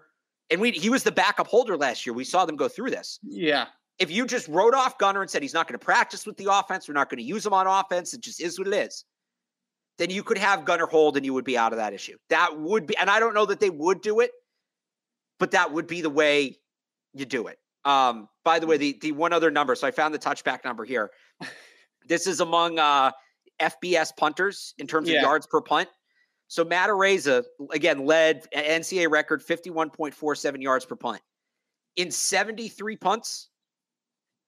And 0.50 0.60
we 0.60 0.72
he 0.72 0.90
was 0.90 1.04
the 1.04 1.12
backup 1.12 1.48
holder 1.48 1.78
last 1.78 2.06
year. 2.06 2.14
We 2.14 2.24
saw 2.24 2.46
them 2.46 2.56
go 2.56 2.68
through 2.68 2.92
this. 2.92 3.20
Yeah. 3.24 3.68
If 4.00 4.10
you 4.10 4.26
just 4.26 4.48
wrote 4.48 4.74
off 4.74 4.98
Gunner 4.98 5.22
and 5.22 5.30
said 5.30 5.42
he's 5.42 5.54
not 5.54 5.68
going 5.68 5.78
to 5.78 5.86
practice 5.86 6.26
with 6.26 6.38
the 6.38 6.52
offense, 6.52 6.88
we're 6.88 6.96
not 6.96 7.10
going 7.10 7.20
to 7.20 7.24
use 7.24 7.46
him 7.46 7.54
on 7.54 7.68
offense, 7.68 8.14
it 8.14 8.22
just 8.22 8.42
is 8.42 8.58
what 8.58 8.68
it 8.68 8.74
is. 8.74 9.06
Then 10.00 10.10
you 10.10 10.24
could 10.24 10.40
have 10.40 10.66
Gunner 10.66 10.88
hold 10.88 11.18
and 11.18 11.26
you 11.26 11.34
would 11.34 11.46
be 11.46 11.58
out 11.58 11.72
of 11.72 11.78
that 11.78 11.94
issue. 11.94 12.18
That 12.30 12.58
would 12.60 12.88
be, 12.88 12.98
and 12.98 13.10
I 13.10 13.20
don't 13.20 13.36
know 13.36 13.46
that 13.46 13.60
they 13.60 13.70
would 13.70 14.02
do 14.02 14.20
it, 14.22 14.32
but 15.40 15.52
that 15.52 15.72
would 15.72 15.86
be 15.86 16.02
the 16.02 16.10
way 16.10 16.58
you 17.14 17.26
do 17.26 17.46
it. 17.48 17.60
Um, 17.86 18.30
by 18.44 18.60
the 18.60 18.68
way, 18.68 18.78
the 18.78 18.98
the 19.02 19.12
one 19.12 19.34
other 19.34 19.52
number. 19.52 19.76
So 19.76 19.88
I 19.88 19.92
found 19.92 20.14
the 20.14 20.20
touchback 20.20 20.64
number 20.64 20.86
here. 20.86 21.12
this 22.08 22.28
is 22.28 22.40
among 22.40 22.80
uh, 22.80 23.12
FBS 23.60 24.16
punters 24.16 24.74
in 24.78 24.88
terms 24.88 25.10
yeah. 25.10 25.18
of 25.18 25.24
yards 25.24 25.48
per 25.48 25.62
punt. 25.62 25.90
So 26.48 26.66
Matt 26.66 26.90
Araiza 26.90 27.44
again 27.72 28.06
led 28.06 28.46
NCAA 28.52 29.10
record 29.10 29.42
51.47 29.42 30.62
yards 30.62 30.86
per 30.86 30.96
punt. 30.96 31.22
In 31.96 32.12
73 32.12 32.98
punts, 32.98 33.50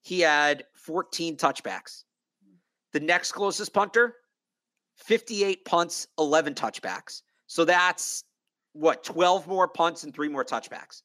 he 0.02 0.20
had 0.20 0.66
14 0.76 1.38
touchbacks. 1.38 2.04
The 2.92 3.00
next 3.00 3.32
closest 3.32 3.74
punter, 3.74 4.16
58 4.98 5.66
punts, 5.66 6.08
11 6.20 6.56
touchbacks. 6.56 7.22
So 7.48 7.66
that's 7.66 8.24
what 8.74 9.04
12 9.04 9.48
more 9.48 9.68
punts 9.68 10.04
and 10.04 10.14
three 10.14 10.30
more 10.30 10.44
touchbacks 10.44 11.02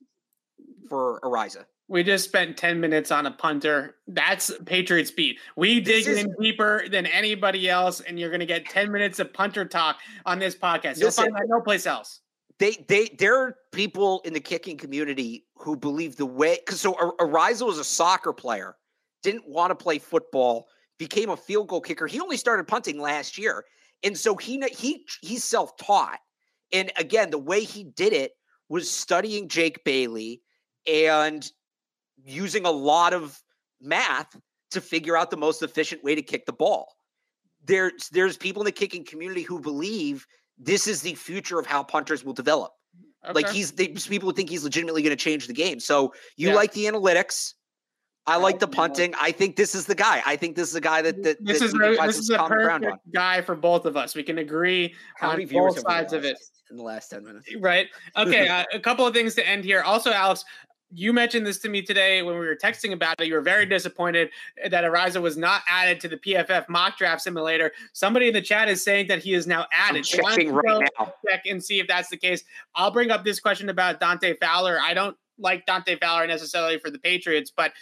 for 0.88 1.20
Araiza. 1.22 1.64
We 1.88 2.02
just 2.02 2.26
spent 2.26 2.58
10 2.58 2.80
minutes 2.80 3.10
on 3.10 3.24
a 3.24 3.30
punter. 3.30 3.96
That's 4.06 4.52
Patriots 4.66 5.10
beat. 5.10 5.38
We 5.56 5.80
dig 5.80 6.06
is, 6.06 6.18
in 6.18 6.34
deeper 6.38 6.86
than 6.88 7.06
anybody 7.06 7.68
else, 7.68 8.00
and 8.00 8.18
you're 8.18 8.28
going 8.28 8.40
to 8.40 8.46
get 8.46 8.66
10 8.66 8.92
minutes 8.92 9.18
of 9.18 9.32
punter 9.32 9.64
talk 9.64 9.98
on 10.26 10.38
this 10.38 10.54
podcast. 10.54 10.98
You'll 10.98 11.06
listen, 11.06 11.24
find 11.24 11.36
that 11.36 11.46
no 11.48 11.62
place 11.62 11.86
else. 11.86 12.20
They, 12.58 12.84
they, 12.88 13.08
there 13.18 13.40
are 13.40 13.56
people 13.72 14.20
in 14.24 14.34
the 14.34 14.40
kicking 14.40 14.76
community 14.76 15.46
who 15.56 15.76
believe 15.76 16.16
the 16.16 16.26
way, 16.26 16.58
because 16.64 16.80
so 16.80 16.92
Araiza 17.20 17.64
was 17.64 17.78
a 17.78 17.84
soccer 17.84 18.34
player, 18.34 18.76
didn't 19.22 19.48
want 19.48 19.70
to 19.70 19.74
play 19.74 19.98
football, 19.98 20.68
became 20.98 21.30
a 21.30 21.36
field 21.36 21.68
goal 21.68 21.80
kicker. 21.80 22.06
He 22.06 22.20
only 22.20 22.36
started 22.36 22.68
punting 22.68 23.00
last 23.00 23.38
year. 23.38 23.64
And 24.02 24.16
so 24.16 24.36
he, 24.36 24.62
he, 24.72 25.06
he's 25.22 25.42
self 25.42 25.76
taught. 25.78 26.18
And 26.72 26.92
again, 26.96 27.30
the 27.30 27.38
way 27.38 27.64
he 27.64 27.84
did 27.84 28.12
it 28.12 28.32
was 28.68 28.90
studying 28.90 29.48
Jake 29.48 29.82
Bailey 29.84 30.42
and 30.86 31.50
using 32.24 32.64
a 32.64 32.70
lot 32.70 33.12
of 33.12 33.40
math 33.80 34.36
to 34.70 34.80
figure 34.80 35.16
out 35.16 35.30
the 35.30 35.36
most 35.36 35.62
efficient 35.62 36.02
way 36.04 36.14
to 36.14 36.22
kick 36.22 36.46
the 36.46 36.52
ball. 36.52 36.94
There's 37.64 38.08
there's 38.10 38.36
people 38.36 38.62
in 38.62 38.66
the 38.66 38.72
kicking 38.72 39.04
community 39.04 39.42
who 39.42 39.60
believe 39.60 40.26
this 40.58 40.86
is 40.86 41.02
the 41.02 41.14
future 41.14 41.58
of 41.58 41.66
how 41.66 41.82
punters 41.82 42.24
will 42.24 42.32
develop. 42.32 42.72
Okay. 43.24 43.32
Like 43.34 43.48
he's 43.50 43.72
they, 43.72 43.88
people 43.88 44.30
think 44.32 44.48
he's 44.48 44.64
legitimately 44.64 45.02
going 45.02 45.16
to 45.16 45.22
change 45.22 45.46
the 45.46 45.52
game. 45.52 45.80
So 45.80 46.12
you 46.36 46.48
yeah. 46.48 46.54
like 46.54 46.72
the 46.72 46.84
analytics. 46.84 47.54
I 48.26 48.36
like 48.36 48.58
the 48.58 48.68
punting. 48.68 49.14
I 49.18 49.32
think 49.32 49.56
this 49.56 49.74
is 49.74 49.86
the 49.86 49.94
guy. 49.94 50.22
I 50.26 50.36
think 50.36 50.54
this 50.54 50.68
is 50.68 50.74
the 50.74 50.82
guy 50.82 51.00
that, 51.00 51.22
that 51.22 51.42
this 51.42 51.60
that 51.60 51.64
is 51.64 51.74
a, 51.74 52.06
this 52.06 52.18
is 52.18 52.28
a 52.28 52.36
perfect 52.36 52.98
guy 53.14 53.40
for 53.40 53.54
both 53.54 53.86
of 53.86 53.96
us. 53.96 54.14
We 54.14 54.22
can 54.22 54.36
agree 54.36 54.94
How 55.16 55.30
on 55.30 55.46
both 55.46 55.80
sides 55.80 56.12
of 56.12 56.26
it 56.26 56.36
in 56.70 56.76
the 56.76 56.82
last 56.82 57.08
ten 57.08 57.24
minutes. 57.24 57.48
Right. 57.58 57.86
Okay. 58.18 58.46
uh, 58.48 58.64
a 58.74 58.80
couple 58.80 59.06
of 59.06 59.14
things 59.14 59.34
to 59.36 59.48
end 59.48 59.64
here. 59.64 59.80
Also, 59.80 60.12
Alex, 60.12 60.44
you 60.90 61.12
mentioned 61.12 61.46
this 61.46 61.58
to 61.58 61.68
me 61.68 61.82
today 61.82 62.22
when 62.22 62.38
we 62.38 62.46
were 62.46 62.56
texting 62.56 62.92
about 62.92 63.20
it. 63.20 63.26
You 63.26 63.34
were 63.34 63.40
very 63.40 63.66
disappointed 63.66 64.30
that 64.70 64.84
Araiza 64.84 65.20
was 65.20 65.36
not 65.36 65.62
added 65.68 66.00
to 66.00 66.08
the 66.08 66.16
PFF 66.16 66.68
mock 66.68 66.96
draft 66.96 67.22
simulator. 67.22 67.72
Somebody 67.92 68.28
in 68.28 68.34
the 68.34 68.42
chat 68.42 68.68
is 68.68 68.82
saying 68.82 69.08
that 69.08 69.18
he 69.18 69.34
is 69.34 69.46
now 69.46 69.66
added. 69.72 69.98
I'm 69.98 70.02
checking 70.04 70.52
right 70.52 70.88
now. 70.98 71.12
Check 71.28 71.46
and 71.46 71.62
see 71.62 71.80
if 71.80 71.88
that's 71.88 72.08
the 72.08 72.16
case. 72.16 72.42
I'll 72.74 72.90
bring 72.90 73.10
up 73.10 73.24
this 73.24 73.40
question 73.40 73.68
about 73.68 74.00
Dante 74.00 74.34
Fowler. 74.36 74.78
I 74.80 74.94
don't 74.94 75.16
like 75.38 75.66
Dante 75.66 75.96
Fowler 75.98 76.26
necessarily 76.26 76.78
for 76.78 76.90
the 76.90 76.98
Patriots, 76.98 77.52
but 77.54 77.72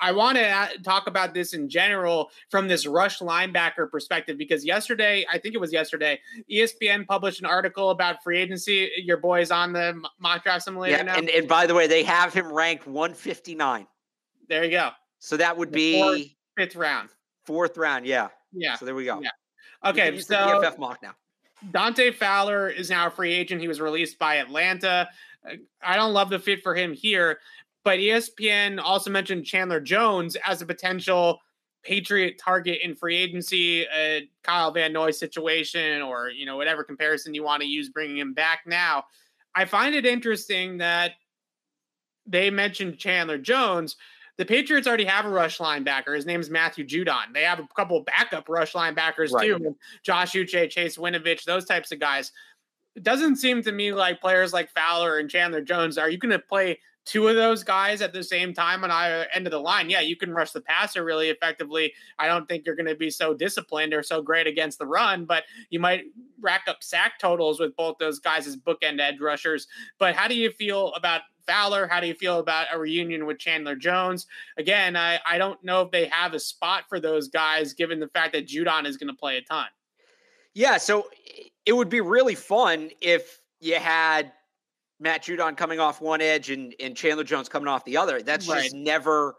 I 0.00 0.12
want 0.12 0.36
to 0.36 0.68
talk 0.84 1.06
about 1.06 1.34
this 1.34 1.54
in 1.54 1.68
general 1.68 2.30
from 2.50 2.68
this 2.68 2.86
rush 2.86 3.20
linebacker 3.20 3.90
perspective 3.90 4.36
because 4.36 4.64
yesterday, 4.64 5.24
I 5.30 5.38
think 5.38 5.54
it 5.54 5.58
was 5.58 5.72
yesterday, 5.72 6.20
ESPN 6.50 7.06
published 7.06 7.40
an 7.40 7.46
article 7.46 7.90
about 7.90 8.22
free 8.22 8.38
agency. 8.38 8.90
Your 8.98 9.16
boys 9.16 9.50
on 9.50 9.72
the 9.72 10.00
mock 10.18 10.42
draft 10.42 10.64
simulator 10.64 10.96
yeah, 10.96 11.02
now. 11.02 11.16
And, 11.16 11.30
and 11.30 11.48
by 11.48 11.66
the 11.66 11.74
way, 11.74 11.86
they 11.86 12.02
have 12.02 12.34
him 12.34 12.52
ranked 12.52 12.86
159. 12.86 13.86
There 14.48 14.64
you 14.64 14.70
go. 14.70 14.90
So 15.18 15.36
that 15.36 15.56
would 15.56 15.72
be 15.72 16.00
fourth, 16.00 16.22
fifth 16.56 16.76
round. 16.76 17.08
Fourth 17.44 17.76
round, 17.76 18.06
yeah. 18.06 18.28
Yeah. 18.52 18.76
So 18.76 18.84
there 18.84 18.94
we 18.94 19.04
go. 19.04 19.20
Yeah. 19.20 19.30
Okay, 19.84 20.18
so 20.20 20.34
PFF 20.34 20.78
mock 20.78 21.02
now. 21.02 21.14
Dante 21.70 22.10
Fowler 22.10 22.68
is 22.68 22.90
now 22.90 23.06
a 23.06 23.10
free 23.10 23.32
agent. 23.32 23.60
He 23.60 23.68
was 23.68 23.80
released 23.80 24.18
by 24.18 24.36
Atlanta. 24.36 25.08
I 25.82 25.96
don't 25.96 26.12
love 26.12 26.28
the 26.28 26.38
fit 26.38 26.62
for 26.62 26.74
him 26.74 26.92
here, 26.92 27.38
but 27.86 28.00
ESPN 28.00 28.80
also 28.82 29.10
mentioned 29.10 29.46
Chandler 29.46 29.78
Jones 29.78 30.36
as 30.44 30.60
a 30.60 30.66
potential 30.66 31.38
Patriot 31.84 32.36
target 32.36 32.80
in 32.82 32.96
free 32.96 33.16
agency, 33.16 33.82
a 33.94 34.28
Kyle 34.42 34.72
Van 34.72 34.92
Noy 34.92 35.12
situation, 35.12 36.02
or 36.02 36.28
you 36.28 36.46
know 36.46 36.56
whatever 36.56 36.82
comparison 36.82 37.32
you 37.32 37.44
want 37.44 37.62
to 37.62 37.68
use, 37.68 37.88
bringing 37.88 38.18
him 38.18 38.34
back 38.34 38.62
now. 38.66 39.04
I 39.54 39.66
find 39.66 39.94
it 39.94 40.04
interesting 40.04 40.78
that 40.78 41.12
they 42.26 42.50
mentioned 42.50 42.98
Chandler 42.98 43.38
Jones. 43.38 43.94
The 44.36 44.44
Patriots 44.44 44.88
already 44.88 45.04
have 45.04 45.24
a 45.24 45.30
rush 45.30 45.58
linebacker. 45.58 46.16
His 46.16 46.26
name's 46.26 46.50
Matthew 46.50 46.84
Judon. 46.84 47.32
They 47.32 47.44
have 47.44 47.60
a 47.60 47.68
couple 47.76 48.00
backup 48.00 48.48
rush 48.48 48.72
linebackers 48.72 49.30
right. 49.30 49.46
too, 49.46 49.76
Josh 50.02 50.32
Uche, 50.32 50.68
Chase 50.68 50.96
Winovich, 50.96 51.44
those 51.44 51.64
types 51.64 51.92
of 51.92 52.00
guys. 52.00 52.32
It 52.96 53.04
doesn't 53.04 53.36
seem 53.36 53.62
to 53.62 53.70
me 53.70 53.92
like 53.92 54.20
players 54.20 54.52
like 54.52 54.72
Fowler 54.72 55.20
and 55.20 55.30
Chandler 55.30 55.60
Jones 55.60 55.98
are 55.98 56.10
you 56.10 56.18
going 56.18 56.32
to 56.32 56.40
play 56.40 56.80
two 57.06 57.28
of 57.28 57.36
those 57.36 57.62
guys 57.62 58.02
at 58.02 58.12
the 58.12 58.22
same 58.22 58.52
time 58.52 58.82
on 58.82 58.90
either 58.90 59.26
end 59.32 59.46
of 59.46 59.52
the 59.52 59.60
line, 59.60 59.88
yeah, 59.88 60.00
you 60.00 60.16
can 60.16 60.32
rush 60.32 60.50
the 60.50 60.60
passer 60.60 61.04
really 61.04 61.30
effectively. 61.30 61.92
I 62.18 62.26
don't 62.26 62.46
think 62.48 62.66
you're 62.66 62.74
going 62.74 62.88
to 62.88 62.96
be 62.96 63.10
so 63.10 63.32
disciplined 63.32 63.94
or 63.94 64.02
so 64.02 64.20
great 64.20 64.48
against 64.48 64.78
the 64.78 64.86
run, 64.86 65.24
but 65.24 65.44
you 65.70 65.78
might 65.78 66.04
rack 66.40 66.62
up 66.66 66.82
sack 66.82 67.18
totals 67.20 67.60
with 67.60 67.76
both 67.76 67.96
those 67.98 68.18
guys 68.18 68.46
as 68.46 68.56
bookend 68.56 69.00
edge 69.00 69.20
rushers. 69.20 69.68
But 69.98 70.16
how 70.16 70.26
do 70.26 70.34
you 70.34 70.50
feel 70.50 70.92
about 70.94 71.22
Fowler? 71.46 71.86
How 71.86 72.00
do 72.00 72.08
you 72.08 72.14
feel 72.14 72.40
about 72.40 72.66
a 72.72 72.78
reunion 72.78 73.24
with 73.24 73.38
Chandler 73.38 73.76
Jones? 73.76 74.26
Again, 74.58 74.96
I, 74.96 75.20
I 75.24 75.38
don't 75.38 75.62
know 75.62 75.82
if 75.82 75.92
they 75.92 76.06
have 76.06 76.34
a 76.34 76.40
spot 76.40 76.84
for 76.88 76.98
those 76.98 77.28
guys 77.28 77.72
given 77.72 78.00
the 78.00 78.08
fact 78.08 78.32
that 78.32 78.48
Judon 78.48 78.84
is 78.84 78.96
going 78.96 79.08
to 79.08 79.18
play 79.18 79.36
a 79.36 79.42
ton. 79.42 79.66
Yeah, 80.54 80.76
so 80.78 81.08
it 81.64 81.72
would 81.72 81.88
be 81.88 82.00
really 82.00 82.34
fun 82.34 82.90
if 83.00 83.40
you 83.60 83.76
had 83.76 84.32
Matt 84.98 85.24
Judon 85.24 85.56
coming 85.56 85.80
off 85.80 86.00
one 86.00 86.20
edge 86.20 86.50
and, 86.50 86.74
and 86.80 86.96
Chandler 86.96 87.24
Jones 87.24 87.48
coming 87.48 87.68
off 87.68 87.84
the 87.84 87.96
other. 87.96 88.22
That's 88.22 88.48
right. 88.48 88.62
just 88.62 88.74
never 88.74 89.34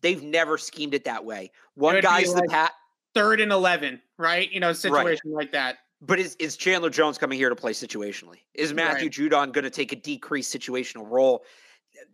they've 0.00 0.22
never 0.22 0.58
schemed 0.58 0.94
it 0.94 1.04
that 1.04 1.24
way. 1.24 1.50
One 1.74 2.00
guy's 2.00 2.32
the 2.32 2.46
pat 2.48 2.72
third 3.14 3.40
and 3.40 3.52
eleven, 3.52 4.00
right? 4.18 4.50
You 4.50 4.60
know, 4.60 4.72
situation 4.72 5.30
right. 5.30 5.44
like 5.44 5.52
that. 5.52 5.78
But 6.02 6.20
is, 6.20 6.36
is 6.38 6.56
Chandler 6.56 6.90
Jones 6.90 7.16
coming 7.16 7.38
here 7.38 7.48
to 7.48 7.56
play 7.56 7.72
situationally? 7.72 8.40
Is 8.54 8.74
Matthew 8.74 9.06
right. 9.06 9.32
Judon 9.32 9.52
going 9.52 9.64
to 9.64 9.70
take 9.70 9.92
a 9.92 9.96
decreased 9.96 10.54
situational 10.54 11.08
role? 11.08 11.44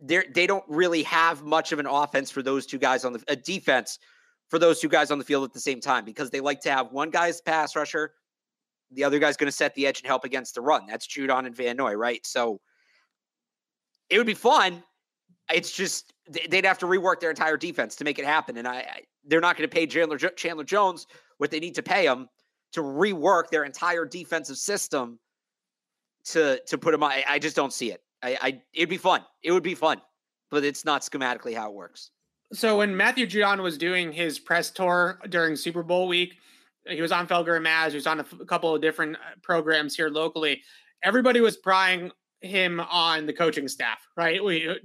They 0.01 0.23
they 0.33 0.47
don't 0.47 0.63
really 0.67 1.03
have 1.03 1.43
much 1.43 1.71
of 1.71 1.79
an 1.79 1.85
offense 1.85 2.31
for 2.31 2.41
those 2.41 2.65
two 2.65 2.77
guys 2.77 3.03
on 3.05 3.13
the 3.13 3.23
a 3.27 3.35
defense 3.35 3.99
for 4.49 4.59
those 4.59 4.79
two 4.79 4.89
guys 4.89 5.09
on 5.11 5.17
the 5.17 5.25
field 5.25 5.43
at 5.43 5.53
the 5.53 5.59
same 5.59 5.81
time 5.81 6.05
because 6.05 6.29
they 6.29 6.39
like 6.39 6.61
to 6.61 6.71
have 6.71 6.91
one 6.91 7.09
guy's 7.09 7.41
pass 7.41 7.75
rusher, 7.75 8.13
the 8.91 9.03
other 9.03 9.19
guy's 9.19 9.35
going 9.35 9.47
to 9.47 9.55
set 9.55 9.73
the 9.75 9.87
edge 9.87 9.99
and 9.99 10.07
help 10.07 10.23
against 10.23 10.55
the 10.55 10.61
run. 10.61 10.85
That's 10.85 11.07
Judon 11.07 11.45
and 11.45 11.55
Van 11.55 11.75
Noy, 11.75 11.93
right? 11.93 12.25
So 12.25 12.61
it 14.09 14.17
would 14.17 14.27
be 14.27 14.33
fun. 14.33 14.83
It's 15.51 15.71
just 15.71 16.13
they'd 16.49 16.65
have 16.65 16.79
to 16.79 16.85
rework 16.85 17.19
their 17.19 17.29
entire 17.29 17.57
defense 17.57 17.95
to 17.97 18.03
make 18.03 18.19
it 18.19 18.25
happen, 18.25 18.57
and 18.57 18.67
I, 18.67 18.75
I 18.75 19.01
they're 19.25 19.41
not 19.41 19.57
going 19.57 19.69
to 19.69 19.73
pay 19.73 19.85
Chandler 19.85 20.17
Chandler 20.17 20.63
Jones 20.63 21.07
what 21.37 21.51
they 21.51 21.59
need 21.59 21.75
to 21.75 21.83
pay 21.83 22.05
him 22.05 22.29
to 22.73 22.81
rework 22.81 23.49
their 23.49 23.63
entire 23.63 24.05
defensive 24.05 24.57
system 24.57 25.19
to 26.25 26.61
to 26.67 26.77
put 26.77 26.93
him 26.93 27.03
on. 27.03 27.11
I, 27.11 27.23
I 27.27 27.39
just 27.39 27.55
don't 27.55 27.73
see 27.73 27.91
it. 27.91 28.01
I, 28.21 28.37
I 28.41 28.61
it'd 28.73 28.89
be 28.89 28.97
fun. 28.97 29.21
It 29.43 29.51
would 29.51 29.63
be 29.63 29.75
fun, 29.75 30.01
but 30.49 30.63
it's 30.63 30.85
not 30.85 31.01
schematically 31.01 31.55
how 31.55 31.69
it 31.69 31.75
works. 31.75 32.11
So 32.53 32.77
when 32.77 32.95
Matthew 32.95 33.25
Judon 33.25 33.61
was 33.61 33.77
doing 33.77 34.11
his 34.11 34.39
press 34.39 34.69
tour 34.69 35.19
during 35.29 35.55
Super 35.55 35.81
Bowl 35.81 36.07
week, 36.07 36.35
he 36.87 37.01
was 37.01 37.11
on 37.11 37.27
Felger 37.27 37.55
and 37.55 37.63
Mazz. 37.63 37.93
He 37.93 37.97
was 37.97 38.07
on 38.07 38.19
a, 38.19 38.23
f- 38.23 38.39
a 38.39 38.45
couple 38.45 38.75
of 38.75 38.81
different 38.81 39.15
uh, 39.15 39.35
programs 39.41 39.95
here 39.95 40.09
locally. 40.09 40.61
Everybody 41.03 41.41
was 41.41 41.57
prying 41.57 42.11
him 42.43 42.79
on 42.79 43.25
the 43.25 43.33
coaching 43.33 43.67
staff, 43.67 44.07
right? 44.15 44.43
We, 44.43 44.69
uh, 44.69 44.75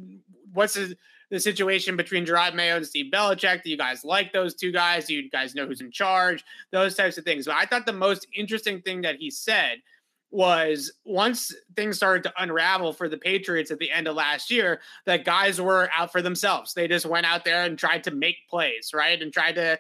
what's 0.53 0.75
the, 0.75 0.97
the 1.31 1.41
situation 1.41 1.97
between 1.97 2.25
Jerod 2.25 2.55
Mayo 2.55 2.77
and 2.77 2.87
Steve 2.87 3.13
Belichick? 3.13 3.63
Do 3.63 3.71
you 3.71 3.77
guys 3.77 4.05
like 4.05 4.33
those 4.33 4.55
two 4.55 4.73
guys? 4.73 5.07
Do 5.07 5.15
you 5.15 5.29
guys 5.29 5.55
know 5.55 5.67
who's 5.67 5.81
in 5.81 5.91
charge? 5.91 6.45
Those 6.73 6.95
types 6.95 7.19
of 7.19 7.25
things. 7.25 7.47
But 7.47 7.57
I 7.57 7.67
thought 7.67 7.87
the 7.87 7.93
most 7.93 8.27
interesting 8.35 8.81
thing 8.81 9.03
that 9.03 9.17
he 9.17 9.31
said– 9.31 9.79
was 10.31 10.93
once 11.05 11.55
things 11.75 11.97
started 11.97 12.23
to 12.23 12.33
unravel 12.39 12.93
for 12.93 13.09
the 13.09 13.17
Patriots 13.17 13.71
at 13.71 13.79
the 13.79 13.91
end 13.91 14.07
of 14.07 14.15
last 14.15 14.51
year, 14.51 14.81
that 15.07 15.25
guys 15.25 15.61
were 15.61 15.89
out 15.95 16.13
for 16.13 16.21
themselves. 16.21 16.75
They 16.75 16.87
just 16.87 17.07
went 17.07 17.27
out 17.27 17.45
there 17.45 17.65
and 17.65 17.79
tried 17.79 18.05
to 18.05 18.11
make 18.11 18.37
plays, 18.49 18.91
right? 18.93 19.21
And 19.21 19.33
tried 19.33 19.55
to 19.55 19.79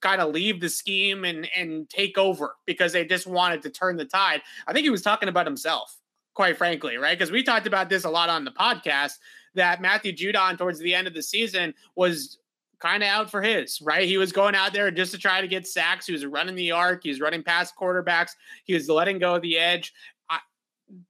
kind 0.00 0.20
of 0.20 0.32
leave 0.32 0.60
the 0.60 0.68
scheme 0.68 1.24
and 1.24 1.48
and 1.56 1.88
take 1.88 2.18
over 2.18 2.56
because 2.66 2.92
they 2.92 3.04
just 3.04 3.26
wanted 3.26 3.62
to 3.62 3.70
turn 3.70 3.96
the 3.96 4.04
tide. 4.04 4.42
I 4.66 4.72
think 4.72 4.84
he 4.84 4.90
was 4.90 5.02
talking 5.02 5.28
about 5.28 5.46
himself, 5.46 5.96
quite 6.38 6.56
frankly, 6.56 6.96
right? 6.98 7.18
Because 7.18 7.32
we 7.32 7.42
talked 7.42 7.66
about 7.66 7.88
this 7.88 8.04
a 8.04 8.08
lot 8.08 8.28
on 8.28 8.44
the 8.44 8.52
podcast 8.52 9.14
that 9.56 9.80
Matthew 9.80 10.12
Judon 10.12 10.56
towards 10.56 10.78
the 10.78 10.94
end 10.94 11.08
of 11.08 11.12
the 11.12 11.20
season 11.20 11.74
was 11.96 12.38
kind 12.78 13.02
of 13.02 13.08
out 13.08 13.28
for 13.28 13.42
his, 13.42 13.82
right? 13.82 14.06
He 14.06 14.18
was 14.18 14.30
going 14.30 14.54
out 14.54 14.72
there 14.72 14.88
just 14.92 15.10
to 15.10 15.18
try 15.18 15.40
to 15.40 15.48
get 15.48 15.66
sacks. 15.66 16.06
He 16.06 16.12
was 16.12 16.24
running 16.24 16.54
the 16.54 16.70
arc. 16.70 17.02
He 17.02 17.08
was 17.08 17.20
running 17.20 17.42
past 17.42 17.74
quarterbacks. 17.74 18.36
He 18.62 18.74
was 18.74 18.88
letting 18.88 19.18
go 19.18 19.34
of 19.34 19.42
the 19.42 19.58
edge. 19.58 19.92
I, 20.30 20.38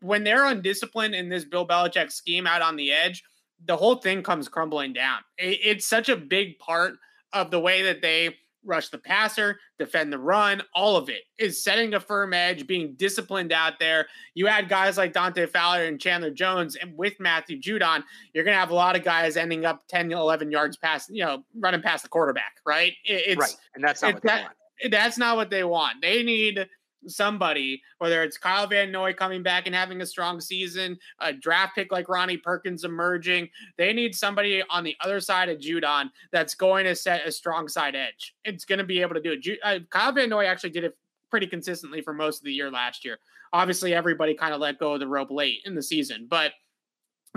when 0.01 0.25
they're 0.25 0.47
undisciplined 0.47 1.15
in 1.15 1.29
this 1.29 1.45
Bill 1.45 1.69
Belichick 1.69 2.11
scheme 2.11 2.47
out 2.47 2.63
on 2.63 2.77
the 2.77 2.91
edge, 2.91 3.23
the 3.67 3.77
whole 3.77 3.97
thing 3.97 4.23
comes 4.23 4.49
crumbling 4.49 4.95
down. 4.95 5.19
It, 5.37 5.59
it's 5.63 5.87
such 5.87 6.09
a 6.09 6.17
big 6.17 6.59
part 6.59 6.95
of 7.35 7.51
the 7.51 7.61
way 7.61 7.83
that 7.83 8.01
they 8.01 8.35
rush 8.65 8.89
the 8.89 8.99
passer, 8.99 9.59
defend 9.79 10.13
the 10.13 10.19
run, 10.19 10.63
all 10.75 10.97
of 10.97 11.09
it 11.09 11.23
is 11.39 11.63
setting 11.63 11.95
a 11.95 12.01
firm 12.01 12.35
edge, 12.35 12.67
being 12.67 12.95
disciplined 12.97 13.53
out 13.53 13.79
there. 13.79 14.07
You 14.35 14.49
add 14.49 14.69
guys 14.69 14.97
like 14.97 15.13
Dante 15.13 15.47
Fowler 15.47 15.85
and 15.85 16.01
Chandler 16.01 16.31
Jones, 16.31 16.77
and 16.77 16.97
with 16.97 17.15
Matthew 17.21 17.61
Judon, 17.61 18.03
you're 18.33 18.45
going 18.45 18.55
to 18.55 18.61
have 18.61 18.71
a 18.71 18.75
lot 18.75 18.97
of 18.97 19.05
guys 19.05 19.37
ending 19.37 19.65
up 19.65 19.83
10, 19.89 20.13
11 20.13 20.51
yards 20.51 20.77
past, 20.77 21.09
you 21.11 21.25
know, 21.25 21.45
running 21.59 21.83
past 21.83 22.03
the 22.03 22.09
quarterback, 22.09 22.57
right? 22.67 22.93
It's, 23.05 23.41
right. 23.41 23.57
And 23.75 23.83
that's 23.83 24.03
not 24.03 24.15
what 24.15 24.23
that, 24.25 24.37
they 24.37 24.43
want. 24.43 24.93
That's 24.93 25.19
not 25.19 25.37
what 25.37 25.51
they 25.51 25.65
want. 25.65 26.03
They 26.03 26.23
need 26.23 26.67
somebody, 27.07 27.83
whether 27.99 28.23
it's 28.23 28.39
Kyle 28.39 28.67
Van 28.67 28.91
Noy 28.91 29.13
coming 29.13 29.43
back 29.43 29.67
and 29.67 29.75
having 29.75 30.01
a 30.01 30.07
strong 30.07 30.41
season, 30.41 30.99
a 31.21 31.33
draft 31.33 31.75
pick 31.75 31.93
like 31.93 32.09
Ronnie 32.09 32.37
Perkins 32.37 32.85
emerging. 32.85 33.49
They 33.77 33.93
need 33.93 34.15
somebody 34.15 34.63
on 34.71 34.85
the 34.85 34.97
other 35.01 35.21
side 35.21 35.49
of 35.49 35.59
Judon 35.59 36.11
that's 36.33 36.55
going 36.55 36.85
to 36.85 36.95
set 36.95 37.27
a 37.27 37.33
strong 37.33 37.69
side 37.69 37.95
edge. 37.95 38.35
It's 38.45 38.65
going 38.65 38.79
to 38.79 38.85
be 38.85 39.01
able 39.01 39.15
to 39.15 39.21
do 39.21 39.33
it. 39.33 39.59
Uh, 39.63 39.79
Kyle 39.91 40.13
Van 40.13 40.29
Noy 40.29 40.47
actually 40.47 40.71
did 40.71 40.85
it 40.85 40.97
pretty 41.31 41.47
consistently 41.47 42.01
for 42.01 42.13
most 42.13 42.39
of 42.39 42.45
the 42.45 42.53
year 42.53 42.71
last 42.71 43.05
year. 43.05 43.19
Obviously, 43.53 43.95
everybody 43.95 44.35
kind 44.35 44.55
of 44.55 44.61
let 44.61 44.79
go 44.79 44.95
of 44.95 45.01
the 45.01 45.07
rope 45.07 45.31
late 45.31 45.61
in 45.65 45.75
the 45.75 45.83
season, 45.83 46.27
but 46.29 46.53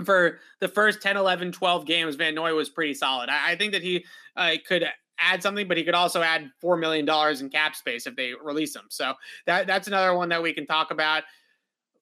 for 0.04 0.40
the 0.60 0.68
first 0.68 1.02
10, 1.02 1.16
11, 1.16 1.52
12 1.52 1.86
games, 1.86 2.16
Van 2.16 2.34
Noy 2.34 2.54
was 2.54 2.70
pretty 2.70 2.94
solid. 2.94 3.28
I, 3.28 3.52
I 3.52 3.56
think 3.56 3.72
that 3.72 3.82
he 3.82 4.04
uh, 4.36 4.52
could 4.66 4.84
add 5.18 5.42
something, 5.42 5.68
but 5.68 5.76
he 5.76 5.84
could 5.84 5.94
also 5.94 6.22
add 6.22 6.50
four 6.60 6.76
million 6.76 7.04
dollars 7.04 7.40
in 7.40 7.48
cap 7.48 7.76
space 7.76 8.06
if 8.06 8.16
they 8.16 8.32
release 8.42 8.74
him. 8.74 8.84
So 8.88 9.14
that 9.46 9.66
that's 9.66 9.88
another 9.88 10.14
one 10.16 10.28
that 10.30 10.42
we 10.42 10.52
can 10.52 10.66
talk 10.66 10.90
about. 10.90 11.24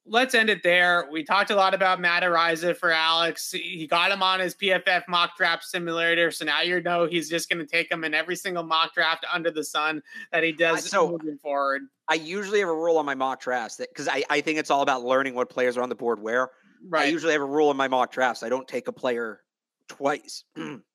Let's 0.06 0.34
end 0.34 0.48
it 0.48 0.62
there. 0.62 1.08
We 1.12 1.22
talked 1.22 1.50
a 1.50 1.54
lot 1.54 1.74
about 1.74 2.00
Matt 2.00 2.22
Araiza 2.22 2.74
for 2.76 2.90
Alex. 2.90 3.52
He 3.52 3.86
got 3.86 4.10
him 4.10 4.22
on 4.22 4.40
his 4.40 4.54
PFF 4.54 5.02
mock 5.08 5.36
draft 5.36 5.62
simulator, 5.62 6.30
so 6.30 6.44
now 6.44 6.62
you 6.62 6.80
know 6.80 7.06
he's 7.06 7.28
just 7.28 7.48
going 7.48 7.58
to 7.58 7.66
take 7.66 7.92
him 7.92 8.02
in 8.02 8.14
every 8.14 8.34
single 8.34 8.64
mock 8.64 8.94
draft 8.94 9.24
under 9.32 9.50
the 9.50 9.62
sun 9.62 10.02
that 10.32 10.42
he 10.42 10.52
does 10.52 10.88
so, 10.88 11.10
moving 11.10 11.36
forward. 11.36 11.82
I 12.08 12.14
usually 12.14 12.60
have 12.60 12.70
a 12.70 12.74
rule 12.74 12.96
on 12.96 13.06
my 13.06 13.14
mock 13.14 13.40
drafts 13.40 13.76
that 13.76 13.90
because 13.90 14.08
I, 14.08 14.24
I 14.30 14.40
think 14.40 14.58
it's 14.58 14.70
all 14.70 14.82
about 14.82 15.04
learning 15.04 15.34
what 15.34 15.50
players 15.50 15.76
are 15.76 15.82
on 15.82 15.90
the 15.90 15.94
board 15.94 16.20
where. 16.20 16.50
Right. 16.88 17.02
I 17.02 17.10
usually 17.10 17.34
have 17.34 17.42
a 17.42 17.46
rule 17.46 17.70
in 17.70 17.76
my 17.76 17.88
mock 17.88 18.10
drafts. 18.10 18.42
I 18.42 18.48
don't 18.48 18.66
take 18.66 18.88
a 18.88 18.92
player 18.92 19.42
twice. 19.86 20.44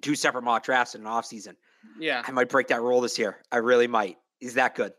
two 0.00 0.14
separate 0.14 0.42
mock 0.42 0.64
drafts 0.64 0.94
in 0.94 1.02
an 1.02 1.06
offseason. 1.06 1.54
Yeah. 1.98 2.22
I 2.26 2.30
might 2.32 2.48
break 2.48 2.68
that 2.68 2.82
rule 2.82 3.00
this 3.00 3.18
year. 3.18 3.38
I 3.50 3.58
really 3.58 3.86
might. 3.86 4.16
Is 4.40 4.54
that 4.54 4.74
good? 4.74 4.92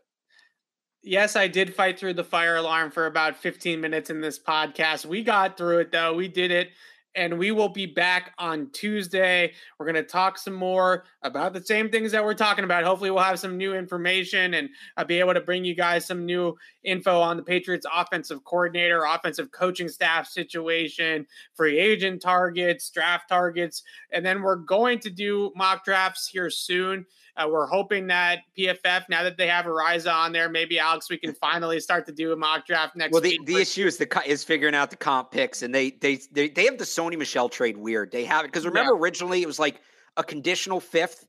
Yes, 1.02 1.36
I 1.36 1.46
did 1.48 1.74
fight 1.74 1.98
through 1.98 2.14
the 2.14 2.24
fire 2.24 2.56
alarm 2.56 2.90
for 2.90 3.06
about 3.06 3.36
15 3.36 3.80
minutes 3.80 4.10
in 4.10 4.20
this 4.20 4.38
podcast. 4.38 5.06
We 5.06 5.22
got 5.22 5.56
through 5.56 5.78
it 5.78 5.92
though. 5.92 6.14
We 6.14 6.28
did 6.28 6.50
it 6.50 6.70
and 7.18 7.36
we 7.36 7.50
will 7.50 7.68
be 7.68 7.84
back 7.84 8.32
on 8.38 8.70
Tuesday. 8.70 9.52
We're 9.78 9.86
going 9.86 9.96
to 9.96 10.04
talk 10.04 10.38
some 10.38 10.54
more 10.54 11.04
about 11.22 11.52
the 11.52 11.60
same 11.60 11.90
things 11.90 12.12
that 12.12 12.24
we're 12.24 12.32
talking 12.32 12.62
about. 12.62 12.84
Hopefully, 12.84 13.10
we'll 13.10 13.24
have 13.24 13.40
some 13.40 13.56
new 13.56 13.74
information 13.74 14.54
and 14.54 14.70
I'll 14.96 15.04
be 15.04 15.18
able 15.18 15.34
to 15.34 15.40
bring 15.40 15.64
you 15.64 15.74
guys 15.74 16.06
some 16.06 16.24
new 16.24 16.56
info 16.84 17.20
on 17.20 17.36
the 17.36 17.42
Patriots 17.42 17.86
offensive 17.92 18.44
coordinator, 18.44 19.04
offensive 19.04 19.50
coaching 19.50 19.88
staff 19.88 20.28
situation, 20.28 21.26
free 21.54 21.78
agent 21.78 22.22
targets, 22.22 22.88
draft 22.88 23.28
targets. 23.28 23.82
And 24.12 24.24
then 24.24 24.40
we're 24.40 24.56
going 24.56 25.00
to 25.00 25.10
do 25.10 25.52
mock 25.56 25.84
drafts 25.84 26.28
here 26.28 26.50
soon. 26.50 27.04
Uh, 27.38 27.48
we're 27.48 27.66
hoping 27.66 28.08
that 28.08 28.40
PFF, 28.58 29.04
now 29.08 29.22
that 29.22 29.36
they 29.36 29.46
have 29.46 29.64
Araiza 29.64 30.12
on 30.12 30.32
there, 30.32 30.48
maybe 30.48 30.78
Alex, 30.78 31.08
we 31.08 31.16
can 31.16 31.32
finally 31.34 31.78
start 31.78 32.04
to 32.06 32.12
do 32.12 32.32
a 32.32 32.36
mock 32.36 32.66
draft 32.66 32.96
next. 32.96 33.14
Week. 33.14 33.38
Well, 33.38 33.44
the, 33.46 33.52
the 33.52 33.60
issue 33.60 33.86
is 33.86 33.96
the 33.96 34.22
is 34.26 34.42
figuring 34.42 34.74
out 34.74 34.90
the 34.90 34.96
comp 34.96 35.30
picks, 35.30 35.62
and 35.62 35.74
they 35.74 35.90
they 35.90 36.16
they, 36.32 36.48
they 36.48 36.64
have 36.64 36.78
the 36.78 36.84
Sony 36.84 37.16
Michel 37.16 37.48
trade 37.48 37.76
weird. 37.76 38.10
They 38.10 38.24
have 38.24 38.44
it 38.44 38.48
because 38.48 38.66
remember 38.66 38.92
yeah. 38.92 39.00
originally 39.00 39.42
it 39.42 39.46
was 39.46 39.58
like 39.58 39.80
a 40.16 40.24
conditional 40.24 40.80
fifth 40.80 41.26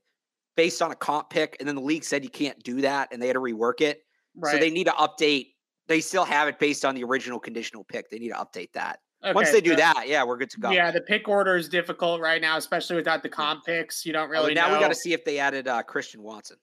based 0.56 0.82
on 0.82 0.90
a 0.90 0.96
comp 0.96 1.30
pick, 1.30 1.56
and 1.60 1.68
then 1.68 1.76
the 1.76 1.80
league 1.82 2.04
said 2.04 2.24
you 2.24 2.30
can't 2.30 2.60
do 2.62 2.80
that, 2.80 3.08
and 3.12 3.22
they 3.22 3.28
had 3.28 3.34
to 3.34 3.40
rework 3.40 3.80
it. 3.80 4.02
Right. 4.36 4.52
So 4.52 4.58
they 4.58 4.70
need 4.70 4.84
to 4.84 4.92
update. 4.92 5.48
They 5.86 6.00
still 6.00 6.24
have 6.24 6.48
it 6.48 6.58
based 6.58 6.84
on 6.84 6.94
the 6.94 7.04
original 7.04 7.38
conditional 7.38 7.84
pick. 7.84 8.10
They 8.10 8.18
need 8.18 8.30
to 8.30 8.34
update 8.34 8.72
that. 8.74 9.00
Okay, 9.22 9.34
Once 9.34 9.52
they 9.52 9.60
do 9.60 9.70
so, 9.70 9.76
that, 9.76 10.04
yeah, 10.06 10.24
we're 10.24 10.38
good 10.38 10.50
to 10.50 10.60
go. 10.60 10.70
Yeah, 10.70 10.90
the 10.90 11.02
pick 11.02 11.28
order 11.28 11.56
is 11.56 11.68
difficult 11.68 12.22
right 12.22 12.40
now, 12.40 12.56
especially 12.56 12.96
without 12.96 13.22
the 13.22 13.28
comp 13.28 13.66
picks. 13.66 14.06
You 14.06 14.14
don't 14.14 14.28
oh, 14.28 14.30
really. 14.30 14.52
Oh, 14.52 14.54
now 14.54 14.68
know. 14.68 14.74
we 14.74 14.80
got 14.80 14.88
to 14.88 14.94
see 14.94 15.12
if 15.12 15.24
they 15.24 15.38
added 15.38 15.68
uh, 15.68 15.82
Christian 15.82 16.22
Watson. 16.22 16.56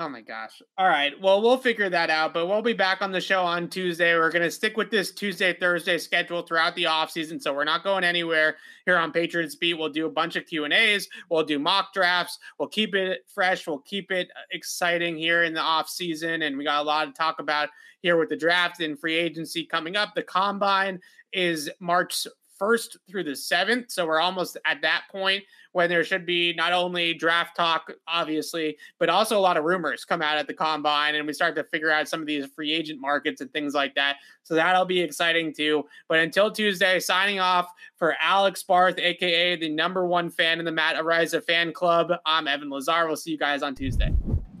Oh 0.00 0.08
my 0.08 0.20
gosh. 0.20 0.62
All 0.76 0.86
right. 0.86 1.20
Well, 1.20 1.42
we'll 1.42 1.58
figure 1.58 1.90
that 1.90 2.08
out, 2.08 2.32
but 2.32 2.46
we'll 2.46 2.62
be 2.62 2.72
back 2.72 3.02
on 3.02 3.10
the 3.10 3.20
show 3.20 3.42
on 3.42 3.68
Tuesday. 3.68 4.14
We're 4.14 4.30
going 4.30 4.44
to 4.44 4.50
stick 4.50 4.76
with 4.76 4.92
this 4.92 5.10
Tuesday, 5.10 5.52
Thursday 5.52 5.98
schedule 5.98 6.42
throughout 6.42 6.76
the 6.76 6.84
offseason. 6.84 7.42
So 7.42 7.52
we're 7.52 7.64
not 7.64 7.82
going 7.82 8.04
anywhere 8.04 8.58
here 8.86 8.96
on 8.96 9.10
Patriots 9.10 9.56
Beat. 9.56 9.74
We'll 9.74 9.88
do 9.88 10.06
a 10.06 10.10
bunch 10.10 10.36
of 10.36 10.46
Q&As. 10.46 11.08
We'll 11.28 11.42
do 11.42 11.58
mock 11.58 11.92
drafts. 11.92 12.38
We'll 12.60 12.68
keep 12.68 12.94
it 12.94 13.22
fresh. 13.26 13.66
We'll 13.66 13.80
keep 13.80 14.12
it 14.12 14.28
exciting 14.52 15.16
here 15.16 15.42
in 15.42 15.52
the 15.52 15.60
offseason. 15.60 16.46
And 16.46 16.56
we 16.56 16.62
got 16.62 16.80
a 16.80 16.86
lot 16.86 17.06
to 17.06 17.12
talk 17.12 17.40
about 17.40 17.68
here 18.00 18.16
with 18.16 18.28
the 18.28 18.36
draft 18.36 18.80
and 18.80 18.96
free 18.96 19.16
agency 19.16 19.64
coming 19.64 19.96
up. 19.96 20.14
The 20.14 20.22
combine 20.22 21.00
is 21.32 21.70
March 21.80 22.26
1st 22.60 22.96
through 23.08 23.24
the 23.24 23.32
7th. 23.32 23.90
So 23.90 24.06
we're 24.06 24.20
almost 24.20 24.56
at 24.64 24.82
that 24.82 25.04
point 25.10 25.44
when 25.72 25.88
there 25.88 26.02
should 26.02 26.26
be 26.26 26.52
not 26.54 26.72
only 26.72 27.14
draft 27.14 27.56
talk, 27.56 27.92
obviously, 28.06 28.76
but 28.98 29.08
also 29.08 29.38
a 29.38 29.40
lot 29.40 29.56
of 29.56 29.64
rumors 29.64 30.04
come 30.04 30.22
out 30.22 30.38
at 30.38 30.46
the 30.46 30.54
combine 30.54 31.14
and 31.14 31.26
we 31.26 31.32
start 31.32 31.54
to 31.56 31.64
figure 31.64 31.90
out 31.90 32.08
some 32.08 32.20
of 32.20 32.26
these 32.26 32.46
free 32.46 32.72
agent 32.72 33.00
markets 33.00 33.40
and 33.40 33.52
things 33.52 33.74
like 33.74 33.94
that. 33.94 34.16
So 34.42 34.54
that'll 34.54 34.86
be 34.86 35.00
exciting 35.00 35.54
too. 35.54 35.84
But 36.08 36.18
until 36.20 36.50
Tuesday, 36.50 36.98
signing 37.00 37.38
off 37.38 37.70
for 37.96 38.16
Alex 38.20 38.62
Barth, 38.62 38.98
aka 38.98 39.56
the 39.56 39.68
number 39.68 40.06
one 40.06 40.30
fan 40.30 40.58
in 40.58 40.64
the 40.64 40.72
Matt 40.72 40.96
Araiza 40.96 41.44
fan 41.44 41.72
club. 41.72 42.12
I'm 42.26 42.48
Evan 42.48 42.70
Lazar. 42.70 43.06
We'll 43.06 43.16
see 43.16 43.30
you 43.30 43.38
guys 43.38 43.62
on 43.62 43.74
Tuesday. 43.74 44.12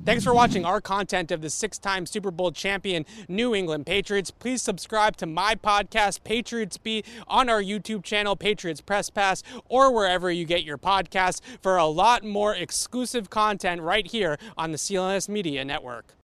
Thanks 0.08 0.24
for 0.24 0.32
watching 0.32 0.64
our 0.64 0.80
content 0.80 1.30
of 1.30 1.42
the 1.42 1.50
six 1.50 1.78
time 1.78 2.06
Super 2.06 2.30
Bowl 2.30 2.50
champion 2.50 3.04
New 3.28 3.54
England 3.54 3.84
Patriots. 3.84 4.30
Please 4.30 4.62
subscribe 4.62 5.16
to 5.18 5.26
my 5.26 5.54
podcast, 5.54 6.24
Patriots 6.24 6.78
Beat, 6.78 7.04
on 7.26 7.50
our 7.50 7.62
YouTube 7.62 8.04
channel, 8.04 8.34
Patriots 8.34 8.80
Press 8.80 9.10
Pass, 9.10 9.42
or 9.68 9.92
wherever 9.92 10.32
you 10.32 10.46
get 10.46 10.64
your 10.64 10.78
podcasts 10.78 11.42
for 11.60 11.76
a 11.76 11.84
lot 11.84 12.24
more 12.24 12.54
exclusive 12.54 13.28
content 13.28 13.82
right 13.82 14.06
here 14.06 14.38
on 14.56 14.72
the 14.72 14.78
CLNS 14.78 15.28
Media 15.28 15.62
Network. 15.62 16.14